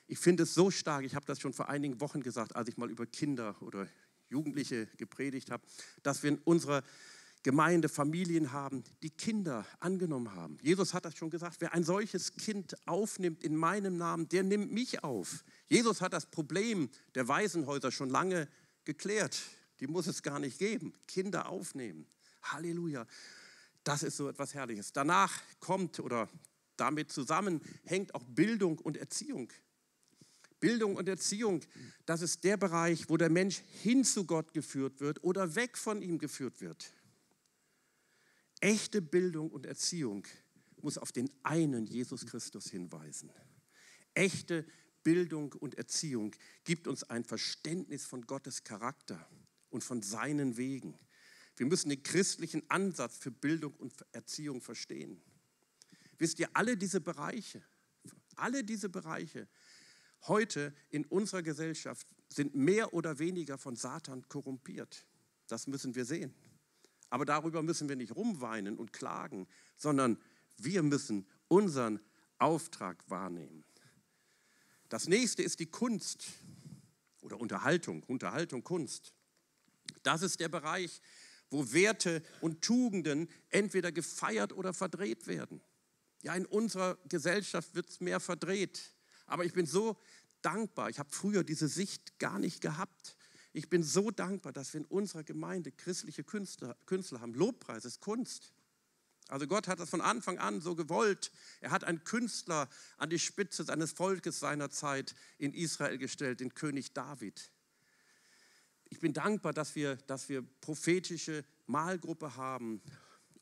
[0.06, 2.76] Ich finde es so stark, ich habe das schon vor einigen Wochen gesagt, als ich
[2.76, 3.88] mal über Kinder oder
[4.28, 5.66] Jugendliche gepredigt habe,
[6.02, 6.84] dass wir in unserer
[7.46, 10.58] Gemeinde Familien haben, die Kinder angenommen haben.
[10.62, 14.72] Jesus hat das schon gesagt, wer ein solches Kind aufnimmt in meinem Namen, der nimmt
[14.72, 15.44] mich auf.
[15.68, 18.48] Jesus hat das Problem der Waisenhäuser schon lange
[18.84, 19.40] geklärt.
[19.78, 20.92] Die muss es gar nicht geben.
[21.06, 22.08] Kinder aufnehmen.
[22.42, 23.06] Halleluja.
[23.84, 24.92] Das ist so etwas Herrliches.
[24.92, 26.28] Danach kommt oder
[26.76, 29.52] damit zusammen hängt auch Bildung und Erziehung.
[30.58, 31.60] Bildung und Erziehung,
[32.06, 36.02] das ist der Bereich, wo der Mensch hin zu Gott geführt wird oder weg von
[36.02, 36.92] ihm geführt wird.
[38.60, 40.26] Echte Bildung und Erziehung
[40.80, 43.30] muss auf den einen Jesus Christus hinweisen.
[44.14, 44.66] Echte
[45.02, 46.34] Bildung und Erziehung
[46.64, 49.28] gibt uns ein Verständnis von Gottes Charakter
[49.70, 50.98] und von seinen Wegen.
[51.56, 55.22] Wir müssen den christlichen Ansatz für Bildung und Erziehung verstehen.
[56.18, 57.62] Wisst ihr, alle diese Bereiche,
[58.36, 59.48] alle diese Bereiche
[60.28, 65.06] heute in unserer Gesellschaft sind mehr oder weniger von Satan korrumpiert.
[65.46, 66.34] Das müssen wir sehen.
[67.10, 69.46] Aber darüber müssen wir nicht rumweinen und klagen,
[69.76, 70.18] sondern
[70.58, 72.00] wir müssen unseren
[72.38, 73.64] Auftrag wahrnehmen.
[74.88, 76.26] Das nächste ist die Kunst
[77.22, 79.12] oder Unterhaltung, Unterhaltung, Kunst.
[80.02, 81.00] Das ist der Bereich,
[81.50, 85.60] wo Werte und Tugenden entweder gefeiert oder verdreht werden.
[86.22, 88.94] Ja, in unserer Gesellschaft wird es mehr verdreht.
[89.26, 89.96] Aber ich bin so
[90.42, 93.16] dankbar, ich habe früher diese Sicht gar nicht gehabt.
[93.56, 97.32] Ich bin so dankbar, dass wir in unserer Gemeinde christliche Künstler, Künstler haben.
[97.32, 98.52] Lobpreis ist Kunst.
[99.28, 101.32] Also Gott hat das von Anfang an so gewollt.
[101.62, 102.68] Er hat einen Künstler
[102.98, 107.50] an die Spitze seines Volkes seiner Zeit in Israel gestellt, den König David.
[108.90, 112.82] Ich bin dankbar, dass wir, dass wir prophetische Malgruppe haben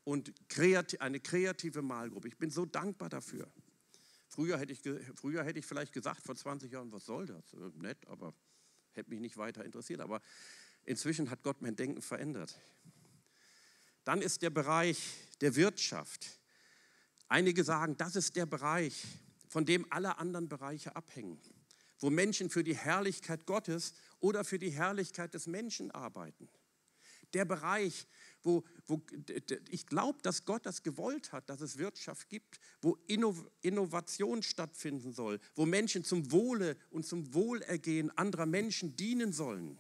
[0.05, 0.33] und
[1.01, 2.29] eine kreative Malgruppe.
[2.29, 3.51] Ich bin so dankbar dafür.
[4.29, 4.81] Früher hätte, ich,
[5.17, 7.53] früher hätte ich vielleicht gesagt, vor 20 Jahren, was soll das?
[7.53, 8.33] Äh, nett, aber
[8.97, 10.01] hätte mich nicht weiter interessiert.
[10.01, 10.21] Aber
[10.85, 12.59] inzwischen hat Gott mein Denken verändert.
[14.05, 16.39] Dann ist der Bereich der Wirtschaft.
[17.29, 19.05] Einige sagen, das ist der Bereich,
[19.49, 21.41] von dem alle anderen Bereiche abhängen,
[21.99, 26.49] wo Menschen für die Herrlichkeit Gottes oder für die Herrlichkeit des Menschen arbeiten.
[27.33, 28.07] Der Bereich,
[28.45, 29.01] wo, wo
[29.71, 35.41] ich glaube, dass Gott das gewollt hat, dass es Wirtschaft gibt, wo Innovation stattfinden soll,
[35.55, 39.79] wo Menschen zum Wohle und zum Wohlergehen anderer Menschen dienen sollen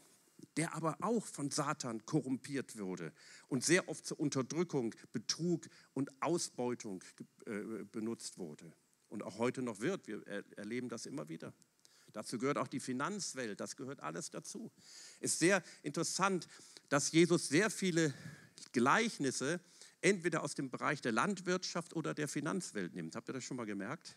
[0.57, 3.12] der aber auch von Satan korrumpiert wurde
[3.49, 7.03] und sehr oft zur Unterdrückung, Betrug und Ausbeutung
[7.47, 8.73] äh, benutzt wurde
[9.09, 10.07] und auch heute noch wird.
[10.07, 10.24] Wir
[10.57, 11.53] erleben das immer wieder.
[12.12, 14.70] Dazu gehört auch die Finanzwelt, das gehört alles dazu.
[15.19, 16.47] Es Ist sehr interessant,
[16.89, 18.15] dass Jesus sehr viele
[18.73, 19.61] Gleichnisse
[20.01, 23.16] entweder aus dem Bereich der Landwirtschaft oder der Finanzwelt nimmt.
[23.16, 24.16] Habt ihr das schon mal gemerkt?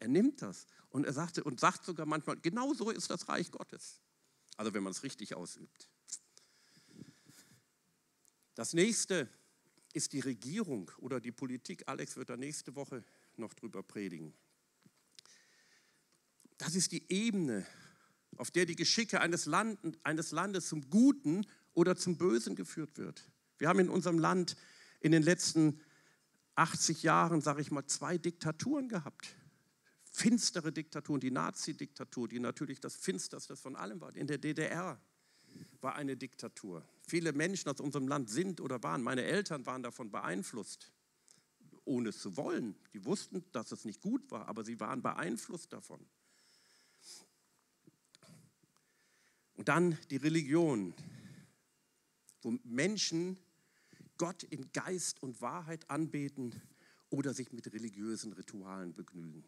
[0.00, 3.50] Er nimmt das und er sagte und sagt sogar manchmal, genau so ist das Reich
[3.50, 4.00] Gottes.
[4.56, 5.88] Also wenn man es richtig ausübt.
[8.54, 9.28] Das nächste
[9.92, 11.84] ist die Regierung oder die Politik.
[11.86, 13.04] Alex wird da nächste Woche
[13.36, 14.34] noch drüber predigen.
[16.58, 17.64] Das ist die Ebene,
[18.36, 23.30] auf der die Geschicke eines, Land, eines Landes zum Guten oder zum Bösen geführt wird.
[23.58, 24.56] Wir haben in unserem Land
[25.00, 25.80] in den letzten
[26.54, 29.36] 80 Jahren, sage ich mal, zwei Diktaturen gehabt
[30.18, 34.14] finstere Diktaturen, die Nazi-Diktatur, die natürlich das Finsterste von allem war.
[34.16, 35.00] In der DDR
[35.80, 36.84] war eine Diktatur.
[37.06, 40.92] Viele Menschen aus unserem Land sind oder waren, meine Eltern waren davon beeinflusst,
[41.84, 42.74] ohne es zu wollen.
[42.92, 46.04] Die wussten, dass es nicht gut war, aber sie waren beeinflusst davon.
[49.54, 50.94] Und dann die Religion,
[52.42, 53.38] wo Menschen
[54.18, 56.60] Gott in Geist und Wahrheit anbeten
[57.10, 59.44] oder sich mit religiösen Ritualen begnügen.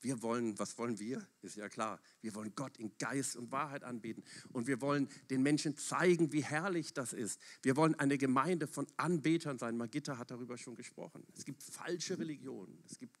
[0.00, 1.26] Wir wollen, was wollen wir?
[1.42, 5.42] Ist ja klar, wir wollen Gott in Geist und Wahrheit anbeten und wir wollen den
[5.42, 7.40] Menschen zeigen, wie herrlich das ist.
[7.62, 9.76] Wir wollen eine Gemeinde von Anbetern sein.
[9.76, 11.26] Magitta hat darüber schon gesprochen.
[11.36, 13.18] Es gibt falsche Religionen, es gibt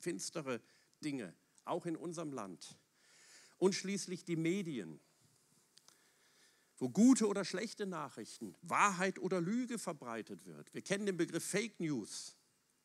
[0.00, 0.60] finstere
[1.02, 1.34] Dinge,
[1.64, 2.78] auch in unserem Land.
[3.56, 5.00] Und schließlich die Medien,
[6.82, 10.74] wo gute oder schlechte Nachrichten, Wahrheit oder Lüge verbreitet wird.
[10.74, 12.34] Wir kennen den Begriff Fake News,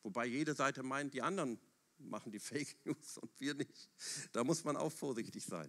[0.04, 1.58] wobei jede Seite meint, die anderen
[1.98, 3.90] machen die Fake News und wir nicht.
[4.30, 5.68] Da muss man auch vorsichtig sein.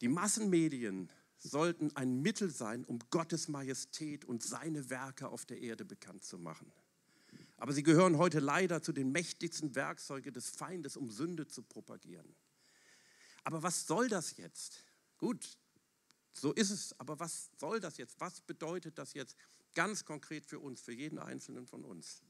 [0.00, 5.84] Die Massenmedien sollten ein Mittel sein, um Gottes Majestät und seine Werke auf der Erde
[5.84, 6.72] bekannt zu machen.
[7.56, 12.34] Aber sie gehören heute leider zu den mächtigsten Werkzeugen des Feindes, um Sünde zu propagieren.
[13.44, 14.82] Aber was soll das jetzt?
[15.18, 15.56] Gut,
[16.32, 18.18] so ist es, aber was soll das jetzt?
[18.20, 19.36] Was bedeutet das jetzt
[19.74, 22.22] ganz konkret für uns, für jeden Einzelnen von uns?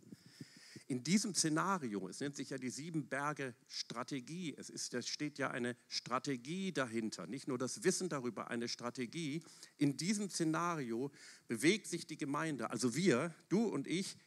[0.92, 5.38] in diesem Szenario, es nennt sich ja die sieben Berge Strategie, es, ist, es steht
[5.38, 9.42] ja eine Strategie dahinter, nicht nur das Wissen darüber, eine Strategie.
[9.78, 11.10] In diesem Szenario
[11.48, 14.18] bewegt sich die Gemeinde, also wir, du und ich,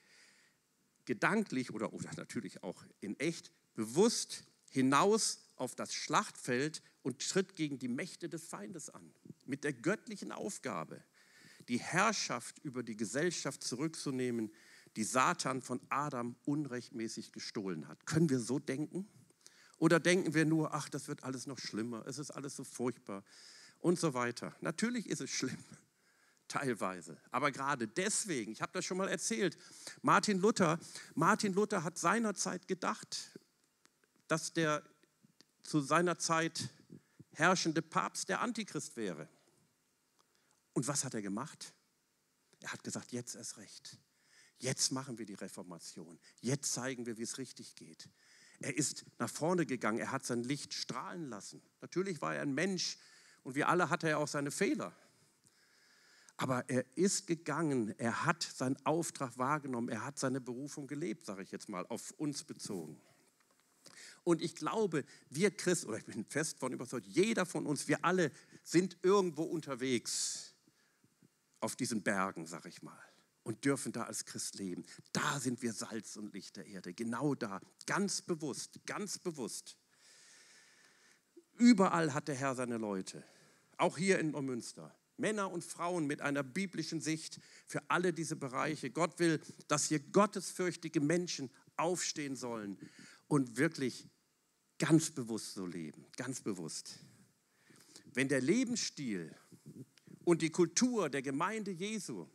[1.05, 7.77] gedanklich oder, oder natürlich auch in echt, bewusst hinaus auf das Schlachtfeld und tritt gegen
[7.77, 9.13] die Mächte des Feindes an.
[9.45, 11.03] Mit der göttlichen Aufgabe,
[11.69, 14.51] die Herrschaft über die Gesellschaft zurückzunehmen,
[14.95, 18.07] die Satan von Adam unrechtmäßig gestohlen hat.
[18.07, 19.07] Können wir so denken?
[19.77, 23.23] Oder denken wir nur, ach, das wird alles noch schlimmer, es ist alles so furchtbar
[23.81, 24.55] und so weiter.
[24.61, 25.63] Natürlich ist es schlimm,
[26.47, 27.19] teilweise.
[27.29, 29.59] Aber gerade deswegen, ich habe das schon mal erzählt,
[30.01, 30.79] Martin Luther,
[31.13, 33.37] Martin Luther hat seinerzeit gedacht,
[34.27, 34.81] dass der
[35.61, 36.69] zu seiner Zeit
[37.35, 39.29] herrschende Papst der Antichrist wäre.
[40.73, 41.73] Und was hat er gemacht?
[42.61, 43.97] Er hat gesagt, jetzt erst recht.
[44.57, 46.19] Jetzt machen wir die Reformation.
[46.41, 48.09] Jetzt zeigen wir, wie es richtig geht.
[48.59, 51.61] Er ist nach vorne gegangen, er hat sein Licht strahlen lassen.
[51.81, 52.97] Natürlich war er ein Mensch
[53.43, 54.95] und wie alle hatte er auch seine Fehler.
[56.37, 61.43] Aber er ist gegangen, er hat seinen Auftrag wahrgenommen, er hat seine Berufung gelebt, sage
[61.43, 63.01] ich jetzt mal, auf uns bezogen.
[64.25, 68.03] Und ich glaube, wir Christen, oder ich bin fest von überzeugt, jeder von uns, wir
[68.03, 68.31] alle
[68.63, 70.55] sind irgendwo unterwegs
[71.59, 72.99] auf diesen Bergen, sage ich mal,
[73.43, 74.83] und dürfen da als Christ leben.
[75.13, 79.77] Da sind wir Salz und Licht der Erde, genau da, ganz bewusst, ganz bewusst.
[81.57, 83.23] Überall hat der Herr seine Leute,
[83.77, 84.93] auch hier in Neumünster.
[85.17, 88.89] Männer und Frauen mit einer biblischen Sicht für alle diese Bereiche.
[88.89, 92.77] Gott will, dass hier gottesfürchtige Menschen aufstehen sollen
[93.27, 94.09] und wirklich
[94.77, 96.99] ganz bewusst so leben, ganz bewusst.
[98.13, 99.35] Wenn der Lebensstil
[100.23, 102.27] und die Kultur der Gemeinde Jesu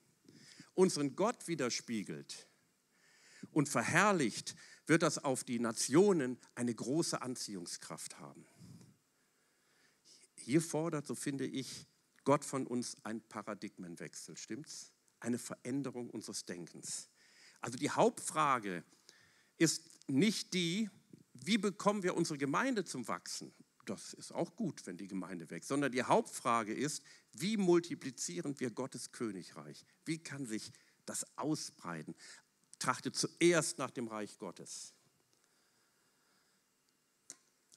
[0.75, 2.47] unseren Gott widerspiegelt
[3.51, 4.55] und verherrlicht,
[4.87, 8.47] wird das auf die Nationen eine große Anziehungskraft haben.
[10.37, 11.87] Hier fordert, so finde ich,
[12.25, 14.93] Gott von uns einen Paradigmenwechsel, stimmt's?
[15.21, 17.09] Eine Veränderung unseres Denkens.
[17.61, 18.85] Also die Hauptfrage
[19.59, 20.89] ist nicht die,
[21.45, 23.53] wie bekommen wir unsere Gemeinde zum Wachsen?
[23.87, 27.03] Das ist auch gut, wenn die Gemeinde wächst, sondern die Hauptfrage ist,
[27.33, 29.85] wie multiplizieren wir Gottes Königreich?
[30.05, 30.71] Wie kann sich
[31.07, 32.15] das ausbreiten?
[32.79, 34.95] Trachtet zuerst nach dem Reich Gottes.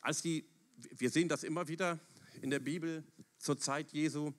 [0.01, 0.45] Als die,
[0.75, 1.99] wir sehen das immer wieder
[2.41, 3.03] in der Bibel
[3.37, 4.33] zur Zeit Jesu,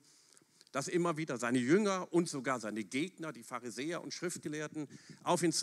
[0.71, 4.87] dass immer wieder seine Jünger und sogar seine Gegner, die Pharisäer und Schriftgelehrten,
[5.23, 5.53] auf ihn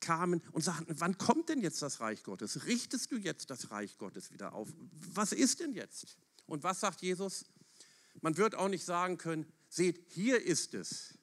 [0.00, 2.66] zukamen und sagten, wann kommt denn jetzt das Reich Gottes?
[2.66, 4.68] Richtest du jetzt das Reich Gottes wieder auf?
[5.14, 6.16] Was ist denn jetzt?
[6.46, 7.44] Und was sagt Jesus?
[8.20, 11.14] Man wird auch nicht sagen können, seht, hier ist es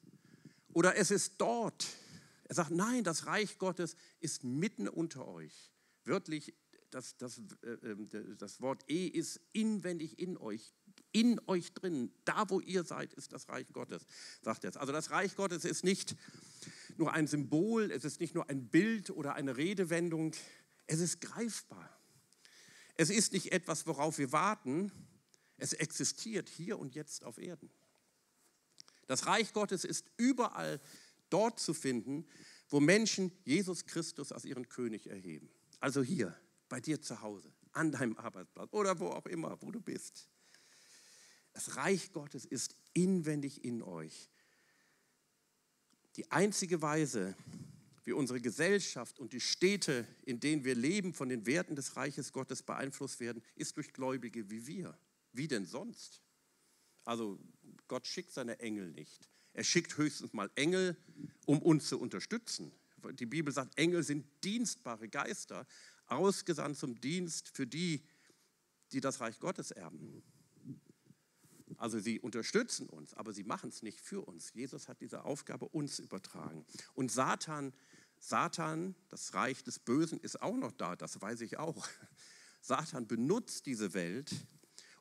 [0.73, 1.85] oder es ist dort.
[2.45, 5.71] Er sagt, nein, das Reich Gottes ist mitten unter euch.
[6.05, 6.53] Wörtlich,
[6.91, 10.73] das, das, äh, ähm, das Wort E ist inwendig in euch,
[11.11, 12.13] in euch drin.
[12.23, 14.05] Da, wo ihr seid, ist das Reich Gottes,
[14.41, 14.79] sagt er.
[14.79, 16.15] Also das Reich Gottes ist nicht
[16.99, 20.33] nur ein Symbol, es ist nicht nur ein Bild oder eine Redewendung,
[20.87, 21.89] es ist greifbar.
[22.95, 24.91] Es ist nicht etwas, worauf wir warten,
[25.57, 27.69] es existiert hier und jetzt auf Erden.
[29.07, 30.81] Das Reich Gottes ist überall
[31.29, 32.25] dort zu finden,
[32.69, 35.49] wo Menschen Jesus Christus als ihren König erheben.
[35.79, 36.35] Also hier,
[36.69, 40.29] bei dir zu Hause, an deinem Arbeitsplatz oder wo auch immer, wo du bist.
[41.53, 44.29] Das Reich Gottes ist inwendig in euch.
[46.17, 47.35] Die einzige Weise,
[48.03, 52.33] wie unsere Gesellschaft und die Städte, in denen wir leben, von den Werten des Reiches
[52.33, 54.97] Gottes beeinflusst werden, ist durch Gläubige wie wir.
[55.31, 56.23] Wie denn sonst?
[57.03, 57.39] Also
[57.87, 59.29] Gott schickt seine Engel nicht.
[59.53, 60.97] Er schickt höchstens mal Engel,
[61.45, 62.71] um uns zu unterstützen.
[63.19, 65.67] Die Bibel sagt, Engel sind dienstbare Geister,
[66.07, 68.03] ausgesandt zum Dienst für die,
[68.91, 70.23] die das Reich Gottes erben.
[71.77, 74.53] Also sie unterstützen uns, aber sie machen es nicht für uns.
[74.53, 76.65] Jesus hat diese Aufgabe uns übertragen.
[76.95, 77.73] Und Satan,
[78.19, 81.87] Satan, das Reich des Bösen ist auch noch da, das weiß ich auch.
[82.61, 84.33] Satan benutzt diese Welt,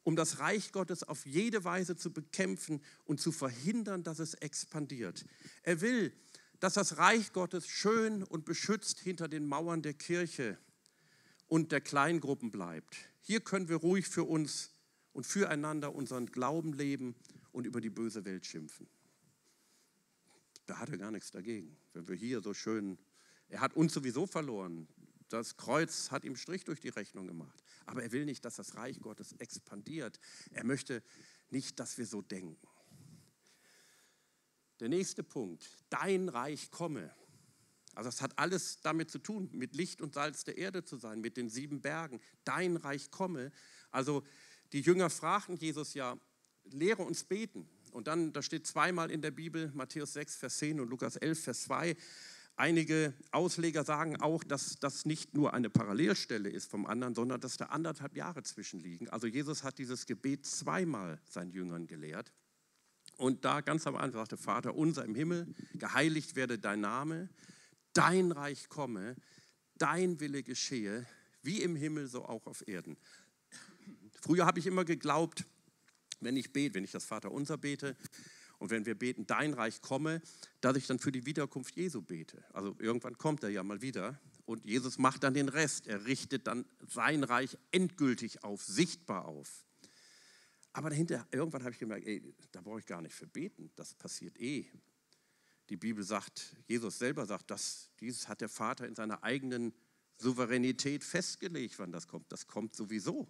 [0.02, 5.24] um das Reich Gottes auf jede Weise zu bekämpfen und zu verhindern, dass es expandiert.
[5.62, 6.12] Er will,
[6.60, 10.58] dass das Reich Gottes schön und beschützt hinter den Mauern der Kirche
[11.48, 12.96] und der Kleingruppen bleibt.
[13.20, 14.75] Hier können wir ruhig für uns
[15.16, 17.14] und füreinander unseren Glauben leben
[17.50, 18.86] und über die böse Welt schimpfen.
[20.66, 21.74] Da hat er gar nichts dagegen.
[21.94, 22.98] Wenn wir hier so schön,
[23.48, 24.86] er hat uns sowieso verloren.
[25.30, 27.64] Das Kreuz hat ihm Strich durch die Rechnung gemacht.
[27.86, 30.20] Aber er will nicht, dass das Reich Gottes expandiert.
[30.50, 31.02] Er möchte
[31.48, 32.68] nicht, dass wir so denken.
[34.80, 37.10] Der nächste Punkt, dein Reich komme.
[37.94, 41.22] Also es hat alles damit zu tun, mit Licht und Salz der Erde zu sein,
[41.22, 42.20] mit den sieben Bergen.
[42.44, 43.50] Dein Reich komme.
[43.90, 44.22] Also
[44.72, 46.16] die Jünger fragten Jesus ja,
[46.64, 47.68] lehre uns beten.
[47.92, 51.44] Und dann, da steht zweimal in der Bibel, Matthäus 6, Vers 10 und Lukas 11,
[51.44, 51.96] Vers 2.
[52.56, 57.58] Einige Ausleger sagen auch, dass das nicht nur eine Parallelstelle ist vom anderen, sondern dass
[57.58, 59.10] da anderthalb Jahre zwischenliegen.
[59.10, 62.32] Also Jesus hat dieses Gebet zweimal seinen Jüngern gelehrt.
[63.18, 67.28] Und da ganz am Anfang sagte Vater unser im Himmel, geheiligt werde dein Name,
[67.92, 69.16] dein Reich komme,
[69.78, 71.06] dein Wille geschehe,
[71.42, 72.96] wie im Himmel, so auch auf Erden.
[74.20, 75.44] Früher habe ich immer geglaubt,
[76.20, 77.96] wenn ich bete, wenn ich das Vater unser bete
[78.58, 80.22] und wenn wir beten, dein Reich komme,
[80.60, 82.42] dass ich dann für die Wiederkunft Jesu bete.
[82.52, 85.86] Also irgendwann kommt er ja mal wieder und Jesus macht dann den Rest.
[85.86, 89.64] Er richtet dann sein Reich endgültig auf, sichtbar auf.
[90.72, 93.94] Aber dahinter, irgendwann habe ich gemerkt, ey, da brauche ich gar nicht für beten, das
[93.94, 94.70] passiert eh.
[95.70, 99.72] Die Bibel sagt, Jesus selber sagt, das, dieses hat der Vater in seiner eigenen
[100.18, 102.30] Souveränität festgelegt, wann das kommt.
[102.30, 103.26] Das kommt sowieso.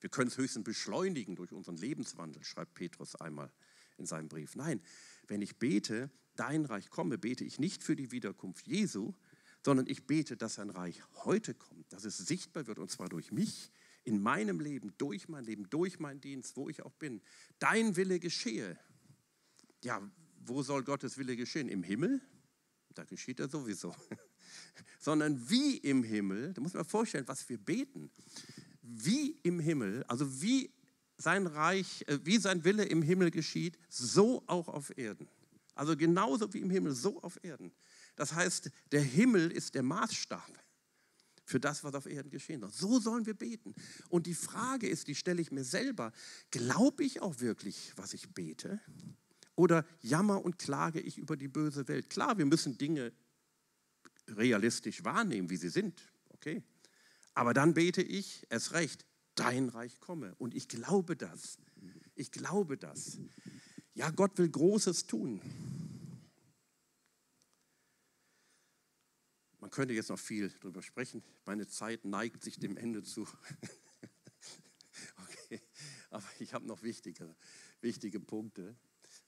[0.00, 3.50] Wir können es höchstens beschleunigen durch unseren Lebenswandel, schreibt Petrus einmal
[3.96, 4.56] in seinem Brief.
[4.56, 4.80] Nein,
[5.26, 9.14] wenn ich bete, dein Reich komme, bete ich nicht für die Wiederkunft Jesu,
[9.64, 13.32] sondern ich bete, dass sein Reich heute kommt, dass es sichtbar wird und zwar durch
[13.32, 13.72] mich,
[14.04, 17.20] in meinem Leben, durch mein Leben, durch meinen Dienst, wo ich auch bin.
[17.58, 18.78] Dein Wille geschehe.
[19.82, 20.00] Ja,
[20.44, 21.68] wo soll Gottes Wille geschehen?
[21.68, 22.20] Im Himmel?
[22.94, 23.94] Da geschieht er sowieso.
[25.00, 28.10] sondern wie im Himmel, da muss man vorstellen, was wir beten.
[28.88, 30.70] Wie im Himmel, also wie
[31.18, 35.28] sein Reich, äh, wie sein Wille im Himmel geschieht, so auch auf Erden.
[35.74, 37.72] Also genauso wie im Himmel, so auf Erden.
[38.16, 40.50] Das heißt, der Himmel ist der Maßstab
[41.44, 42.70] für das, was auf Erden geschehen soll.
[42.70, 43.74] So sollen wir beten.
[44.08, 46.12] Und die Frage ist, die stelle ich mir selber,
[46.50, 48.80] glaube ich auch wirklich, was ich bete?
[49.54, 52.10] Oder jammer und klage ich über die böse Welt?
[52.10, 53.12] Klar, wir müssen Dinge
[54.28, 56.02] realistisch wahrnehmen, wie sie sind.
[56.30, 56.62] Okay.
[57.36, 59.04] Aber dann bete ich, es recht,
[59.34, 60.34] dein Reich komme.
[60.36, 61.58] Und ich glaube das.
[62.14, 63.18] Ich glaube das.
[63.92, 65.42] Ja, Gott will Großes tun.
[69.58, 71.22] Man könnte jetzt noch viel darüber sprechen.
[71.44, 73.28] Meine Zeit neigt sich dem Ende zu.
[75.28, 75.60] okay,
[76.08, 77.36] aber ich habe noch wichtige,
[77.82, 78.74] wichtige Punkte.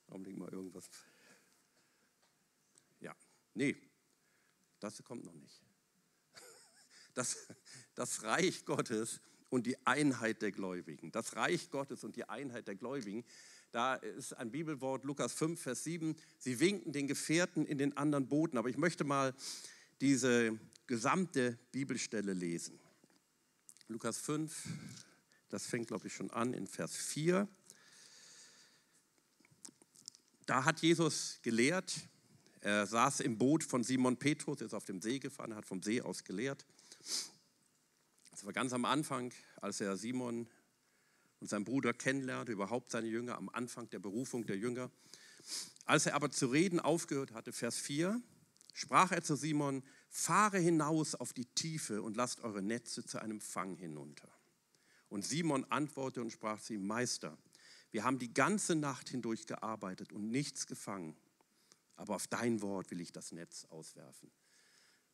[0.07, 0.89] Augenblick mal irgendwas.
[3.01, 3.15] Ja,
[3.53, 3.77] nee,
[4.81, 5.68] das kommt noch nicht.
[7.19, 7.37] Das,
[7.97, 9.21] das Reich Gottes
[9.51, 11.11] und die Einheit der Gläubigen.
[11.11, 13.25] Das Reich Gottes und die Einheit der Gläubigen.
[13.73, 16.15] Da ist ein Bibelwort, Lukas 5, Vers 7.
[16.39, 18.57] Sie winken den Gefährten in den anderen Booten.
[18.57, 19.35] Aber ich möchte mal
[20.01, 22.79] diese gesamte Bibelstelle lesen.
[23.89, 24.69] Lukas 5,
[25.49, 27.49] das fängt, glaube ich, schon an in Vers 4.
[30.47, 31.97] Da hat Jesus gelehrt.
[32.61, 36.01] Er saß im Boot von Simon Petrus, ist auf dem See gefahren, hat vom See
[36.01, 36.65] aus gelehrt.
[38.31, 40.49] Das war ganz am Anfang, als er Simon
[41.41, 44.91] und seinen Bruder kennenlernte, überhaupt seine Jünger, am Anfang der Berufung der Jünger.
[45.85, 48.21] Als er aber zu reden aufgehört hatte, Vers 4,
[48.75, 53.41] sprach er zu Simon, fahre hinaus auf die Tiefe und lasst eure Netze zu einem
[53.41, 54.29] Fang hinunter.
[55.09, 57.39] Und Simon antwortete und sprach zu ihm, Meister,
[57.91, 61.17] wir haben die ganze Nacht hindurch gearbeitet und nichts gefangen,
[61.97, 64.31] aber auf dein Wort will ich das Netz auswerfen.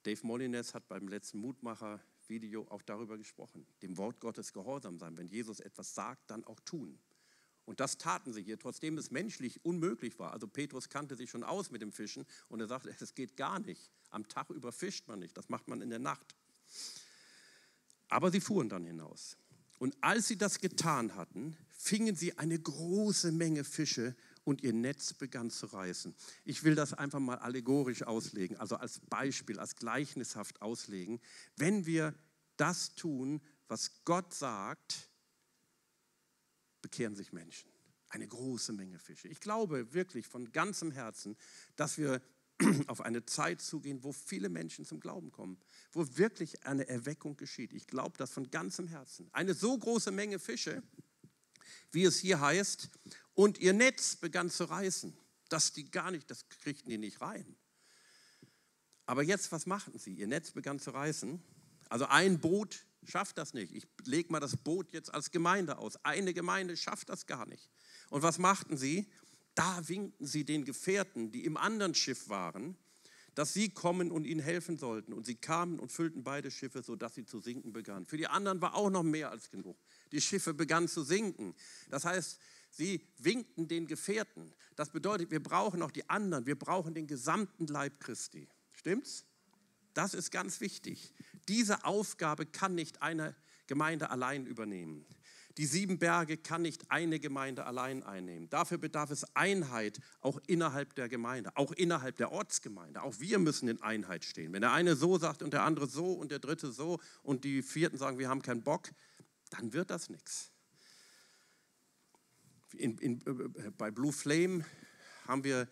[0.05, 5.16] Dave Molines hat beim letzten Mutmacher-Video auch darüber gesprochen, dem Wort Gottes gehorsam sein.
[5.16, 6.98] Wenn Jesus etwas sagt, dann auch tun.
[7.64, 10.32] Und das taten sie hier, trotzdem es menschlich unmöglich war.
[10.32, 13.59] Also Petrus kannte sich schon aus mit dem Fischen und er sagte, es geht gar
[13.59, 13.90] nicht.
[14.10, 16.36] Am Tag über fischt man nicht, das macht man in der Nacht.
[18.09, 19.39] Aber sie fuhren dann hinaus.
[19.78, 24.14] Und als sie das getan hatten, fingen sie eine große Menge Fische
[24.44, 26.14] und ihr Netz begann zu reißen.
[26.44, 31.20] Ich will das einfach mal allegorisch auslegen, also als Beispiel, als gleichnishaft auslegen.
[31.56, 32.14] Wenn wir
[32.56, 35.08] das tun, was Gott sagt,
[36.82, 37.70] bekehren sich Menschen.
[38.10, 39.28] Eine große Menge Fische.
[39.28, 41.36] Ich glaube wirklich von ganzem Herzen,
[41.74, 42.22] dass wir
[42.86, 45.58] auf eine Zeit zugehen, wo viele Menschen zum Glauben kommen,
[45.92, 47.72] wo wirklich eine Erweckung geschieht.
[47.72, 49.28] Ich glaube das von ganzem Herzen.
[49.32, 50.82] Eine so große Menge Fische,
[51.92, 52.90] wie es hier heißt,
[53.34, 55.16] und ihr Netz begann zu reißen,
[55.48, 57.56] dass die gar nicht, das kriegten die nicht rein.
[59.06, 60.14] Aber jetzt, was machten sie?
[60.14, 61.42] Ihr Netz begann zu reißen.
[61.88, 63.74] Also ein Boot schafft das nicht.
[63.74, 65.96] Ich lege mal das Boot jetzt als Gemeinde aus.
[66.04, 67.70] Eine Gemeinde schafft das gar nicht.
[68.08, 69.10] Und was machten sie?
[69.54, 72.76] Da winkten sie den Gefährten, die im anderen Schiff waren,
[73.34, 75.12] dass sie kommen und ihnen helfen sollten.
[75.12, 78.06] Und sie kamen und füllten beide Schiffe, sodass sie zu sinken begannen.
[78.06, 79.76] Für die anderen war auch noch mehr als genug.
[80.14, 81.54] Die Schiffe begannen zu sinken.
[81.90, 82.38] Das heißt,
[82.70, 84.54] sie winkten den Gefährten.
[84.76, 86.46] Das bedeutet, wir brauchen auch die anderen.
[86.46, 88.48] Wir brauchen den gesamten Leib Christi.
[88.72, 89.26] Stimmt's?
[89.92, 91.12] Das ist ganz wichtig.
[91.48, 93.34] Diese Aufgabe kann nicht eine
[93.66, 95.04] Gemeinde allein übernehmen.
[95.56, 98.48] Die sieben Berge kann nicht eine Gemeinde allein einnehmen.
[98.50, 103.02] Dafür bedarf es Einheit auch innerhalb der Gemeinde, auch innerhalb der Ortsgemeinde.
[103.02, 104.52] Auch wir müssen in Einheit stehen.
[104.52, 107.62] Wenn der eine so sagt und der andere so und der dritte so und die
[107.62, 108.90] vierten sagen, wir haben keinen Bock,
[109.55, 110.51] dann wird das nichts.
[112.72, 114.64] In, äh, bei Blue Flame
[115.26, 115.68] haben wir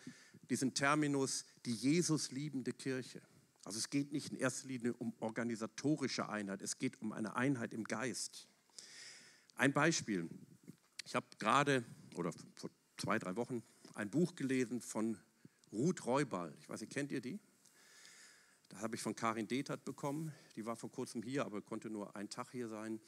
[0.51, 3.21] diesen Terminus die Jesus liebende Kirche.
[3.65, 7.75] Also es geht nicht in erster Linie um organisatorische Einheit, es geht um eine Einheit
[7.75, 8.49] im Geist.
[9.57, 10.29] Ein Beispiel.
[11.05, 11.85] Ich habe gerade
[12.15, 13.63] oder vor zwei, drei Wochen
[13.95, 15.19] ein Buch gelesen von
[15.73, 16.55] Ruth Reubal.
[16.61, 17.41] Ich weiß nicht, kennt ihr die?
[18.69, 20.33] Das habe ich von Karin Detert bekommen.
[20.57, 23.01] Die war vor kurzem hier, aber konnte nur einen Tag hier sein.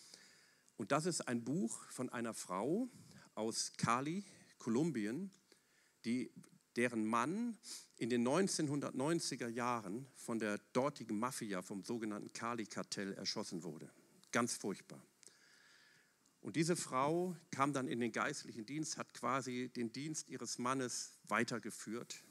[0.77, 2.89] Und das ist ein Buch von einer Frau
[3.35, 4.25] aus Cali,
[4.59, 5.31] Kolumbien,
[6.05, 6.33] die,
[6.77, 7.57] deren Mann
[7.97, 13.91] in den 1990er Jahren von der dortigen Mafia, vom sogenannten Cali-Kartell, erschossen wurde.
[14.33, 15.01] Ganz furchtbar.
[16.41, 21.17] Und diese Frau kam dann in den geistlichen Dienst, hat quasi den Dienst ihres Mannes
[21.29, 22.23] weitergeführt.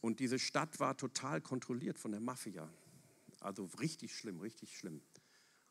[0.00, 2.72] Und diese Stadt war total kontrolliert von der Mafia.
[3.40, 5.02] Also richtig schlimm, richtig schlimm.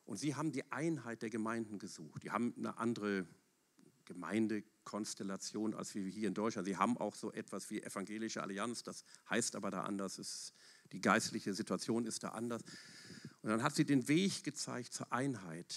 [0.06, 2.24] Und sie haben die Einheit der Gemeinden gesucht.
[2.24, 3.28] Die haben eine andere
[4.06, 6.68] Gemeindekonstellation als wir hier in Deutschland.
[6.68, 10.20] Sie haben auch so etwas wie Evangelische Allianz, das heißt aber da anders.
[10.20, 10.54] Ist,
[10.92, 12.62] die geistliche Situation ist da anders.
[13.42, 15.76] Und dann hat sie den Weg gezeigt zur Einheit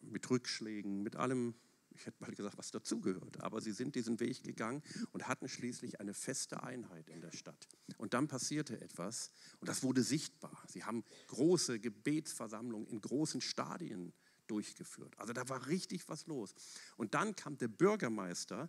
[0.00, 1.54] mit Rückschlägen, mit allem,
[1.96, 3.42] ich hätte mal gesagt, was dazugehört.
[3.42, 4.82] Aber sie sind diesen Weg gegangen
[5.12, 7.68] und hatten schließlich eine feste Einheit in der Stadt.
[7.96, 10.62] Und dann passierte etwas und das wurde sichtbar.
[10.68, 14.12] Sie haben große Gebetsversammlungen in großen Stadien
[14.46, 15.18] durchgeführt.
[15.18, 16.54] Also da war richtig was los.
[16.96, 18.68] Und dann kam der Bürgermeister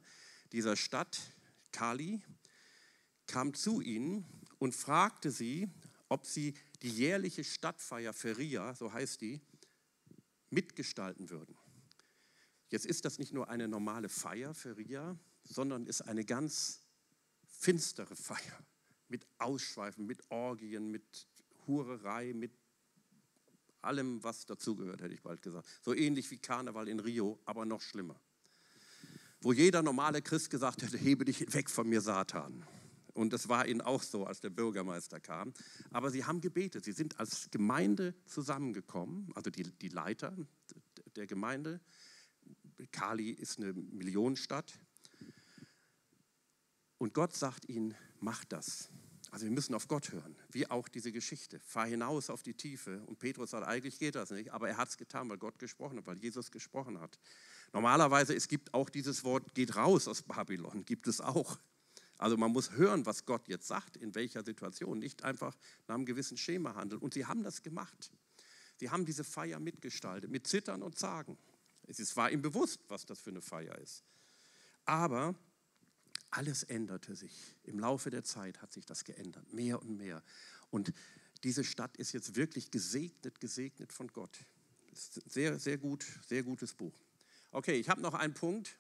[0.51, 1.19] dieser Stadt,
[1.71, 2.21] Kali,
[3.27, 4.25] kam zu ihnen
[4.57, 5.69] und fragte sie,
[6.09, 9.41] ob sie die jährliche Stadtfeier Feria, so heißt die,
[10.49, 11.57] mitgestalten würden.
[12.69, 16.81] Jetzt ist das nicht nur eine normale Feier für Ria, sondern ist eine ganz
[17.45, 18.65] finstere Feier
[19.07, 21.27] mit Ausschweifen, mit Orgien, mit
[21.65, 22.51] Hurerei, mit
[23.81, 25.67] allem, was dazugehört, hätte ich bald gesagt.
[25.81, 28.19] So ähnlich wie Karneval in Rio, aber noch schlimmer.
[29.41, 32.65] Wo jeder normale Christ gesagt hätte, hebe dich weg von mir, Satan.
[33.13, 35.53] Und das war ihnen auch so, als der Bürgermeister kam.
[35.91, 36.85] Aber sie haben gebetet.
[36.85, 40.35] Sie sind als Gemeinde zusammengekommen, also die, die Leiter
[41.15, 41.79] der Gemeinde.
[42.91, 44.79] Kali ist eine Millionenstadt.
[46.97, 48.89] Und Gott sagt ihnen, mach das.
[49.31, 51.59] Also wir müssen auf Gott hören, wie auch diese Geschichte.
[51.59, 53.03] Fahr hinaus auf die Tiefe.
[53.05, 55.97] Und Petrus sagt, eigentlich geht das nicht, aber er hat es getan, weil Gott gesprochen
[55.97, 57.19] hat, weil Jesus gesprochen hat.
[57.73, 61.59] Normalerweise, es gibt auch dieses Wort, geht raus aus Babylon, gibt es auch.
[62.17, 65.55] Also man muss hören, was Gott jetzt sagt, in welcher Situation, nicht einfach
[65.87, 67.01] nach einem gewissen Schema handeln.
[67.01, 68.11] Und sie haben das gemacht.
[68.77, 71.37] Sie haben diese Feier mitgestaltet, mit Zittern und Zagen.
[71.87, 74.03] Es war ihm bewusst, was das für eine Feier ist.
[74.85, 75.35] Aber
[76.29, 77.55] alles änderte sich.
[77.63, 80.21] Im Laufe der Zeit hat sich das geändert, mehr und mehr.
[80.69, 80.93] Und
[81.43, 84.37] diese Stadt ist jetzt wirklich gesegnet, gesegnet von Gott.
[84.93, 86.93] Sehr, sehr gut, sehr gutes Buch.
[87.51, 88.77] Okay, ich habe noch einen Punkt.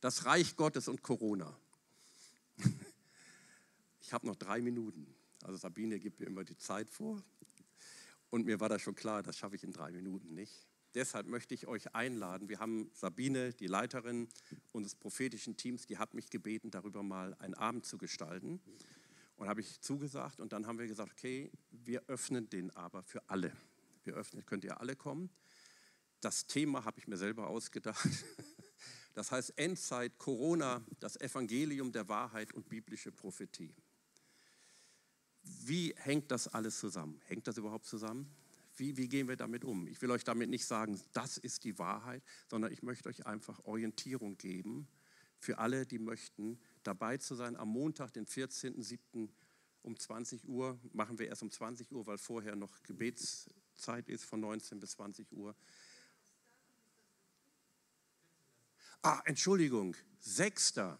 [0.00, 1.56] Das Reich Gottes und Corona.
[3.98, 5.12] Ich habe noch drei Minuten.
[5.42, 7.20] Also Sabine gibt mir immer die Zeit vor.
[8.30, 10.64] Und mir war das schon klar, das schaffe ich in drei Minuten nicht.
[10.96, 12.48] Deshalb möchte ich euch einladen.
[12.48, 14.28] Wir haben Sabine, die Leiterin
[14.72, 18.62] unseres prophetischen Teams, die hat mich gebeten, darüber mal einen Abend zu gestalten.
[19.36, 23.20] Und habe ich zugesagt und dann haben wir gesagt, okay, wir öffnen den aber für
[23.28, 23.52] alle.
[24.04, 25.28] Wir öffnen, könnt ihr alle kommen.
[26.22, 28.08] Das Thema habe ich mir selber ausgedacht.
[29.12, 33.74] Das heißt Endzeit, Corona, das Evangelium der Wahrheit und biblische Prophetie.
[35.42, 37.18] Wie hängt das alles zusammen?
[37.24, 38.30] Hängt das überhaupt zusammen?
[38.76, 39.86] Wie, wie, gehen wir damit um?
[39.86, 43.64] Ich will euch damit nicht sagen, das ist die Wahrheit, sondern ich möchte euch einfach
[43.64, 44.86] Orientierung geben
[45.38, 47.56] für alle, die möchten, dabei zu sein.
[47.56, 49.28] Am Montag, den 14.07.
[49.82, 54.40] um 20 Uhr, machen wir erst um 20 Uhr, weil vorher noch Gebetszeit ist von
[54.40, 55.54] 19 bis 20 Uhr.
[59.02, 60.98] Ah, Entschuldigung, Sechster.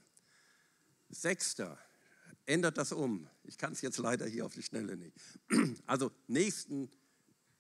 [1.08, 1.78] Sechster.
[2.46, 3.28] Ändert das um.
[3.42, 5.16] Ich kann es jetzt leider hier auf die Schnelle nicht.
[5.86, 6.90] Also nächsten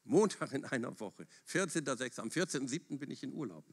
[0.06, 2.20] Montag in einer Woche, 14.06.
[2.20, 2.98] Am 14.07.
[2.98, 3.64] bin ich in Urlaub.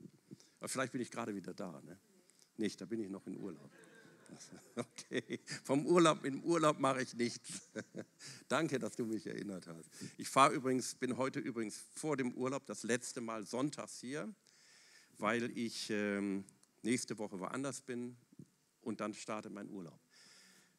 [0.60, 1.82] Aber vielleicht bin ich gerade wieder da.
[1.82, 1.98] Ne?
[2.58, 3.72] Nicht, da bin ich noch in Urlaub.
[4.76, 7.70] Okay, vom Urlaub in Urlaub mache ich nichts.
[8.48, 9.88] Danke, dass du mich erinnert hast.
[10.18, 14.34] Ich fahre übrigens, bin heute übrigens vor dem Urlaub das letzte Mal sonntags hier,
[15.20, 16.46] weil ich ähm,
[16.82, 18.18] nächste Woche woanders bin
[18.82, 20.00] und dann startet mein Urlaub.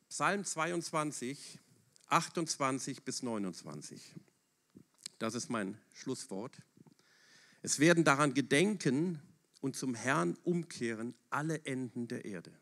[0.08, 1.60] Psalm 22,
[2.08, 4.00] 28 bis 29.
[5.18, 6.56] Das ist mein Schlusswort.
[7.62, 9.20] Es werden daran gedenken
[9.60, 12.52] und zum Herrn umkehren alle Enden der Erde.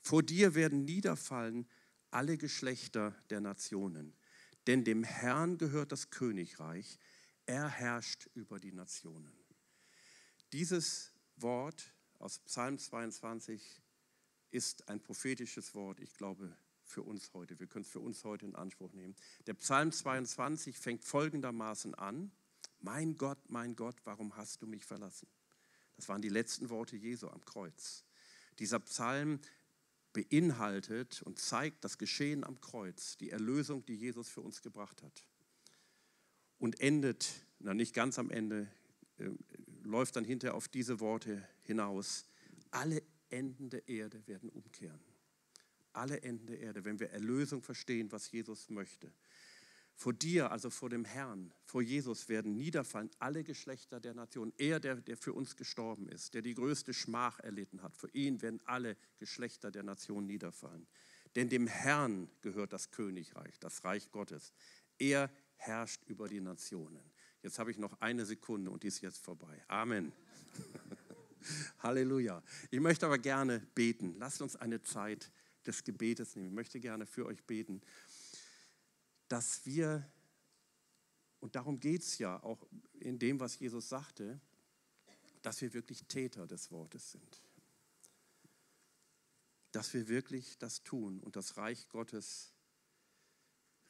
[0.00, 1.66] Vor dir werden niederfallen
[2.10, 4.14] alle Geschlechter der Nationen.
[4.66, 6.98] Denn dem Herrn gehört das Königreich.
[7.46, 9.32] Er herrscht über die Nationen.
[10.52, 13.82] Dieses Wort aus Psalm 22
[14.50, 16.56] ist ein prophetisches Wort, ich glaube,
[16.88, 17.58] für uns heute.
[17.58, 19.14] Wir können es für uns heute in Anspruch nehmen.
[19.46, 22.30] Der Psalm 22 fängt folgendermaßen an.
[22.80, 25.28] Mein Gott, mein Gott, warum hast du mich verlassen?
[25.96, 28.04] Das waren die letzten Worte Jesu am Kreuz.
[28.58, 29.40] Dieser Psalm
[30.12, 35.24] beinhaltet und zeigt das Geschehen am Kreuz, die Erlösung, die Jesus für uns gebracht hat.
[36.58, 37.28] Und endet,
[37.58, 38.68] na nicht ganz am Ende,
[39.18, 39.30] äh,
[39.82, 42.26] läuft dann hinterher auf diese Worte hinaus.
[42.70, 45.00] Alle Enden der Erde werden umkehren.
[45.92, 49.12] Alle Enden der Erde, wenn wir Erlösung verstehen, was Jesus möchte.
[49.94, 54.52] Vor dir, also vor dem Herrn, vor Jesus werden niederfallen alle Geschlechter der Nation.
[54.56, 58.40] Er, der, der für uns gestorben ist, der die größte Schmach erlitten hat, vor ihn
[58.40, 60.86] werden alle Geschlechter der Nation niederfallen.
[61.34, 64.52] Denn dem Herrn gehört das Königreich, das Reich Gottes.
[64.98, 67.02] Er herrscht über die Nationen.
[67.42, 69.64] Jetzt habe ich noch eine Sekunde und die ist jetzt vorbei.
[69.66, 70.12] Amen.
[71.80, 72.42] Halleluja.
[72.70, 74.14] Ich möchte aber gerne beten.
[74.18, 75.32] Lasst uns eine Zeit
[75.66, 76.48] des Gebetes nehmen.
[76.48, 77.80] Ich möchte gerne für euch beten,
[79.28, 80.10] dass wir,
[81.40, 82.66] und darum geht es ja auch
[83.00, 84.40] in dem, was Jesus sagte,
[85.42, 87.42] dass wir wirklich Täter des Wortes sind.
[89.72, 92.52] Dass wir wirklich das tun und das Reich Gottes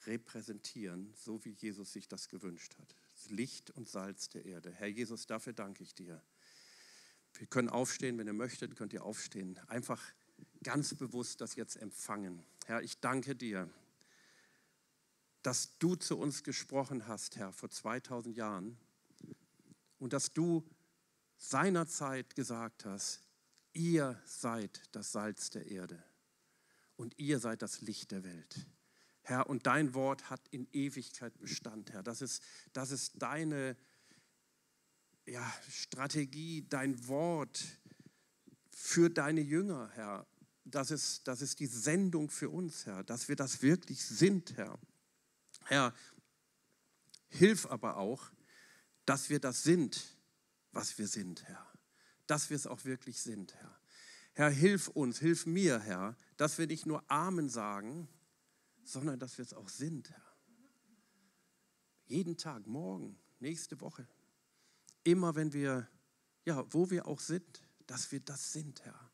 [0.06, 2.94] repräsentieren, so wie Jesus sich das gewünscht hat.
[3.28, 4.72] Licht und Salz der Erde.
[4.72, 6.22] Herr Jesus, dafür danke ich dir.
[7.34, 9.58] Wir können aufstehen, wenn ihr möchtet, könnt ihr aufstehen.
[9.68, 10.02] Einfach
[10.62, 12.44] ganz bewusst das jetzt empfangen.
[12.66, 13.68] Herr, ich danke dir,
[15.42, 18.76] dass du zu uns gesprochen hast, Herr, vor 2000 Jahren
[19.98, 20.68] und dass du
[21.36, 23.22] seinerzeit gesagt hast,
[23.72, 26.02] ihr seid das Salz der Erde
[26.96, 28.66] und ihr seid das Licht der Welt.
[29.22, 32.02] Herr, und dein Wort hat in Ewigkeit Bestand, Herr.
[32.02, 33.76] Das ist, das ist deine
[35.26, 37.62] ja, Strategie, dein Wort
[38.70, 40.26] für deine Jünger, Herr.
[40.70, 44.78] Das ist, das ist die Sendung für uns, Herr, dass wir das wirklich sind, Herr.
[45.64, 45.94] Herr,
[47.28, 48.30] hilf aber auch,
[49.06, 50.16] dass wir das sind,
[50.72, 51.66] was wir sind, Herr.
[52.26, 53.80] Dass wir es auch wirklich sind, Herr.
[54.34, 58.08] Herr, hilf uns, hilf mir, Herr, dass wir nicht nur Amen sagen,
[58.84, 60.36] sondern dass wir es auch sind, Herr.
[62.06, 64.06] Jeden Tag, morgen, nächste Woche.
[65.04, 65.88] Immer wenn wir,
[66.44, 69.07] ja, wo wir auch sind, dass wir das sind, Herr.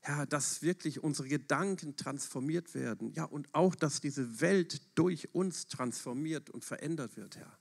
[0.00, 3.12] Herr, dass wirklich unsere Gedanken transformiert werden.
[3.12, 7.58] Ja, und auch, dass diese Welt durch uns transformiert und verändert wird, Herr.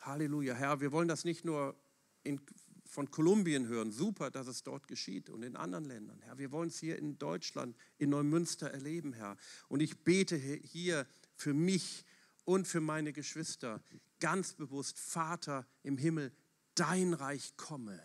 [0.00, 0.80] Halleluja, Herr.
[0.80, 1.76] Wir wollen das nicht nur
[2.22, 2.40] in,
[2.86, 3.90] von Kolumbien hören.
[3.90, 6.20] Super, dass es dort geschieht und in anderen Ländern.
[6.22, 9.36] Herr, wir wollen es hier in Deutschland, in Neumünster erleben, Herr.
[9.68, 12.04] Und ich bete hier für mich
[12.44, 13.82] und für meine Geschwister
[14.20, 16.32] ganz bewusst, Vater im Himmel,
[16.74, 18.00] dein Reich komme.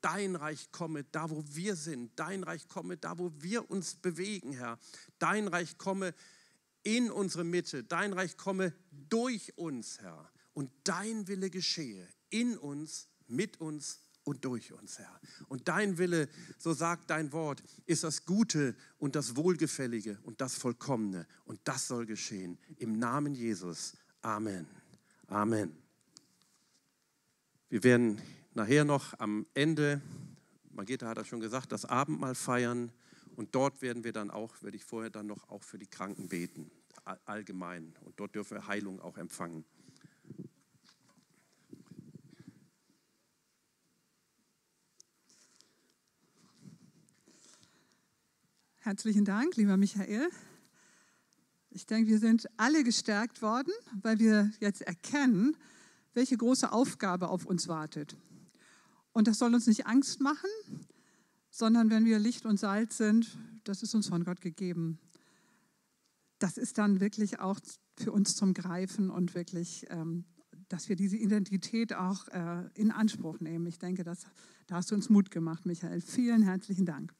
[0.00, 2.12] Dein Reich komme da, wo wir sind.
[2.16, 4.78] Dein Reich komme da, wo wir uns bewegen, Herr.
[5.18, 6.14] Dein Reich komme
[6.82, 7.84] in unsere Mitte.
[7.84, 8.72] Dein Reich komme
[9.08, 10.30] durch uns, Herr.
[10.54, 15.20] Und dein Wille geschehe in uns, mit uns und durch uns, Herr.
[15.48, 16.28] Und dein Wille,
[16.58, 21.26] so sagt dein Wort, ist das Gute und das Wohlgefällige und das Vollkommene.
[21.44, 22.58] Und das soll geschehen.
[22.78, 23.96] Im Namen Jesus.
[24.22, 24.66] Amen.
[25.26, 25.76] Amen.
[27.68, 28.20] Wir werden
[28.54, 30.00] nachher noch am Ende,
[30.70, 32.92] Margita hat das schon gesagt, das Abendmahl feiern.
[33.36, 36.28] Und dort werden wir dann auch, werde ich vorher dann noch auch für die Kranken
[36.28, 36.70] beten,
[37.24, 37.94] allgemein.
[38.04, 39.64] Und dort dürfen wir Heilung auch empfangen.
[48.82, 50.30] Herzlichen Dank, lieber Michael.
[51.68, 53.72] Ich denke, wir sind alle gestärkt worden,
[54.02, 55.56] weil wir jetzt erkennen,
[56.14, 58.16] welche große Aufgabe auf uns wartet.
[59.12, 60.50] Und das soll uns nicht Angst machen,
[61.50, 64.98] sondern wenn wir Licht und Salz sind, das ist uns von Gott gegeben.
[66.38, 67.60] Das ist dann wirklich auch
[67.98, 70.24] für uns zum Greifen und wirklich, ähm,
[70.68, 73.66] dass wir diese Identität auch äh, in Anspruch nehmen.
[73.66, 74.26] Ich denke, das,
[74.68, 76.00] da hast du uns Mut gemacht, Michael.
[76.00, 77.12] Vielen herzlichen Dank.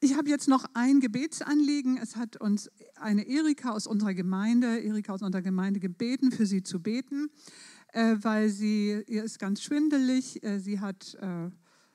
[0.00, 1.96] Ich habe jetzt noch ein Gebetsanliegen.
[1.96, 6.62] Es hat uns eine Erika aus unserer Gemeinde, Erika aus unserer Gemeinde gebeten, für sie
[6.62, 7.30] zu beten,
[7.94, 11.50] äh, weil sie, ihr ist ganz schwindelig, äh, sie hat äh,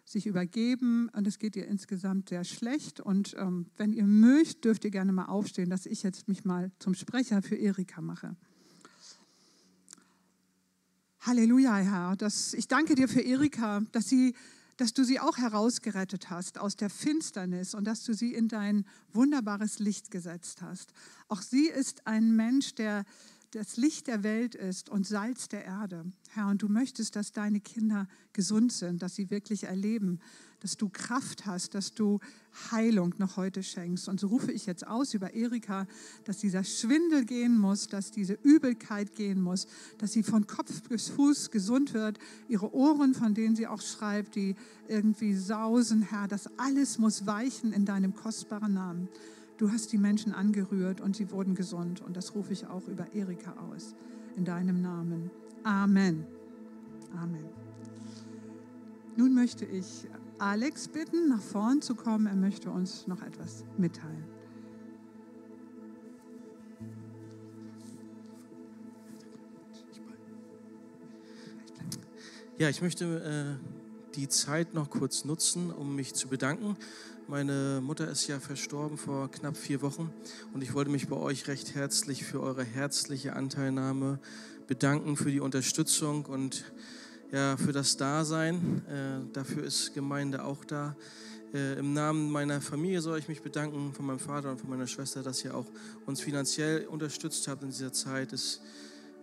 [0.06, 3.00] sich übergeben und es geht ihr insgesamt sehr schlecht.
[3.00, 6.72] Und ähm, wenn ihr mögt, dürft ihr gerne mal aufstehen, dass ich jetzt mich mal
[6.80, 8.36] zum Sprecher für Erika mache.
[11.20, 12.16] Halleluja, Herr.
[12.16, 14.34] Das, ich danke dir für Erika, dass sie
[14.78, 18.86] dass du sie auch herausgerettet hast aus der Finsternis und dass du sie in dein
[19.12, 20.94] wunderbares Licht gesetzt hast.
[21.28, 23.04] Auch sie ist ein Mensch, der,
[23.52, 26.06] das Licht der Welt ist und Salz der Erde.
[26.30, 30.20] Herr, und du möchtest, dass deine Kinder gesund sind, dass sie wirklich erleben,
[30.60, 32.20] dass du Kraft hast, dass du
[32.72, 34.08] Heilung noch heute schenkst.
[34.08, 35.88] Und so rufe ich jetzt aus über Erika,
[36.26, 39.68] dass dieser Schwindel gehen muss, dass diese Übelkeit gehen muss,
[39.98, 42.20] dass sie von Kopf bis Fuß gesund wird,
[42.50, 44.56] ihre Ohren, von denen sie auch schreibt, die
[44.88, 49.10] irgendwie sausen, Herr, das alles muss weichen in deinem kostbaren Namen.
[49.60, 52.00] Du hast die Menschen angerührt und sie wurden gesund.
[52.00, 53.94] Und das rufe ich auch über Erika aus.
[54.38, 55.30] In deinem Namen.
[55.66, 56.26] Amen.
[57.14, 57.44] Amen.
[59.18, 60.08] Nun möchte ich
[60.38, 62.26] Alex bitten, nach vorn zu kommen.
[62.28, 64.24] Er möchte uns noch etwas mitteilen.
[72.58, 73.79] Ja, ich möchte äh,
[74.20, 76.76] die Zeit noch kurz nutzen, um mich zu bedanken.
[77.30, 80.12] Meine Mutter ist ja verstorben vor knapp vier Wochen
[80.54, 84.20] und ich wollte mich bei euch recht herzlich für eure herzliche Anteilnahme
[84.68, 86.66] bedanken, für die Unterstützung und
[87.32, 88.82] ja, für das Dasein.
[88.88, 90.98] Äh, dafür ist Gemeinde auch da.
[91.54, 94.88] Äh, Im Namen meiner Familie soll ich mich bedanken, von meinem Vater und von meiner
[94.88, 95.68] Schwester, dass ihr auch
[96.06, 98.34] uns finanziell unterstützt habt in dieser Zeit.
[98.34, 98.60] Es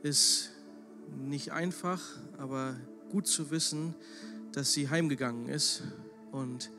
[0.02, 0.52] ist
[1.18, 2.00] nicht einfach,
[2.38, 2.76] aber
[3.10, 3.94] gut zu wissen,
[4.56, 5.82] dass sie heimgegangen ist
[6.32, 6.70] und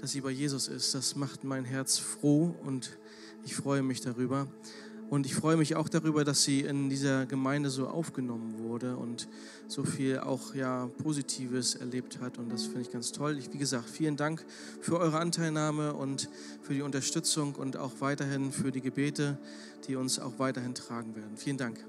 [0.00, 0.94] dass sie bei Jesus ist.
[0.94, 2.96] Das macht mein Herz froh und
[3.44, 4.46] ich freue mich darüber.
[5.10, 9.28] Und ich freue mich auch darüber, dass sie in dieser Gemeinde so aufgenommen wurde und
[9.66, 12.38] so viel auch ja Positives erlebt hat.
[12.38, 13.38] Und das finde ich ganz toll.
[13.38, 14.44] Ich, wie gesagt, vielen Dank
[14.80, 16.28] für eure Anteilnahme und
[16.62, 19.38] für die Unterstützung und auch weiterhin für die Gebete,
[19.88, 21.36] die uns auch weiterhin tragen werden.
[21.36, 21.84] Vielen Dank.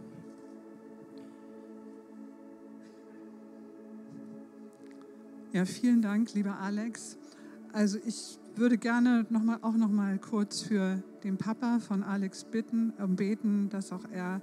[5.54, 7.18] Ja, vielen Dank, lieber Alex.
[7.72, 12.44] Also ich würde gerne noch mal, auch noch mal kurz für den Papa von Alex
[12.44, 14.42] bitten, äh, beten, dass auch er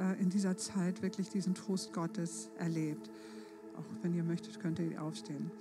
[0.00, 3.10] äh, in dieser Zeit wirklich diesen Trost Gottes erlebt.
[3.76, 5.52] Auch wenn ihr möchtet, könnt ihr aufstehen.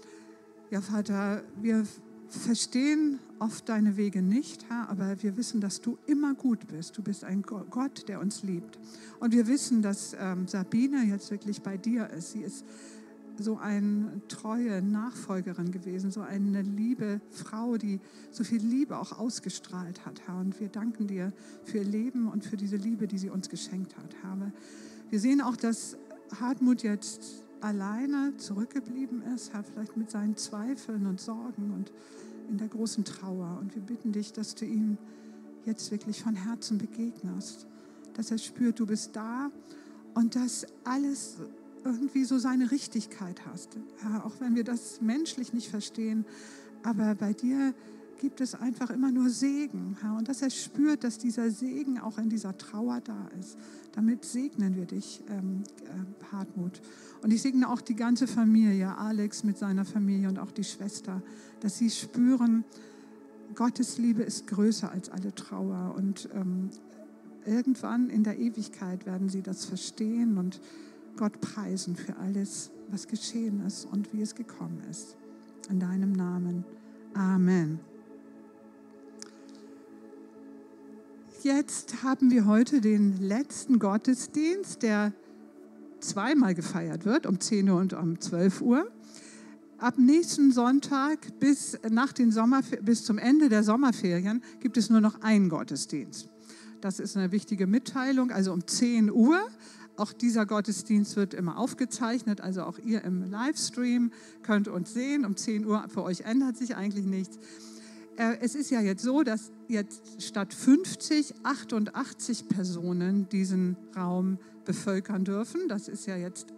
[0.71, 1.85] Ja, Vater, wir
[2.27, 6.97] verstehen oft deine Wege nicht, Herr, aber wir wissen, dass du immer gut bist.
[6.97, 8.79] Du bist ein Gott, der uns liebt.
[9.19, 12.31] Und wir wissen, dass ähm, Sabine jetzt wirklich bei dir ist.
[12.31, 12.65] Sie ist
[13.39, 17.99] so eine treue Nachfolgerin gewesen, so eine liebe Frau, die
[18.31, 20.39] so viel Liebe auch ausgestrahlt hat, Herr.
[20.39, 21.33] Und wir danken dir
[21.63, 24.51] für ihr Leben und für diese Liebe, die sie uns geschenkt hat, Herr.
[25.09, 25.97] Wir sehen auch, dass
[26.39, 31.91] Hartmut jetzt alleine zurückgeblieben ist, Herr, vielleicht mit seinen Zweifeln und Sorgen und
[32.49, 33.57] in der großen Trauer.
[33.59, 34.97] Und wir bitten dich, dass du ihm
[35.65, 37.67] jetzt wirklich von Herzen begegnest,
[38.13, 39.51] dass er spürt, du bist da
[40.13, 41.37] und dass alles
[41.87, 43.77] irgendwie so seine Richtigkeit hast.
[44.03, 46.25] Ja, auch wenn wir das menschlich nicht verstehen,
[46.83, 47.73] aber bei dir
[48.19, 49.95] gibt es einfach immer nur Segen.
[50.03, 53.57] Ja, und dass er spürt, dass dieser Segen auch in dieser Trauer da ist.
[53.93, 56.81] Damit segnen wir dich, ähm, äh, Hartmut.
[57.21, 61.21] Und ich segne auch die ganze Familie, Alex mit seiner Familie und auch die Schwester,
[61.61, 62.65] dass sie spüren,
[63.55, 65.95] Gottes Liebe ist größer als alle Trauer.
[65.95, 66.69] Und ähm,
[67.45, 70.59] irgendwann in der Ewigkeit werden sie das verstehen und
[71.17, 75.17] Gott preisen für alles, was geschehen ist und wie es gekommen ist.
[75.69, 76.63] In deinem Namen.
[77.13, 77.79] Amen.
[81.43, 85.13] Jetzt haben wir heute den letzten Gottesdienst, der
[85.99, 88.91] zweimal gefeiert wird, um 10 Uhr und um 12 Uhr.
[89.79, 92.33] Ab nächsten Sonntag bis, nach den
[92.81, 96.29] bis zum Ende der Sommerferien gibt es nur noch einen Gottesdienst.
[96.81, 99.39] Das ist eine wichtige Mitteilung, also um 10 Uhr
[99.97, 104.11] auch dieser Gottesdienst wird immer aufgezeichnet, also auch ihr im Livestream
[104.43, 105.25] könnt uns sehen.
[105.25, 107.37] Um 10 Uhr, für euch ändert sich eigentlich nichts.
[108.17, 115.25] Äh, es ist ja jetzt so, dass jetzt statt 50 88 Personen diesen Raum bevölkern
[115.25, 115.67] dürfen.
[115.67, 116.53] Das ist ja jetzt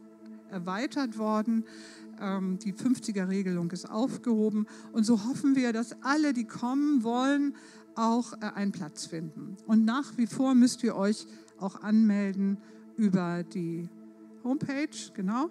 [0.50, 1.66] erweitert worden.
[2.20, 4.68] Ähm, die 50er-Regelung ist aufgehoben.
[4.92, 7.56] Und so hoffen wir, dass alle, die kommen wollen,
[7.96, 9.58] auch äh, einen Platz finden.
[9.66, 11.26] Und nach wie vor müsst ihr euch
[11.58, 12.58] auch anmelden
[13.00, 13.88] über die
[14.44, 15.50] Homepage, genau.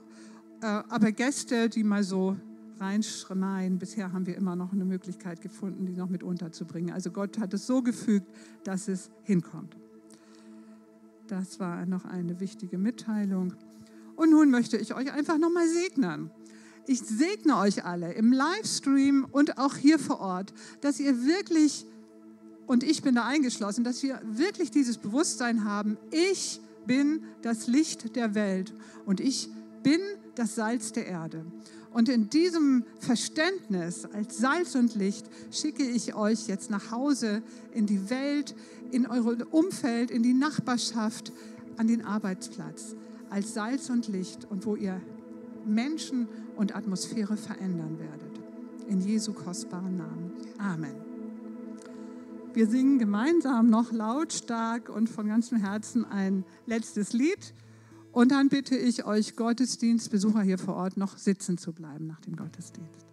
[0.61, 2.37] Äh, aber Gäste, die mal so
[2.79, 6.93] reinschreien, bisher haben wir immer noch eine Möglichkeit gefunden, die noch mit unterzubringen.
[6.93, 8.27] Also Gott hat es so gefügt,
[8.65, 9.77] dass es hinkommt.
[11.27, 13.55] Das war noch eine wichtige Mitteilung.
[14.15, 16.31] Und nun möchte ich euch einfach nochmal segnen.
[16.87, 21.87] Ich segne euch alle im Livestream und auch hier vor Ort, dass ihr wirklich,
[22.67, 28.17] und ich bin da eingeschlossen, dass wir wirklich dieses Bewusstsein haben, ich bin das Licht
[28.17, 28.75] der Welt
[29.07, 29.49] und ich
[29.85, 30.01] bin
[30.35, 31.47] das Salz der Erde.
[31.93, 37.43] Und in diesem Verständnis als Salz und Licht schicke ich euch jetzt nach Hause
[37.73, 38.57] in die Welt,
[38.91, 41.33] in euer Umfeld, in die Nachbarschaft,
[41.77, 42.97] an den Arbeitsplatz
[43.31, 45.01] als Salz und Licht und wo ihr
[45.67, 48.41] Menschen und Atmosphäre verändern werdet.
[48.89, 50.33] In Jesu kostbaren Namen.
[50.59, 51.08] Amen.
[52.55, 57.55] Wir singen gemeinsam noch lautstark und von ganzem Herzen ein letztes Lied.
[58.13, 62.37] Und dann bitte ich euch Gottesdienstbesucher hier vor Ort noch sitzen zu bleiben nach dem
[62.37, 63.07] Gottesdienst.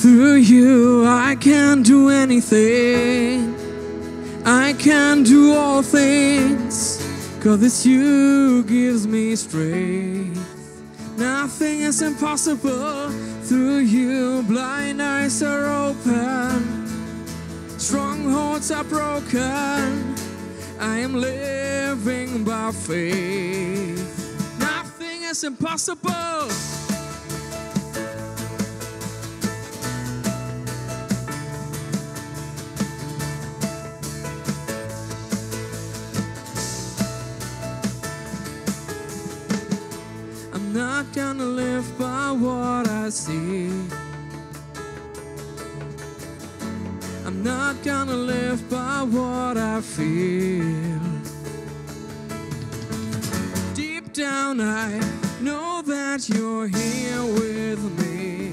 [0.00, 3.54] Through you, I can do anything.
[4.44, 6.98] I can do all things.
[7.40, 10.47] Cause it's you gives me strength.
[11.18, 13.10] Nothing is impossible.
[13.42, 16.86] Through you, blind eyes are open.
[17.76, 20.14] Strongholds are broken.
[20.78, 23.98] I am living by faith.
[24.60, 26.48] Nothing is impossible.
[41.08, 43.70] Not gonna live by what I see.
[47.24, 51.00] I'm not gonna live by what I feel.
[53.74, 55.00] Deep down, I
[55.40, 58.52] know that you're here with me.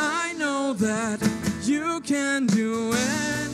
[0.00, 1.20] I know that
[1.62, 3.47] you can do anything.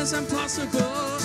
[0.00, 1.19] As impossible.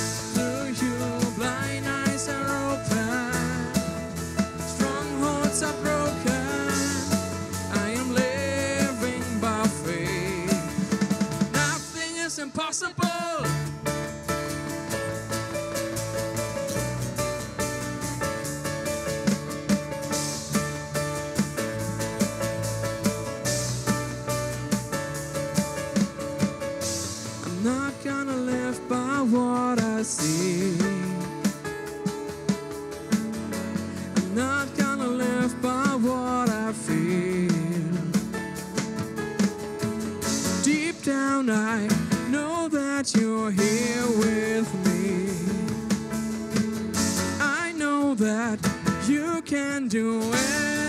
[48.17, 48.59] That
[49.07, 50.84] you can do anything.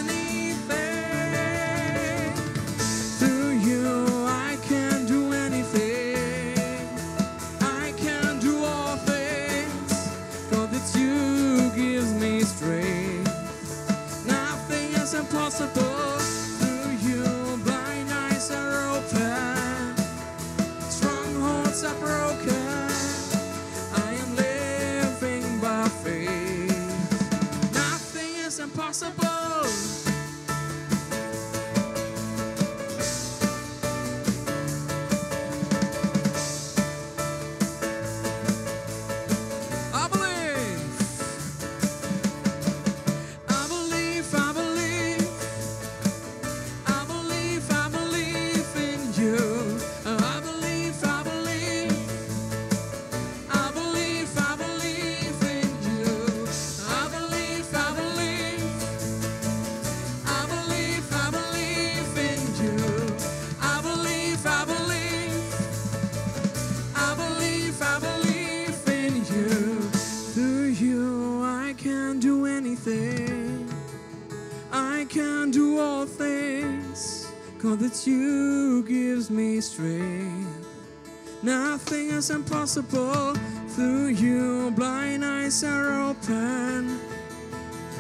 [82.17, 83.35] is impossible.
[83.69, 86.99] Through you, blind eyes are open,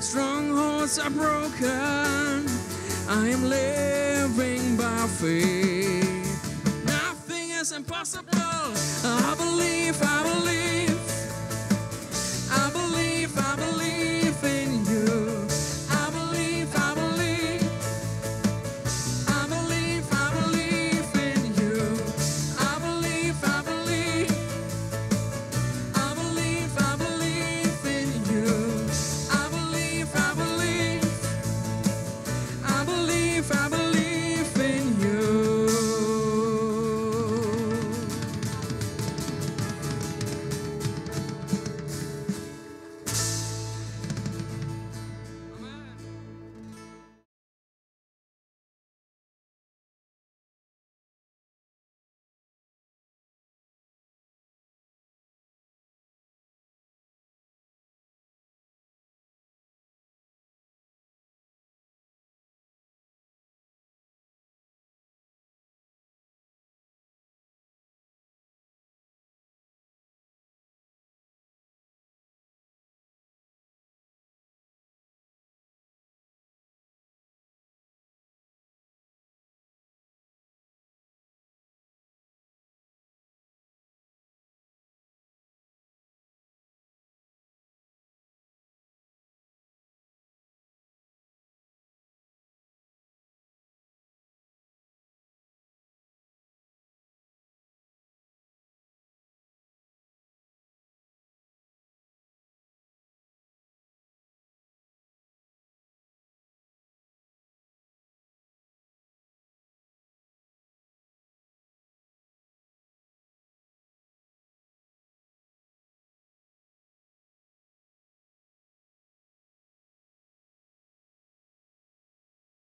[0.00, 2.46] strongholds are broken.
[3.08, 6.86] I am living by faith.
[6.86, 8.32] Nothing is impossible.
[9.04, 10.35] I believe, I believe.